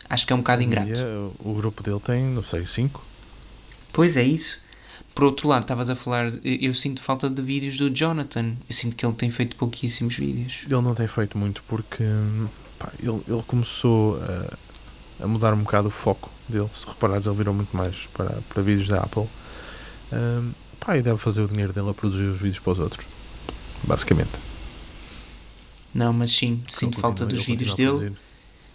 Acho 0.09 0.27
que 0.27 0.33
é 0.33 0.37
um 0.37 0.38
bocado 0.38 0.62
ingrato. 0.62 0.88
E, 0.88 1.46
o 1.46 1.53
grupo 1.53 1.83
dele 1.83 2.01
tem, 2.01 2.24
não 2.24 2.42
sei, 2.42 2.64
5? 2.64 3.05
Pois 3.92 4.16
é 4.16 4.22
isso. 4.22 4.66
Por 5.18 5.24
outro 5.24 5.48
lado, 5.48 5.62
estavas 5.62 5.90
a 5.90 5.96
falar, 5.96 6.33
eu, 6.44 6.72
sinto 6.72 7.02
falta 7.02 7.28
de 7.28 7.42
vídeos 7.42 7.76
do 7.76 7.90
Jonathan. 7.90 8.54
Eu 8.68 8.72
sinto 8.72 8.94
que 8.94 9.04
ele 9.04 9.14
tem 9.14 9.28
feito 9.33 9.57
pouquíssimos 9.57 10.14
vídeos. 10.14 10.59
Ele 10.62 10.81
não 10.81 10.94
tem 10.94 11.09
feito 11.09 11.37
muito 11.37 11.61
porque 11.64 12.04
pá, 12.78 12.92
ele, 13.00 13.20
ele 13.26 13.42
começou 13.44 14.16
a, 14.22 15.24
a 15.24 15.26
mudar 15.26 15.52
um 15.54 15.59
bocado 15.59 15.88
o 15.88 15.90
foco 15.90 16.31
dele. 16.48 16.70
Se 16.72 16.87
reparares, 16.87 17.26
ele 17.26 17.35
virou 17.35 17.52
muito 17.52 17.76
mais 17.76 18.07
para, 18.07 18.40
para 18.48 18.62
vídeos 18.62 18.87
da 18.87 19.00
Apple. 19.00 19.26
Um, 20.12 20.52
pá, 20.78 20.96
e 20.96 21.02
deve 21.02 21.18
fazer 21.18 21.42
o 21.42 21.48
dinheiro 21.48 21.72
dele 21.72 21.90
a 21.90 21.94
produzir 21.94 22.22
os 22.22 22.40
vídeos 22.40 22.61
para 22.61 22.74
os 22.74 22.78
outros. 22.78 23.04
Basicamente. 23.83 24.40
Não, 25.92 26.12
mas 26.12 26.31
sim, 26.31 26.62
Ele 26.64 26.76
sinto 26.76 27.00
falta 27.00 27.26
dos 27.26 27.44
vídeos 27.44 27.74
dele. 27.74 28.16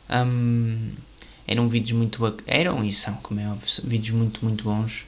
Hum, 0.10 0.91
eram 1.47 1.69
vídeos 1.69 1.97
muito 1.97 2.19
bac- 2.19 2.43
eram 2.45 2.84
e 2.84 2.91
são, 2.91 3.13
como 3.23 3.39
é 3.39 3.47
óbvio, 3.47 3.69
vídeos 3.86 4.13
muito, 4.13 4.43
muito 4.43 4.65
bons. 4.65 5.06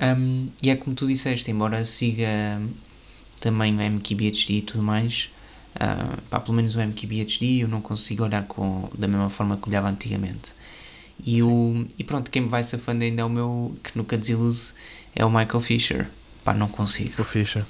Hum, 0.00 0.48
e 0.62 0.70
é 0.70 0.76
como 0.76 0.96
tu 0.96 1.06
disseste, 1.06 1.50
embora 1.50 1.84
siga 1.84 2.58
hum, 2.58 2.70
também 3.40 3.76
o 3.76 3.80
MKBHD 3.80 4.52
e 4.54 4.62
tudo 4.62 4.82
mais, 4.82 5.30
ah, 5.74 6.18
pá, 6.28 6.40
pelo 6.40 6.54
menos 6.54 6.74
o 6.74 6.80
MKBHD 6.80 7.62
eu 7.62 7.68
não 7.68 7.80
consigo 7.80 8.24
olhar 8.24 8.44
com, 8.44 8.88
da 8.96 9.06
mesma 9.06 9.30
forma 9.30 9.56
que 9.56 9.68
olhava 9.68 9.88
antigamente. 9.88 10.52
E, 11.24 11.42
o, 11.42 11.86
e 11.98 12.04
pronto, 12.04 12.30
quem 12.30 12.42
me 12.42 12.48
vai 12.48 12.64
safando 12.64 13.04
ainda 13.04 13.22
é 13.22 13.24
o 13.24 13.28
meu, 13.28 13.76
que 13.82 13.96
nunca 13.96 14.16
desilude, 14.16 14.60
é 15.14 15.24
o 15.24 15.30
Michael 15.30 15.60
Fisher. 15.60 16.08
Pá, 16.42 16.54
não 16.54 16.68
consigo, 16.68 17.20
O 17.20 17.24
Fischer. 17.24 17.64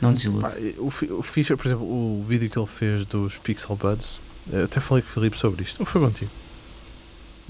não 0.00 0.12
desilude. 0.12 0.42
Pá, 0.42 0.52
o, 0.76 1.18
o 1.18 1.22
Fischer, 1.22 1.56
por 1.56 1.66
exemplo, 1.66 1.86
o 1.86 2.22
vídeo 2.28 2.50
que 2.50 2.58
ele 2.58 2.66
fez 2.66 3.06
dos 3.06 3.38
Pixel 3.38 3.74
Buds, 3.74 4.20
eh, 4.52 4.64
até 4.64 4.80
falei 4.80 5.02
com 5.02 5.08
o 5.08 5.12
Filipe 5.12 5.38
sobre 5.38 5.62
isto. 5.62 5.80
Ou 5.80 5.86
foi 5.86 6.00
contigo? 6.00 6.30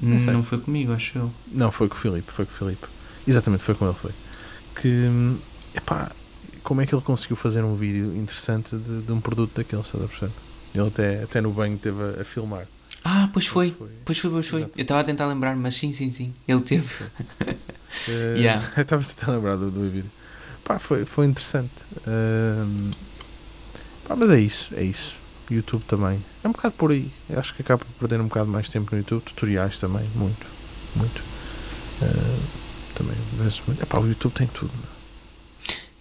não, 0.01 0.19
sei. 0.19 0.43
foi 0.43 0.59
comigo, 0.61 0.93
acho 0.93 1.19
eu. 1.19 1.33
Não, 1.49 1.73
foi 1.73 1.89
com 1.89 1.97
o 1.97 1.99
Filipe, 1.99 2.31
foi 2.31 2.47
com 2.47 2.53
o 2.53 2.55
Filipe. 2.55 2.87
Exatamente, 3.29 3.63
foi 3.63 3.75
com 3.75 3.87
ele, 3.87 3.95
foi. 3.95 4.13
Que, 4.75 5.37
epá, 5.75 6.11
como 6.63 6.81
é 6.81 6.87
que 6.87 6.95
ele 6.95 7.03
conseguiu 7.03 7.37
fazer 7.37 7.63
um 7.63 7.75
vídeo 7.75 8.17
interessante 8.17 8.77
de, 8.77 9.03
de 9.03 9.13
um 9.13 9.21
produto 9.21 9.53
daquele, 9.55 9.83
estás 9.83 10.03
a 10.03 10.07
perceber? 10.07 10.33
Ele 10.75 10.87
até, 10.87 11.23
até 11.23 11.41
no 11.41 11.53
banho 11.53 11.77
teve 11.79 12.03
a, 12.03 12.23
a 12.23 12.25
filmar. 12.25 12.67
Ah, 13.05 13.29
pois 13.33 13.47
foi. 13.47 13.71
Foi. 13.71 13.89
Pois 14.05 14.19
foi, 14.19 14.31
pois 14.31 14.47
foi. 14.47 14.63
Eu 14.63 14.71
estava 14.83 15.01
a 15.01 15.05
tentar 15.05 15.27
lembrar, 15.27 15.57
mas 15.57 15.75
sim, 15.75 15.93
sim, 15.93 16.11
sim. 16.11 16.33
Ele 16.47 16.61
teve. 16.61 16.89
Eh, 18.07 18.35
Yeah. 18.39 18.63
eu 18.77 18.83
Estava 18.83 19.03
a 19.03 19.05
tentar 19.07 19.33
lembrar 19.33 19.57
do, 19.57 19.71
do 19.71 19.91
vídeo. 19.91 20.11
Pá, 20.63 20.79
foi, 20.79 21.07
foi 21.07 21.25
interessante. 21.25 21.87
Hum, 22.07 22.91
pá, 24.07 24.15
mas 24.15 24.29
é 24.31 24.39
isso, 24.39 24.73
é 24.77 24.83
isso. 24.85 25.19
YouTube 25.51 25.83
também. 25.89 26.23
É 26.45 26.49
um 26.49 26.53
bocado 26.53 26.75
por 26.75 26.91
aí. 26.93 27.11
Eu 27.31 27.41
acho 27.41 27.55
que 27.55 27.63
acaba 27.63 27.83
por 27.83 27.93
perder 27.99 28.21
um 28.21 28.29
bocado 28.29 28.51
mais 28.51 28.69
tempo 28.69 28.93
no 28.93 28.99
YouTube. 28.99 29.23
Tutoriais 29.23 29.79
também, 29.79 30.07
muito. 30.15 30.47
Muito. 30.95 31.23
Eh, 32.03 32.39
também, 32.99 33.17
vezes 33.35 33.63
muito. 33.67 33.83
Epá, 33.83 33.99
o 33.99 34.07
YouTube 34.07 34.33
tem 34.33 34.47
tudo. 34.49 34.73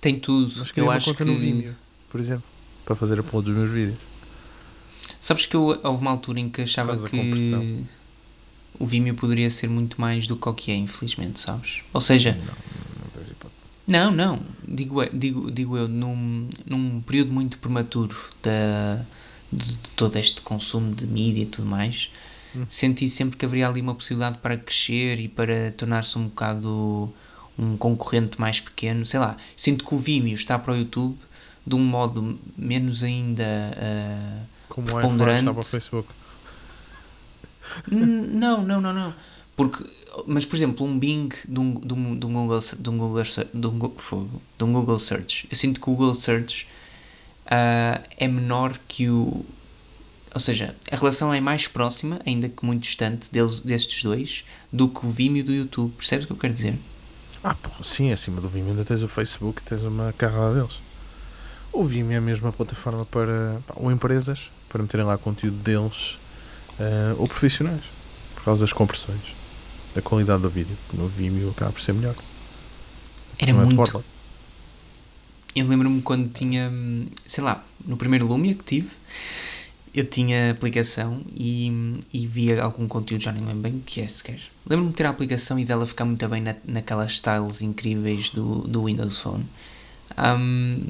Tem 0.02 0.20
tudo. 0.20 0.54
Mas 0.58 0.72
queria 0.72 0.86
eu 0.86 0.92
uma 0.92 0.98
acho 0.98 1.06
conta 1.06 1.24
que. 1.24 1.30
no 1.32 1.38
Vimeo, 1.38 1.76
por 2.10 2.20
exemplo, 2.20 2.44
para 2.86 2.96
fazer 2.96 3.20
upload 3.20 3.48
dos 3.50 3.58
meus 3.58 3.72
vídeos. 3.72 3.98
Sabes 5.20 5.46
que 5.46 5.56
eu, 5.56 5.80
houve 5.84 6.02
uma 6.02 6.12
altura 6.12 6.40
em 6.40 6.50
que 6.50 6.62
achava 6.62 6.96
que 6.98 7.86
o 8.80 8.86
Vimeo 8.86 9.16
poderia 9.16 9.50
ser 9.50 9.68
muito 9.70 10.00
mais 10.00 10.28
do 10.28 10.36
que 10.36 10.48
o 10.48 10.54
que 10.54 10.72
é, 10.72 10.76
infelizmente, 10.76 11.40
sabes? 11.40 11.82
Ou 11.94 12.00
seja, 12.02 12.34
Não, 12.34 12.46
não 12.46 13.10
tens 13.14 13.30
hipótese. 13.30 13.72
não, 13.88 14.12
não. 14.12 14.40
Digo, 14.68 15.04
digo, 15.12 15.52
digo 15.52 15.78
eu, 15.78 15.88
num, 15.88 16.48
num 16.66 17.02
período 17.02 17.34
muito 17.34 17.58
prematuro 17.58 18.16
da, 18.44 19.04
de, 19.52 19.66
de 19.78 19.90
todo 19.96 20.16
este 20.18 20.42
consumo 20.42 20.94
de 20.94 21.08
mídia 21.08 21.44
e 21.44 21.46
tudo 21.48 21.68
mais, 21.68 22.12
Hum. 22.58 22.66
senti 22.70 23.10
sempre 23.10 23.38
que 23.38 23.46
haveria 23.46 23.68
ali 23.68 23.82
uma 23.82 23.94
possibilidade 23.96 24.38
para 24.40 24.58
crescer 24.58 25.20
e 25.20 25.28
para 25.28 25.72
tornar-se 25.72 26.18
um 26.18 26.24
bocado 26.28 27.14
um 27.58 27.76
concorrente 27.78 28.40
mais 28.40 28.60
pequeno. 28.60 29.06
Sei 29.06 29.20
lá, 29.20 29.36
sinto 29.56 29.84
que 29.86 29.94
o 29.94 29.98
Vimeo 29.98 30.36
está 30.36 30.58
para 30.60 30.74
o 30.74 30.78
YouTube 30.78 31.18
de 31.66 31.76
um 31.76 31.80
modo 31.84 32.40
menos 32.58 33.04
ainda. 33.04 33.44
ah, 33.78 34.44
Como 34.70 34.88
o 34.88 34.90
iPhone 34.92 35.02
Preponderante. 35.02 35.40
está 35.40 35.54
para 35.54 35.62
o 35.62 35.64
Facebook. 35.66 36.10
N- 37.92 38.28
Não, 38.28 38.64
não, 38.64 38.80
não, 38.82 38.94
não. 38.94 39.14
Porque, 39.56 39.84
mas 40.28 40.46
por 40.46 40.56
exemplo, 40.56 40.86
um 40.86 40.98
Bing 41.00 41.30
de 41.48 41.60
um, 41.60 41.74
de 41.80 41.94
um, 41.94 42.16
de 42.20 42.26
um 42.28 42.34
Google, 42.34 42.60
de 42.80 42.90
um 42.90 42.98
Google, 42.98 43.24
de 43.54 43.68
um, 43.68 43.92
fogo, 43.98 44.42
de 44.58 44.64
um 44.64 44.72
Google 44.72 45.00
Search. 45.00 45.48
Eu 45.50 45.58
sinto 45.58 45.82
que 45.82 45.90
o 45.90 45.94
Google 45.94 46.14
Search 46.14 46.68
ah, 47.46 48.02
é 48.18 48.28
menor 48.28 48.78
que 48.88 49.10
o. 49.10 49.44
Ou 50.38 50.40
seja, 50.40 50.76
a 50.92 50.96
relação 50.96 51.34
é 51.34 51.42
mais 51.42 51.68
próxima, 51.68 52.20
ainda 52.24 52.48
que 52.48 52.64
muito 52.64 52.84
distante, 52.84 53.28
deles, 53.32 53.60
destes 53.60 54.04
dois, 54.04 54.46
do 54.72 54.88
que 54.88 55.04
o 55.04 55.10
Vimeo 55.10 55.44
do 55.44 55.52
YouTube. 55.52 55.92
Percebes 55.98 56.26
o 56.26 56.28
que 56.28 56.34
eu 56.34 56.38
quero 56.38 56.54
dizer? 56.54 56.78
Ah, 57.44 57.56
pô, 57.56 57.72
sim, 57.84 58.12
acima 58.12 58.40
do 58.40 58.48
Vimeo 58.48 58.70
ainda 58.70 58.86
tens 58.86 59.02
o 59.02 59.08
Facebook, 59.08 59.64
tens 59.64 59.82
uma 59.82 60.14
carrada 60.14 60.54
deles. 60.54 60.80
O 61.74 61.84
Vimeo 61.84 62.14
é 62.14 62.18
a 62.18 62.22
mesma 62.22 62.52
plataforma 62.52 63.04
para 63.04 63.60
pá, 63.66 63.74
ou 63.78 63.92
empresas, 63.92 64.52
para 64.70 64.84
meterem 64.84 65.08
lá 65.08 65.18
conteúdo 65.18 65.58
deles, 65.58 66.20
eh, 66.80 67.16
ou 67.18 67.28
profissionais, 67.28 67.86
por 68.36 68.44
causa 68.44 68.62
das 68.62 68.72
compressões, 68.72 69.34
da 69.96 70.04
qualidade 70.04 70.44
do 70.44 70.50
vídeo. 70.52 70.78
No 70.94 71.08
Vimeo 71.08 71.50
acaba 71.50 71.72
por 71.72 71.82
ser 71.82 71.94
melhor. 71.94 72.14
Era 73.40 73.54
Não 73.54 73.62
é 73.62 73.66
muito. 73.66 73.76
borla. 73.76 74.06
Eu 75.56 75.66
lembro-me 75.66 76.00
quando 76.04 76.32
tinha, 76.32 76.70
hum, 76.70 77.08
sei 77.26 77.44
lá, 77.44 77.66
no 77.84 77.98
primeiro 77.98 78.28
Lumia 78.28 78.54
que 78.54 78.64
tive, 78.64 78.92
eu 79.98 80.06
tinha 80.06 80.50
a 80.50 80.52
aplicação 80.52 81.22
e, 81.36 82.00
e 82.14 82.28
via 82.28 82.62
algum 82.62 82.88
conteúdo, 82.88 83.24
já 83.24 83.32
nem 83.32 83.44
lembro 83.44 83.62
bem 83.62 83.78
o 83.78 83.80
que 83.80 84.00
é 84.00 84.08
sequer. 84.08 84.40
Lembro-me 84.64 84.92
de 84.92 84.98
ter 84.98 85.08
a 85.08 85.10
aplicação 85.10 85.58
e 85.58 85.66
dela 85.66 85.88
ficar 85.88 86.06
muito 86.06 86.28
bem 86.30 86.40
na, 86.40 86.56
naquelas 86.66 87.14
styles 87.14 87.64
incríveis 87.64 88.30
do, 88.30 88.60
do 88.60 88.86
Windows 88.86 89.18
Phone. 89.18 89.46
Hum, 90.16 90.86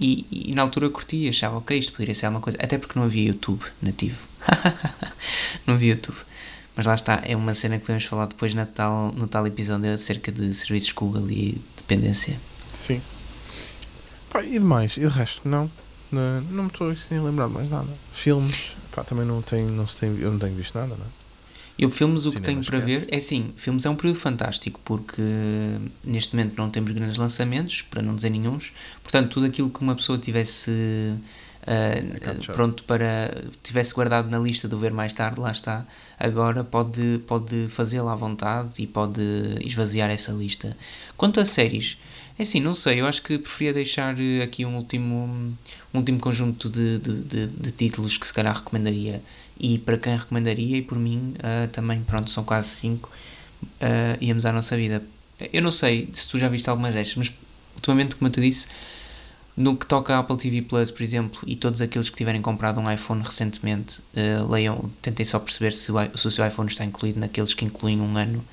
e, 0.00 0.26
e 0.30 0.54
na 0.54 0.62
altura 0.62 0.88
curti, 0.88 1.28
achava, 1.28 1.58
ok, 1.58 1.78
isto 1.78 1.92
poderia 1.92 2.14
ser 2.14 2.26
alguma 2.26 2.40
coisa. 2.40 2.56
Até 2.58 2.78
porque 2.78 2.98
não 2.98 3.04
havia 3.04 3.28
YouTube 3.28 3.62
nativo. 3.82 4.26
não 5.66 5.74
havia 5.74 5.90
YouTube. 5.90 6.16
Mas 6.74 6.86
lá 6.86 6.94
está, 6.94 7.20
é 7.24 7.36
uma 7.36 7.52
cena 7.52 7.76
que 7.76 7.84
podemos 7.84 8.04
falar 8.06 8.24
depois 8.24 8.54
na 8.54 8.64
tal, 8.64 9.12
no 9.12 9.28
tal 9.28 9.46
episódio 9.46 9.92
acerca 9.92 10.32
de 10.32 10.54
serviços 10.54 10.92
Google 10.92 11.30
e 11.30 11.60
dependência. 11.76 12.40
Sim. 12.72 13.02
Pá, 14.30 14.42
e 14.42 14.52
demais? 14.52 14.96
E 14.96 15.00
de 15.00 15.08
resto, 15.08 15.46
não. 15.46 15.70
Não, 16.10 16.40
não 16.42 16.62
me 16.64 16.68
estou 16.68 16.90
assim 16.90 17.16
a 17.16 17.22
lembrar 17.22 17.48
mais 17.48 17.68
nada. 17.68 17.88
Filmes, 18.12 18.76
pá, 18.94 19.02
também 19.02 19.24
não, 19.24 19.42
tem, 19.42 19.66
não 19.66 19.86
se 19.86 20.00
tem, 20.00 20.18
eu 20.18 20.30
não 20.30 20.38
tenho 20.38 20.54
visto 20.54 20.74
nada, 20.74 20.96
não 20.96 21.04
é? 21.04 21.26
Eu 21.78 21.90
filmes 21.90 22.24
o 22.24 22.32
que 22.32 22.40
tenho 22.40 22.64
para 22.64 22.78
ver 22.80 23.06
é 23.10 23.20
sim, 23.20 23.52
filmes 23.54 23.84
é 23.84 23.90
um 23.90 23.96
período 23.96 24.18
fantástico 24.18 24.80
porque 24.82 25.22
neste 26.02 26.34
momento 26.34 26.56
não 26.56 26.70
temos 26.70 26.90
grandes 26.92 27.18
lançamentos, 27.18 27.82
para 27.82 28.00
não 28.00 28.16
dizer 28.16 28.30
nenhuns, 28.30 28.72
portanto 29.02 29.28
tudo 29.30 29.44
aquilo 29.46 29.68
que 29.68 29.82
uma 29.82 29.94
pessoa 29.94 30.16
tivesse 30.16 30.70
up. 31.66 32.46
pronto 32.54 32.82
para 32.84 33.44
tivesse 33.62 33.92
guardado 33.92 34.30
na 34.30 34.38
lista 34.38 34.66
do 34.66 34.78
ver 34.78 34.92
mais 34.92 35.12
tarde, 35.12 35.38
lá 35.38 35.50
está, 35.50 35.86
agora 36.18 36.64
pode, 36.64 37.20
pode 37.26 37.68
fazê-lo 37.68 38.08
à 38.08 38.14
vontade 38.14 38.82
e 38.82 38.86
pode 38.86 39.20
esvaziar 39.60 40.08
essa 40.08 40.32
lista. 40.32 40.74
Quanto 41.14 41.40
a 41.40 41.44
séries, 41.44 41.98
é 42.38 42.42
assim, 42.42 42.60
não 42.60 42.74
sei, 42.74 43.00
eu 43.00 43.06
acho 43.06 43.22
que 43.22 43.38
preferia 43.38 43.72
deixar 43.72 44.18
eh, 44.20 44.42
aqui 44.42 44.64
um 44.64 44.76
último, 44.76 45.56
um 45.94 45.98
último 45.98 46.18
conjunto 46.20 46.68
de, 46.68 46.98
de, 46.98 47.22
de, 47.22 47.46
de 47.46 47.70
títulos 47.72 48.18
que 48.18 48.26
se 48.26 48.34
calhar 48.34 48.54
recomendaria 48.54 49.22
e 49.58 49.78
para 49.78 49.96
quem 49.96 50.16
recomendaria 50.16 50.76
e 50.76 50.82
por 50.82 50.98
mim 50.98 51.34
ah, 51.42 51.68
também, 51.72 52.02
pronto, 52.02 52.30
são 52.30 52.44
quase 52.44 52.68
5 52.68 53.10
íamos 54.20 54.44
à 54.44 54.52
nossa 54.52 54.76
vida. 54.76 55.02
Eu 55.52 55.62
não 55.62 55.70
sei 55.70 56.10
se 56.12 56.28
tu 56.28 56.38
já 56.38 56.48
viste 56.48 56.68
algumas 56.68 56.94
destas, 56.94 57.16
mas 57.16 57.32
ultimamente, 57.74 58.16
como 58.16 58.28
eu 58.28 58.32
te 58.32 58.40
disse, 58.40 58.66
no 59.56 59.76
que 59.76 59.86
toca 59.86 60.14
à 60.14 60.18
Apple 60.18 60.36
TV 60.36 60.62
Plus, 60.62 60.90
por 60.90 61.02
exemplo, 61.02 61.40
e 61.46 61.56
todos 61.56 61.80
aqueles 61.80 62.10
que 62.10 62.16
tiverem 62.16 62.42
comprado 62.42 62.78
um 62.78 62.90
iPhone 62.90 63.22
recentemente, 63.22 64.00
ah, 64.14 64.46
leiam, 64.50 64.90
tentem 65.00 65.24
só 65.24 65.38
perceber 65.38 65.72
se 65.72 65.90
o, 65.90 65.96
se 66.14 66.28
o 66.28 66.30
seu 66.30 66.46
iPhone 66.46 66.68
está 66.68 66.84
incluído 66.84 67.18
naqueles 67.18 67.54
que 67.54 67.64
incluem 67.64 68.00
um 68.00 68.16
ano 68.16 68.44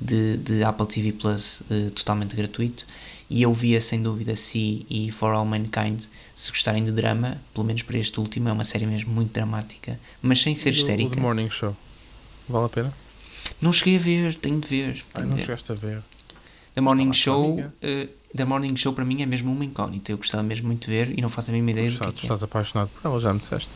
de, 0.00 0.36
de 0.36 0.62
Apple 0.62 0.86
TV 0.86 1.12
Plus 1.12 1.62
ah, 1.70 1.90
totalmente 1.94 2.36
gratuito. 2.36 2.86
E 3.32 3.40
eu 3.40 3.54
via 3.54 3.80
sem 3.80 4.02
dúvida 4.02 4.36
Si 4.36 4.84
e 4.90 5.10
For 5.10 5.32
All 5.32 5.46
Mankind. 5.46 6.02
Se 6.36 6.50
gostarem 6.50 6.84
de 6.84 6.92
drama, 6.92 7.40
pelo 7.54 7.66
menos 7.66 7.80
para 7.82 7.96
este 7.96 8.20
último, 8.20 8.50
é 8.50 8.52
uma 8.52 8.64
série 8.64 8.84
mesmo 8.84 9.10
muito 9.10 9.32
dramática, 9.32 9.98
mas 10.20 10.42
sem 10.42 10.54
ser 10.54 10.68
E 10.68 10.72
o- 10.72 10.76
histérica. 10.76 11.14
The 11.16 11.20
Morning 11.22 11.48
Show. 11.48 11.74
Vale 12.46 12.66
a 12.66 12.68
pena? 12.68 12.92
Não 13.58 13.72
cheguei 13.72 13.96
a 13.96 14.00
ver, 14.00 14.34
tenho 14.34 14.60
de 14.60 14.68
ver. 14.68 15.04
Ai, 15.14 15.22
tenho 15.22 15.26
não 15.28 15.36
de 15.36 15.40
ver. 15.40 15.46
chegaste 15.46 15.72
a 15.72 15.74
ver. 15.74 16.02
The 16.74 16.80
Morning 16.82 17.12
Show, 17.14 17.64
eh, 17.80 18.08
The 18.36 18.44
Morning 18.44 18.76
Show 18.76 18.92
para 18.92 19.04
mim 19.04 19.22
é 19.22 19.26
mesmo 19.26 19.50
uma 19.50 19.64
incógnita. 19.64 20.12
Eu 20.12 20.18
gostava 20.18 20.42
mesmo 20.42 20.66
muito 20.66 20.82
de 20.84 20.90
ver 20.90 21.18
e 21.18 21.22
não 21.22 21.30
faço 21.30 21.50
a 21.50 21.52
mínima 21.54 21.70
ideia 21.70 21.88
Tu 21.88 21.92
do 21.94 21.98
que, 22.00 22.04
é 22.04 22.08
estás, 22.08 22.14
tu 22.14 22.18
é. 22.18 22.24
estás 22.26 22.42
apaixonado 22.42 22.90
por 22.90 23.08
ela, 23.08 23.18
já 23.18 23.32
me 23.32 23.40
disseste. 23.40 23.70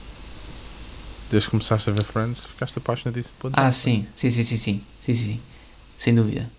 Desde 1.30 1.46
que 1.48 1.50
começaste 1.52 1.88
a 1.88 1.92
ver 1.94 2.04
Friends, 2.04 2.44
ficaste 2.44 2.76
apaixonadíssimo 2.78 3.36
Ah, 3.54 3.72
sim, 3.72 4.06
sim, 4.14 4.28
sim, 4.30 4.42
sim, 4.44 4.56
sim, 4.58 4.82
sim, 5.00 5.14
sim, 5.14 5.24
sim. 5.24 5.40
sem 5.96 6.14
dúvida. 6.14 6.50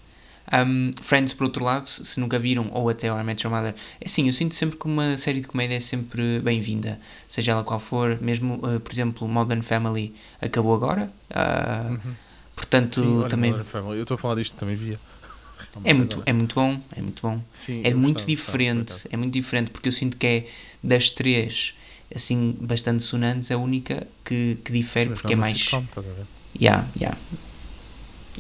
Um, 0.53 0.91
Friends, 1.01 1.33
por 1.33 1.43
outro 1.45 1.63
lado, 1.65 1.87
se 1.87 2.19
nunca 2.19 2.39
viram, 2.39 2.69
ou 2.71 2.87
até 2.89 3.11
How 3.11 3.19
I 3.19 3.23
Met 3.23 3.45
Your 3.45 3.53
Mother, 3.53 3.75
é 3.99 4.05
assim, 4.05 4.27
eu 4.27 4.33
sinto 4.33 4.55
sempre 4.55 4.77
que 4.77 4.85
uma 4.85 5.17
série 5.17 5.41
de 5.41 5.47
comédia 5.47 5.75
é 5.75 5.79
sempre 5.79 6.39
bem-vinda, 6.39 6.99
seja 7.27 7.51
ela 7.51 7.63
qual 7.63 7.79
for, 7.79 8.17
mesmo, 8.21 8.55
uh, 8.55 8.79
por 8.79 8.91
exemplo, 8.93 9.27
Modern 9.27 9.61
Family 9.61 10.15
acabou 10.41 10.73
agora, 10.73 11.11
uh, 11.31 11.91
Uhum. 11.91 12.15
Portanto, 12.55 12.99
Sim, 12.99 13.29
também 13.29 13.51
Modern 13.51 13.67
Family. 13.67 13.97
Eu 13.97 14.01
estou 14.01 14.15
a 14.15 14.17
falar 14.17 14.35
disto, 14.35 14.55
também 14.55 14.75
via. 14.75 14.99
é 15.83 15.93
muito, 15.93 16.23
é 16.25 16.33
muito 16.33 16.55
bom, 16.55 16.81
é 16.95 17.01
muito 17.01 17.21
bom. 17.21 17.39
Sim, 17.53 17.81
É 17.83 17.93
muito 17.93 18.15
gostava, 18.15 18.25
gostava, 18.25 18.25
por 18.25 18.27
diferente, 18.27 18.91
acaso. 18.93 19.07
é 19.11 19.17
muito 19.17 19.33
diferente 19.33 19.69
porque 19.71 19.87
eu 19.89 19.91
sinto 19.91 20.17
que 20.17 20.25
é 20.25 20.47
das 20.81 21.11
três 21.11 21.75
assim 22.15 22.57
bastante 22.61 23.03
sonantes 23.03 23.51
a 23.51 23.57
única 23.57 24.07
que, 24.25 24.57
que 24.63 24.71
difere 24.71 25.09
Sim, 25.09 25.13
porque 25.13 25.33
é 25.33 25.35
uma 25.35 25.41
mais 25.41 25.57
sitcom, 25.57 25.83
estás 25.83 26.07
a 26.07 26.13
ver? 26.13 26.25
yeah, 26.59 26.87
yeah. 26.99 27.17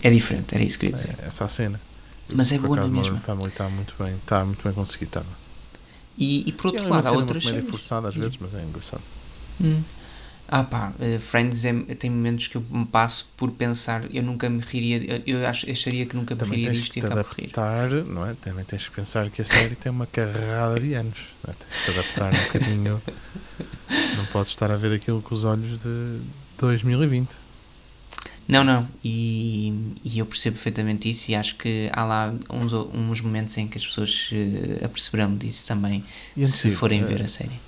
é 0.01 0.09
diferente, 0.09 0.55
era 0.55 0.63
isso 0.63 0.79
que 0.79 0.85
eu 0.87 0.89
ia 0.91 0.95
dizer. 0.95 1.15
É, 1.21 1.27
essa 1.27 1.45
a 1.45 1.47
cena. 1.47 1.79
Mas 2.29 2.51
é 2.51 2.59
por 2.59 2.67
boa 2.67 2.77
na 2.77 2.85
acaso, 2.85 2.93
Modern 2.93 3.17
mesma. 3.17 3.19
Family 3.19 3.49
está 3.49 3.69
muito 3.69 3.95
bem, 3.97 4.15
está 4.17 4.45
muito 4.45 4.63
bem 4.63 4.73
conseguido, 4.73 5.19
está. 5.19 5.25
E, 6.17 6.47
e 6.49 6.51
por 6.51 6.67
É 6.73 6.81
outro 6.81 6.85
uma 6.85 6.95
lado, 6.95 7.07
há 7.07 7.11
outras 7.13 7.43
séries. 7.43 7.69
forçada 7.69 8.07
às 8.07 8.15
vezes, 8.15 8.37
mas 8.37 8.55
é 8.55 8.63
engraçado. 8.63 9.03
Hum. 9.61 9.83
Ah 10.47 10.63
pá, 10.63 10.93
eh, 10.99 11.19
Friends 11.19 11.65
é, 11.65 11.73
tem 11.95 12.09
momentos 12.09 12.47
que 12.47 12.55
eu 12.57 12.61
me 12.69 12.85
passo 12.85 13.29
por 13.35 13.51
pensar, 13.51 14.05
eu 14.15 14.23
nunca 14.23 14.49
me 14.49 14.61
riria, 14.61 15.21
eu, 15.25 15.45
acho, 15.47 15.69
acharia 15.69 16.05
que 16.05 16.15
nunca 16.15 16.35
me 16.35 16.39
Também 16.39 16.59
riria 16.59 16.71
disto 16.71 16.95
e 16.95 16.99
acabo 16.99 17.21
por 17.23 17.35
rir. 17.35 17.55
adaptar, 17.55 17.89
não 18.05 18.25
é? 18.25 18.33
Também 18.35 18.63
tens 18.65 18.87
que 18.87 18.95
pensar 18.95 19.29
que 19.29 19.41
a 19.41 19.45
série 19.45 19.75
tem 19.75 19.91
uma 19.91 20.07
carrada 20.07 20.79
de 20.79 20.93
anos. 20.93 21.33
É? 21.47 21.51
Tens 21.53 21.79
que 21.81 21.91
adaptar 21.91 22.33
um 22.33 22.39
bocadinho. 22.39 23.03
Não 24.15 24.25
podes 24.27 24.51
estar 24.51 24.71
a 24.71 24.75
ver 24.77 24.93
aquilo 24.95 25.21
com 25.21 25.33
os 25.35 25.45
olhos 25.45 25.77
de 25.77 26.21
2020. 26.57 27.35
Não, 28.47 28.63
não, 28.63 28.87
e, 29.03 29.73
e 30.05 30.19
eu 30.19 30.25
percebo 30.25 30.55
perfeitamente 30.55 31.09
isso 31.09 31.29
e 31.29 31.35
acho 31.35 31.55
que 31.57 31.89
há 31.91 32.05
lá 32.05 32.33
uns, 32.49 32.71
uns 32.71 33.19
momentos 33.19 33.57
em 33.57 33.67
que 33.67 33.77
as 33.77 33.85
pessoas 33.85 34.29
se 34.29 34.79
aperceberão 34.83 35.35
disso 35.35 35.65
também, 35.67 36.03
se 36.45 36.71
forem 36.71 37.01
eh, 37.01 37.05
ver 37.05 37.21
a 37.23 37.27
série. 37.27 37.59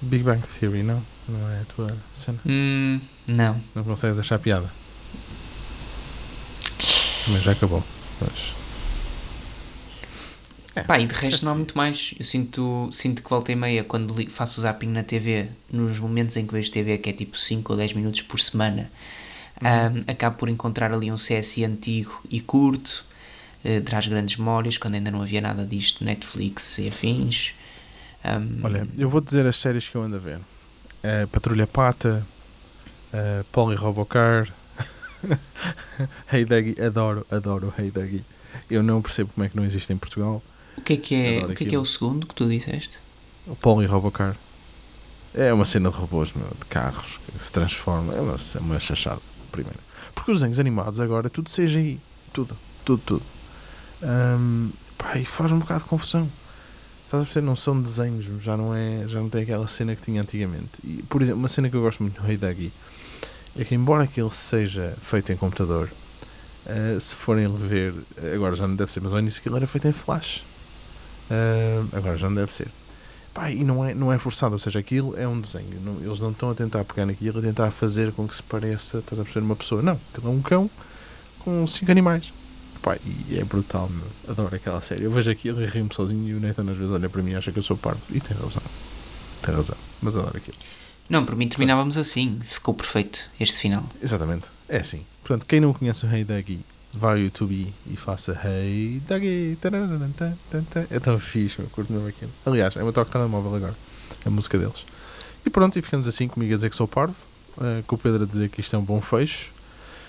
Big 0.00 0.24
Bang 0.24 0.42
Theory, 0.58 0.82
não? 0.82 1.02
Não 1.28 1.48
é 1.48 1.60
a 1.60 1.64
tua 1.64 1.96
cena? 2.10 2.38
Hum, 2.44 3.00
não. 3.26 3.60
Não 3.74 3.84
consegues 3.84 4.18
achar 4.18 4.38
piada? 4.40 4.70
Também 7.24 7.40
já 7.40 7.52
acabou. 7.52 7.84
Mas... 8.20 8.54
É, 10.76 10.82
Pá, 10.82 11.00
e 11.00 11.06
de 11.06 11.14
resto 11.14 11.44
não 11.44 11.52
há 11.52 11.54
assim. 11.54 11.58
muito 11.58 11.76
mais. 11.76 12.14
Eu 12.18 12.24
sinto, 12.24 12.90
sinto 12.92 13.22
que 13.22 13.30
volta 13.30 13.50
e 13.50 13.56
meia, 13.56 13.82
quando 13.82 14.14
faço 14.30 14.60
o 14.60 14.62
zapping 14.62 14.88
na 14.88 15.02
TV, 15.02 15.48
nos 15.72 15.98
momentos 15.98 16.36
em 16.36 16.46
que 16.46 16.52
vejo 16.52 16.70
TV, 16.70 16.98
que 16.98 17.08
é 17.08 17.12
tipo 17.12 17.38
5 17.38 17.72
ou 17.72 17.78
10 17.78 17.94
minutos 17.94 18.20
por 18.22 18.38
semana, 18.38 18.90
Uhum. 19.60 19.68
ahm, 19.68 20.04
acabo 20.06 20.36
por 20.36 20.48
encontrar 20.48 20.92
ali 20.92 21.10
um 21.10 21.16
CSI 21.16 21.64
antigo 21.64 22.20
e 22.30 22.40
curto, 22.40 23.04
eh, 23.64 23.80
traz 23.80 24.06
grandes 24.06 24.36
memórias, 24.36 24.76
quando 24.78 24.94
ainda 24.96 25.10
não 25.10 25.22
havia 25.22 25.40
nada 25.40 25.66
disto, 25.66 26.04
Netflix 26.04 26.78
e 26.78 26.88
afins. 26.88 27.52
Ahm, 28.24 28.60
Olha, 28.62 28.88
eu 28.98 29.08
vou 29.08 29.20
dizer 29.20 29.46
as 29.46 29.56
séries 29.56 29.88
que 29.88 29.94
eu 29.96 30.02
ando 30.02 30.16
a 30.16 30.18
ver. 30.18 30.40
Eh, 31.02 31.26
Patrulha 31.26 31.66
Pata, 31.66 32.26
uh, 33.12 33.44
Polly 33.52 33.76
Robocar, 33.76 34.52
Hey 36.30 36.44
Duggy, 36.44 36.80
adoro, 36.80 37.26
adoro 37.30 37.72
Hey 37.78 37.90
Duggy. 37.90 38.24
Eu 38.70 38.82
não 38.82 39.02
percebo 39.02 39.32
como 39.34 39.44
é 39.44 39.48
que 39.48 39.56
não 39.56 39.64
existe 39.64 39.92
em 39.92 39.96
Portugal. 39.96 40.42
o 40.76 40.80
que 40.80 40.92
é 40.94 40.96
que 40.96 41.14
é, 41.14 41.38
adoro 41.38 41.52
o 41.52 41.56
que 41.56 41.64
é, 41.64 41.66
que 41.68 41.74
é 41.74 41.78
o 41.78 41.84
segundo 41.84 42.26
que 42.26 42.34
tu 42.34 42.48
disseste? 42.48 42.98
O 43.46 43.54
Polly 43.54 43.86
Robocar. 43.86 44.36
É 45.34 45.52
uma 45.52 45.66
cena 45.66 45.90
de 45.90 45.96
robôs, 45.96 46.32
meu, 46.32 46.48
de 46.48 46.66
carros 46.66 47.18
que 47.18 47.42
se 47.42 47.52
transformam. 47.52 48.16
É 48.16 48.20
uma, 48.20 48.34
é 48.34 48.58
uma 48.58 48.80
chachada, 48.80 49.20
primeiro. 49.46 49.78
Porque 50.14 50.30
os 50.30 50.38
desenhos 50.38 50.58
animados 50.58 51.00
agora 51.00 51.30
tudo 51.30 51.50
CGI. 51.50 52.00
Tudo, 52.32 52.56
tudo, 52.84 53.02
tudo. 53.04 53.22
Ahm, 54.02 54.70
pá, 54.98 55.18
e 55.18 55.24
faz 55.24 55.52
um 55.52 55.58
bocado 55.58 55.84
de 55.84 55.88
confusão. 55.90 56.30
Estás 57.04 57.22
a 57.22 57.24
perceber? 57.24 57.46
Não 57.46 57.56
são 57.56 57.80
desenhos, 57.80 58.26
já 58.42 58.56
não, 58.56 58.74
é, 58.74 59.06
já 59.06 59.20
não 59.20 59.30
tem 59.30 59.42
aquela 59.42 59.66
cena 59.68 59.94
que 59.94 60.02
tinha 60.02 60.20
antigamente. 60.20 60.80
E, 60.82 61.02
por 61.04 61.22
exemplo, 61.22 61.38
uma 61.38 61.48
cena 61.48 61.70
que 61.70 61.76
eu 61.76 61.82
gosto 61.82 62.02
muito 62.02 62.20
no 62.20 62.28
Hey 62.28 62.36
Duggy 62.36 62.72
é 63.56 63.64
que, 63.64 63.74
embora 63.74 64.02
aquilo 64.04 64.30
seja 64.30 64.96
feito 65.00 65.32
em 65.32 65.36
computador, 65.36 65.88
ah, 66.66 66.98
se 66.98 67.14
forem 67.14 67.46
ver, 67.54 67.94
agora 68.34 68.56
já 68.56 68.66
não 68.66 68.74
deve 68.74 68.90
ser, 68.90 69.00
mas 69.00 69.12
ao 69.12 69.20
início 69.20 69.40
aquilo 69.40 69.56
era 69.56 69.66
feito 69.66 69.86
em 69.86 69.92
flash. 69.92 70.44
Ah, 71.30 71.84
agora 71.96 72.16
já 72.16 72.28
não 72.28 72.36
deve 72.36 72.52
ser. 72.52 72.68
Pá, 73.36 73.50
e 73.50 73.62
não 73.62 73.84
é, 73.84 73.92
não 73.94 74.10
é 74.10 74.18
forçado, 74.18 74.54
ou 74.54 74.58
seja, 74.58 74.78
aquilo 74.78 75.14
é 75.14 75.28
um 75.28 75.38
desenho. 75.38 75.78
não- 75.84 76.00
eles 76.00 76.18
não 76.18 76.30
estão 76.30 76.50
a 76.50 76.54
tentar 76.54 76.84
pegar 76.84 77.04
naquilo, 77.04 77.38
a 77.38 77.42
tentar 77.42 77.70
fazer 77.70 78.10
com 78.12 78.26
que 78.26 78.34
se 78.34 78.42
pareça, 78.42 78.98
estás 79.00 79.20
a 79.20 79.24
perceber, 79.24 79.44
uma 79.44 79.54
pessoa. 79.56 79.82
Não, 79.82 80.00
aquilo 80.10 80.28
é 80.28 80.30
um 80.30 80.40
cão 80.40 80.70
com 81.40 81.66
cinco 81.66 81.90
animais. 81.90 82.32
Pá, 82.80 82.96
e 83.04 83.38
é 83.38 83.44
brutal, 83.44 83.90
meu. 83.90 84.06
Adoro 84.26 84.56
aquela 84.56 84.80
série. 84.80 85.04
Eu 85.04 85.10
vejo 85.10 85.30
aquilo 85.30 85.60
e 85.62 85.66
rio-me 85.66 85.92
sozinho 85.92 86.26
e 86.28 86.34
o 86.34 86.40
Nathan 86.40 86.70
às 86.70 86.78
vezes 86.78 86.92
olha 86.94 87.08
para 87.10 87.22
mim 87.22 87.32
e 87.32 87.34
acha 87.36 87.52
que 87.52 87.58
eu 87.58 87.62
sou 87.62 87.76
parvo. 87.76 88.00
E 88.10 88.20
tem 88.20 88.34
razão. 88.36 88.62
Tem 89.42 89.54
razão. 89.54 89.76
Mas 90.00 90.16
adoro 90.16 90.36
aquilo. 90.38 90.56
Não, 91.08 91.24
por 91.26 91.36
mim 91.36 91.46
terminávamos 91.48 91.98
assim, 91.98 92.40
ficou 92.48 92.72
perfeito 92.74 93.30
este 93.38 93.58
final. 93.58 93.84
Exatamente. 94.02 94.46
É 94.68 94.78
assim. 94.78 95.04
Portanto, 95.22 95.44
quem 95.46 95.60
não 95.60 95.72
conhece 95.74 96.06
o 96.06 96.10
Hey 96.12 96.24
Duggy, 96.24 96.60
vai 96.96 97.12
ao 97.12 97.18
YouTube 97.18 97.72
e 97.86 97.96
faça 97.96 98.38
Hey 98.44 99.02
tan. 100.64 100.86
É 100.90 100.98
tão 100.98 101.18
fixe, 101.18 101.60
meu. 101.60 101.68
Curto 101.70 101.92
mesmo 101.92 102.08
aquilo. 102.08 102.30
Aliás, 102.44 102.76
é 102.76 102.82
uma 102.82 102.92
toque 102.92 103.10
telemóvel 103.10 103.54
agora. 103.54 103.76
A 104.24 104.30
música 104.30 104.58
deles. 104.58 104.84
E 105.44 105.50
pronto, 105.50 105.78
e 105.78 105.82
ficamos 105.82 106.08
assim 106.08 106.26
comigo 106.26 106.52
a 106.52 106.56
dizer 106.56 106.70
que 106.70 106.76
sou 106.76 106.88
parvo. 106.88 107.16
eh, 107.60 107.82
com 107.86 107.94
o 107.94 107.98
Pedro 107.98 108.24
a 108.24 108.26
dizer 108.26 108.48
que 108.48 108.60
isto 108.60 108.74
é 108.74 108.78
um 108.78 108.82
bom 108.82 109.00
fecho. 109.00 109.52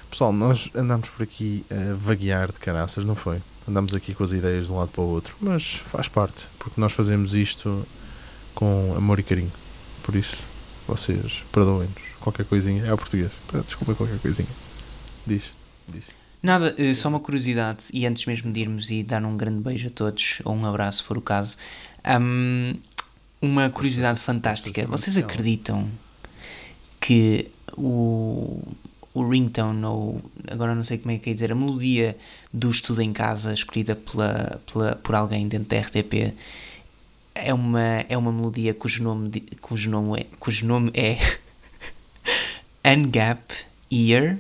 Pessoal, 0.10 0.32
nós 0.32 0.70
andamos 0.74 1.10
por 1.10 1.24
aqui 1.24 1.66
a 1.70 1.94
vaguear 1.94 2.52
de 2.52 2.60
caraças, 2.60 3.04
não 3.04 3.16
foi? 3.16 3.42
Andamos 3.68 3.94
aqui 3.94 4.14
com 4.14 4.24
as 4.24 4.32
ideias 4.32 4.68
de 4.68 4.72
um 4.72 4.78
lado 4.78 4.90
para 4.90 5.02
o 5.02 5.08
outro. 5.08 5.36
Mas 5.42 5.76
faz 5.76 6.08
parte. 6.08 6.48
Porque 6.58 6.80
nós 6.80 6.94
fazemos 6.94 7.34
isto 7.36 7.86
com 8.56 8.94
amor 8.96 9.20
e 9.20 9.24
carinho. 9.24 9.52
Por 10.04 10.16
isso, 10.16 10.48
vocês 10.88 11.44
perdoem-nos. 11.52 12.02
Qualquer 12.22 12.46
coisinha. 12.46 12.86
É 12.86 12.94
o 12.94 12.98
português. 12.98 13.32
Desculpa 13.66 13.94
qualquer 13.94 14.20
coisinha. 14.20 14.50
Diz. 15.26 15.52
Diz. 15.88 16.17
Nada, 16.42 16.76
eh, 16.78 16.94
só 16.94 17.10
uma 17.10 17.20
curiosidade, 17.20 17.86
e 17.92 18.06
antes 18.06 18.26
mesmo 18.26 18.52
de 18.52 18.62
irmos 18.62 18.92
e 18.92 19.04
dar 19.04 19.24
um 19.26 19.36
grande 19.36 19.62
beijo 19.62 19.88
a 19.88 19.92
todos, 19.92 20.40
ou 20.46 20.54
um 20.56 20.66
abraço 20.66 21.00
se 21.00 21.04
for 21.04 21.18
o 21.18 21.22
caso, 21.22 21.58
hum, 22.22 22.76
uma 23.42 23.70
curiosidade 23.70 24.20
fantástica. 24.20 24.86
Vocês 24.86 25.18
acreditam 25.18 25.90
que 27.00 27.50
o, 27.76 28.62
o 29.14 29.28
ringtone, 29.28 29.84
ou 29.86 30.22
agora 30.50 30.76
não 30.76 30.84
sei 30.84 30.98
como 30.98 31.12
é 31.12 31.18
que 31.18 31.30
é 31.30 31.34
dizer, 31.34 31.52
a 31.52 31.56
melodia 31.56 32.18
do 32.54 32.70
estudo 32.70 33.02
em 33.02 33.14
casa, 33.14 33.54
escolhida 33.54 33.96
pela, 33.96 34.62
pela, 34.72 34.96
por 34.96 35.16
alguém 35.16 35.48
dentro 35.48 35.70
da 35.70 35.80
RTP, 35.80 36.34
é 37.34 37.54
uma, 37.54 38.06
é 38.10 38.18
uma 38.18 38.32
melodia 38.32 38.74
cujo 38.74 39.04
nome, 39.04 39.44
cujo 39.62 39.90
nome 39.90 40.22
é, 40.22 40.26
cujo 40.40 40.66
nome 40.66 40.92
é 40.94 41.18
Ungap 42.86 43.54
Ear 43.92 44.38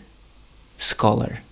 Scholar. 0.78 1.47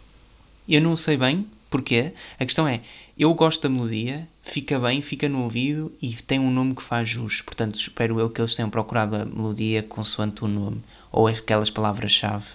Eu 0.67 0.81
não 0.81 0.97
sei 0.97 1.17
bem 1.17 1.47
porquê. 1.69 2.13
A 2.39 2.45
questão 2.45 2.67
é, 2.67 2.81
eu 3.17 3.33
gosto 3.33 3.63
da 3.63 3.69
melodia, 3.69 4.27
fica 4.41 4.79
bem, 4.79 5.01
fica 5.01 5.27
no 5.27 5.43
ouvido 5.43 5.91
e 6.01 6.13
tem 6.13 6.39
um 6.39 6.51
nome 6.51 6.75
que 6.75 6.81
faz 6.81 7.09
jus. 7.09 7.41
Portanto, 7.41 7.75
espero 7.75 8.19
eu 8.19 8.29
que 8.29 8.39
eles 8.39 8.55
tenham 8.55 8.69
procurado 8.69 9.15
a 9.15 9.25
melodia 9.25 9.83
consoante 9.83 10.43
o 10.43 10.47
nome 10.47 10.81
ou 11.11 11.27
aquelas 11.27 11.69
palavras-chave 11.69 12.45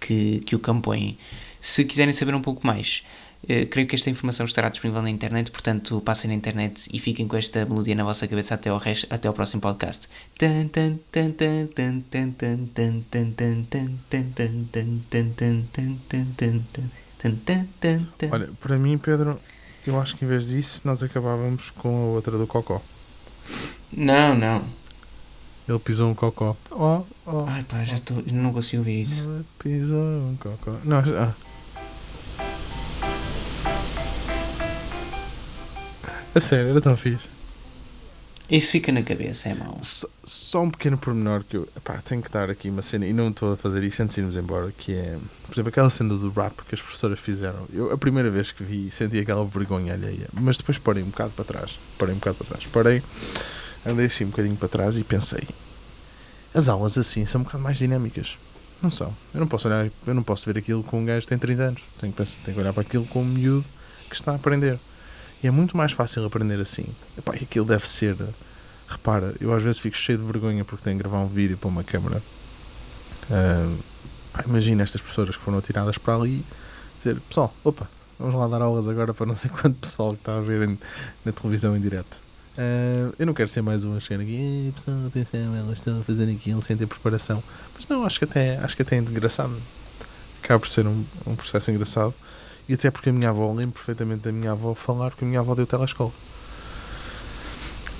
que, 0.00 0.40
que 0.40 0.54
o 0.54 0.58
compõem. 0.58 1.18
Se 1.60 1.84
quiserem 1.84 2.12
saber 2.12 2.34
um 2.34 2.40
pouco 2.40 2.66
mais, 2.66 3.02
eh, 3.48 3.66
creio 3.66 3.86
que 3.88 3.94
esta 3.94 4.10
informação 4.10 4.46
estará 4.46 4.68
disponível 4.68 5.02
na 5.02 5.10
internet, 5.10 5.50
portanto, 5.50 6.00
passem 6.00 6.28
na 6.28 6.34
internet 6.34 6.88
e 6.92 6.98
fiquem 6.98 7.26
com 7.26 7.36
esta 7.36 7.64
melodia 7.64 7.94
na 7.94 8.04
vossa 8.04 8.26
cabeça 8.28 8.54
até 8.54 8.70
ao, 8.70 8.78
resto, 8.78 9.06
até 9.10 9.26
ao 9.28 9.34
próximo 9.34 9.60
podcast. 9.60 10.08
Olha, 18.30 18.50
para 18.60 18.78
mim, 18.78 18.96
Pedro, 18.96 19.38
eu 19.86 20.00
acho 20.00 20.16
que 20.16 20.24
em 20.24 20.28
vez 20.28 20.46
disso 20.48 20.82
nós 20.84 21.02
acabávamos 21.02 21.70
com 21.70 21.88
a 21.88 22.06
outra 22.06 22.38
do 22.38 22.46
Cocó. 22.46 22.80
Não, 23.92 24.34
não. 24.34 24.64
Ele 25.68 25.78
pisou 25.78 26.10
um 26.10 26.14
cocó. 26.14 26.56
Oh, 26.70 27.02
oh. 27.26 27.44
Ai 27.46 27.62
pá, 27.62 27.84
já 27.84 27.96
estou. 27.96 28.22
Não 28.32 28.54
consigo 28.54 28.80
ouvir 28.80 29.02
isso. 29.02 29.22
Ele 29.22 29.44
pisou 29.58 29.98
um 29.98 30.36
cocó. 30.40 30.76
Não, 30.82 31.04
já. 31.04 31.24
Ah. 31.24 31.48
A 36.34 36.40
sério, 36.40 36.70
era 36.70 36.80
tão 36.80 36.96
fixe. 36.96 37.28
Isso 38.50 38.72
fica 38.72 38.90
na 38.90 39.02
cabeça, 39.02 39.50
é 39.50 39.54
mau. 39.54 39.76
Só, 39.82 40.08
só 40.24 40.62
um 40.62 40.70
pequeno 40.70 40.96
pormenor 40.96 41.44
que 41.44 41.58
eu 41.58 41.68
epá, 41.76 42.00
tenho 42.02 42.22
que 42.22 42.30
dar 42.30 42.48
aqui 42.48 42.70
uma 42.70 42.80
cena 42.80 43.06
e 43.06 43.12
não 43.12 43.28
estou 43.28 43.52
a 43.52 43.56
fazer 43.58 43.82
isso 43.82 44.02
antes 44.02 44.14
de 44.14 44.22
irmos 44.22 44.38
embora, 44.38 44.72
que 44.72 44.94
é, 44.94 45.18
por 45.44 45.52
exemplo, 45.52 45.68
aquela 45.68 45.90
cena 45.90 46.14
do 46.14 46.30
rap 46.30 46.54
que 46.66 46.74
as 46.74 46.80
professoras 46.80 47.20
fizeram. 47.20 47.66
Eu, 47.70 47.92
a 47.92 47.98
primeira 47.98 48.30
vez 48.30 48.50
que 48.50 48.64
vi, 48.64 48.90
senti 48.90 49.18
aquela 49.18 49.44
vergonha 49.44 49.92
alheia, 49.92 50.28
mas 50.32 50.56
depois 50.56 50.78
parei 50.78 51.02
um 51.02 51.10
bocado 51.10 51.32
para 51.32 51.44
trás. 51.44 51.78
Parei 51.98 52.14
um 52.14 52.18
bocado 52.18 52.38
para 52.38 52.46
trás. 52.46 52.66
Parei, 52.66 53.02
andei 53.84 54.06
assim 54.06 54.24
um 54.24 54.30
bocadinho 54.30 54.56
para 54.56 54.68
trás 54.68 54.96
e 54.96 55.04
pensei: 55.04 55.42
as 56.54 56.70
aulas 56.70 56.96
assim 56.96 57.26
são 57.26 57.42
um 57.42 57.44
bocado 57.44 57.62
mais 57.62 57.76
dinâmicas. 57.76 58.38
Não 58.80 58.88
são. 58.88 59.14
Eu 59.34 59.40
não 59.40 59.46
posso 59.46 59.68
olhar, 59.68 59.90
eu 60.06 60.14
não 60.14 60.22
posso 60.22 60.50
ver 60.50 60.58
aquilo 60.58 60.82
com 60.82 61.00
um 61.00 61.04
gajo 61.04 61.26
que 61.26 61.28
tem 61.28 61.38
30 61.38 61.62
anos. 61.62 61.84
Tenho 62.00 62.12
que, 62.12 62.16
pensar, 62.16 62.38
tenho 62.44 62.54
que 62.54 62.60
olhar 62.62 62.72
para 62.72 62.82
aquilo 62.82 63.04
com 63.06 63.20
um 63.20 63.26
miúdo 63.26 63.66
que 64.08 64.14
está 64.14 64.32
a 64.32 64.36
aprender. 64.36 64.78
E 65.42 65.46
é 65.46 65.50
muito 65.50 65.76
mais 65.76 65.92
fácil 65.92 66.24
aprender 66.24 66.60
assim. 66.60 66.84
Epá, 67.16 67.34
aquilo 67.34 67.64
deve 67.66 67.88
ser. 67.88 68.16
Repara, 68.88 69.34
eu 69.40 69.52
às 69.52 69.62
vezes 69.62 69.78
fico 69.78 69.96
cheio 69.96 70.18
de 70.18 70.24
vergonha 70.24 70.64
porque 70.64 70.82
tenho 70.82 70.96
que 70.96 71.02
gravar 71.02 71.18
um 71.18 71.28
vídeo 71.28 71.56
para 71.58 71.68
uma 71.68 71.84
câmara. 71.84 72.22
Ah, 73.30 73.76
pá, 74.32 74.44
imagina 74.46 74.82
estas 74.82 75.00
pessoas 75.02 75.36
que 75.36 75.42
foram 75.42 75.58
atiradas 75.58 75.98
para 75.98 76.14
ali 76.14 76.44
dizer, 76.96 77.20
pessoal, 77.28 77.54
opa, 77.62 77.88
vamos 78.18 78.34
lá 78.34 78.48
dar 78.48 78.62
aulas 78.62 78.88
agora 78.88 79.14
para 79.14 79.26
não 79.26 79.34
sei 79.34 79.50
quanto 79.50 79.76
pessoal 79.76 80.08
que 80.10 80.16
está 80.16 80.38
a 80.38 80.40
ver 80.40 80.68
em- 80.68 80.78
na 81.24 81.30
televisão 81.32 81.76
em 81.76 81.80
direto. 81.80 82.20
Ah, 82.56 83.12
eu 83.18 83.26
não 83.26 83.34
quero 83.34 83.48
ser 83.48 83.62
mais 83.62 83.84
um 83.84 83.96
a 83.96 84.00
chegar 84.00 84.20
aqui, 84.22 84.34
"Ei, 84.34 84.72
pessoal, 84.72 84.96
atenção, 85.06 85.54
elas 85.54 85.78
estão 85.78 86.00
a 86.00 86.02
fazer 86.02 86.28
aquilo 86.32 86.60
sem 86.62 86.76
ter 86.76 86.86
preparação. 86.86 87.42
Mas 87.74 87.86
não, 87.86 88.04
acho 88.04 88.18
que 88.18 88.24
até, 88.24 88.56
acho 88.58 88.74
que 88.74 88.82
até 88.82 88.96
é 88.96 88.98
engraçado. 88.98 89.56
Acaba 90.42 90.58
por 90.58 90.68
ser 90.68 90.86
um, 90.86 91.04
um 91.26 91.36
processo 91.36 91.70
engraçado. 91.70 92.12
E 92.68 92.74
até 92.74 92.90
porque 92.90 93.08
a 93.08 93.12
minha 93.12 93.30
avó, 93.30 93.52
lembro 93.52 93.74
perfeitamente 93.74 94.22
da 94.22 94.32
minha 94.32 94.52
avó 94.52 94.74
falar 94.74 95.12
que 95.14 95.24
a 95.24 95.26
minha 95.26 95.40
avó 95.40 95.54
deu 95.54 95.66
telescola. 95.66 96.12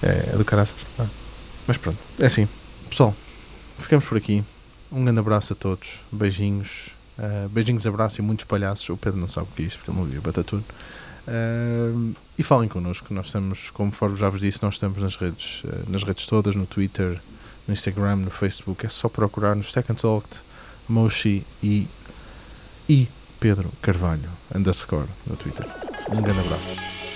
É, 0.03 0.31
é 0.33 0.37
do 0.37 0.45
caraças. 0.45 0.77
Ah. 0.99 1.07
Mas 1.66 1.77
pronto, 1.77 1.99
é 2.19 2.27
assim. 2.27 2.47
Pessoal, 2.89 3.14
ficamos 3.79 4.05
por 4.07 4.19
aqui. 4.19 4.45
Um 4.93 5.05
grande 5.05 5.21
abraço 5.21 5.53
a 5.53 5.57
todos. 5.57 6.01
Beijinhos. 6.12 6.91
ah, 7.19 7.49
beijinhos, 7.51 7.87
abraço 7.87 8.21
e 8.21 8.23
muitos 8.23 8.45
palhaços. 8.45 8.89
O 8.91 8.97
Pedro 8.97 9.19
não 9.19 9.29
sabe 9.29 9.49
o 9.51 9.55
que 9.55 9.62
é 9.62 9.66
isto, 9.66 9.79
porque 9.79 9.91
ele 9.91 9.99
não 9.99 10.07
viu 10.07 10.21
Batatune. 10.21 10.64
Ah, 11.27 12.14
e 12.39 12.43
falem 12.43 12.69
connosco. 12.69 13.12
Nós 13.12 13.27
estamos, 13.27 13.71
conforme 13.71 14.16
já 14.16 14.29
vos 14.29 14.41
disse, 14.41 14.62
nós 14.62 14.75
estamos 14.75 15.01
nas 15.01 15.16
redes, 15.16 15.62
ah, 15.66 15.85
nas 15.89 16.03
redes 16.03 16.27
todas, 16.27 16.55
no 16.55 16.66
Twitter, 16.66 17.21
no 17.66 17.73
Instagram, 17.73 18.16
no 18.16 18.31
Facebook. 18.31 18.85
É 18.85 18.89
só 18.89 19.09
procurar 19.09 19.57
nos 19.57 19.73
Tech 19.73 19.91
and 19.91 19.97
Talk, 19.97 20.27
Moshi 20.89 21.45
e, 21.62 21.87
e 22.89 23.09
Pedro 23.41 23.70
Carvalho, 23.80 24.28
underscore, 24.55 25.07
no 25.26 25.36
Twitter. 25.36 25.66
Um 26.11 26.20
grande 26.20 26.41
abraço. 26.41 27.08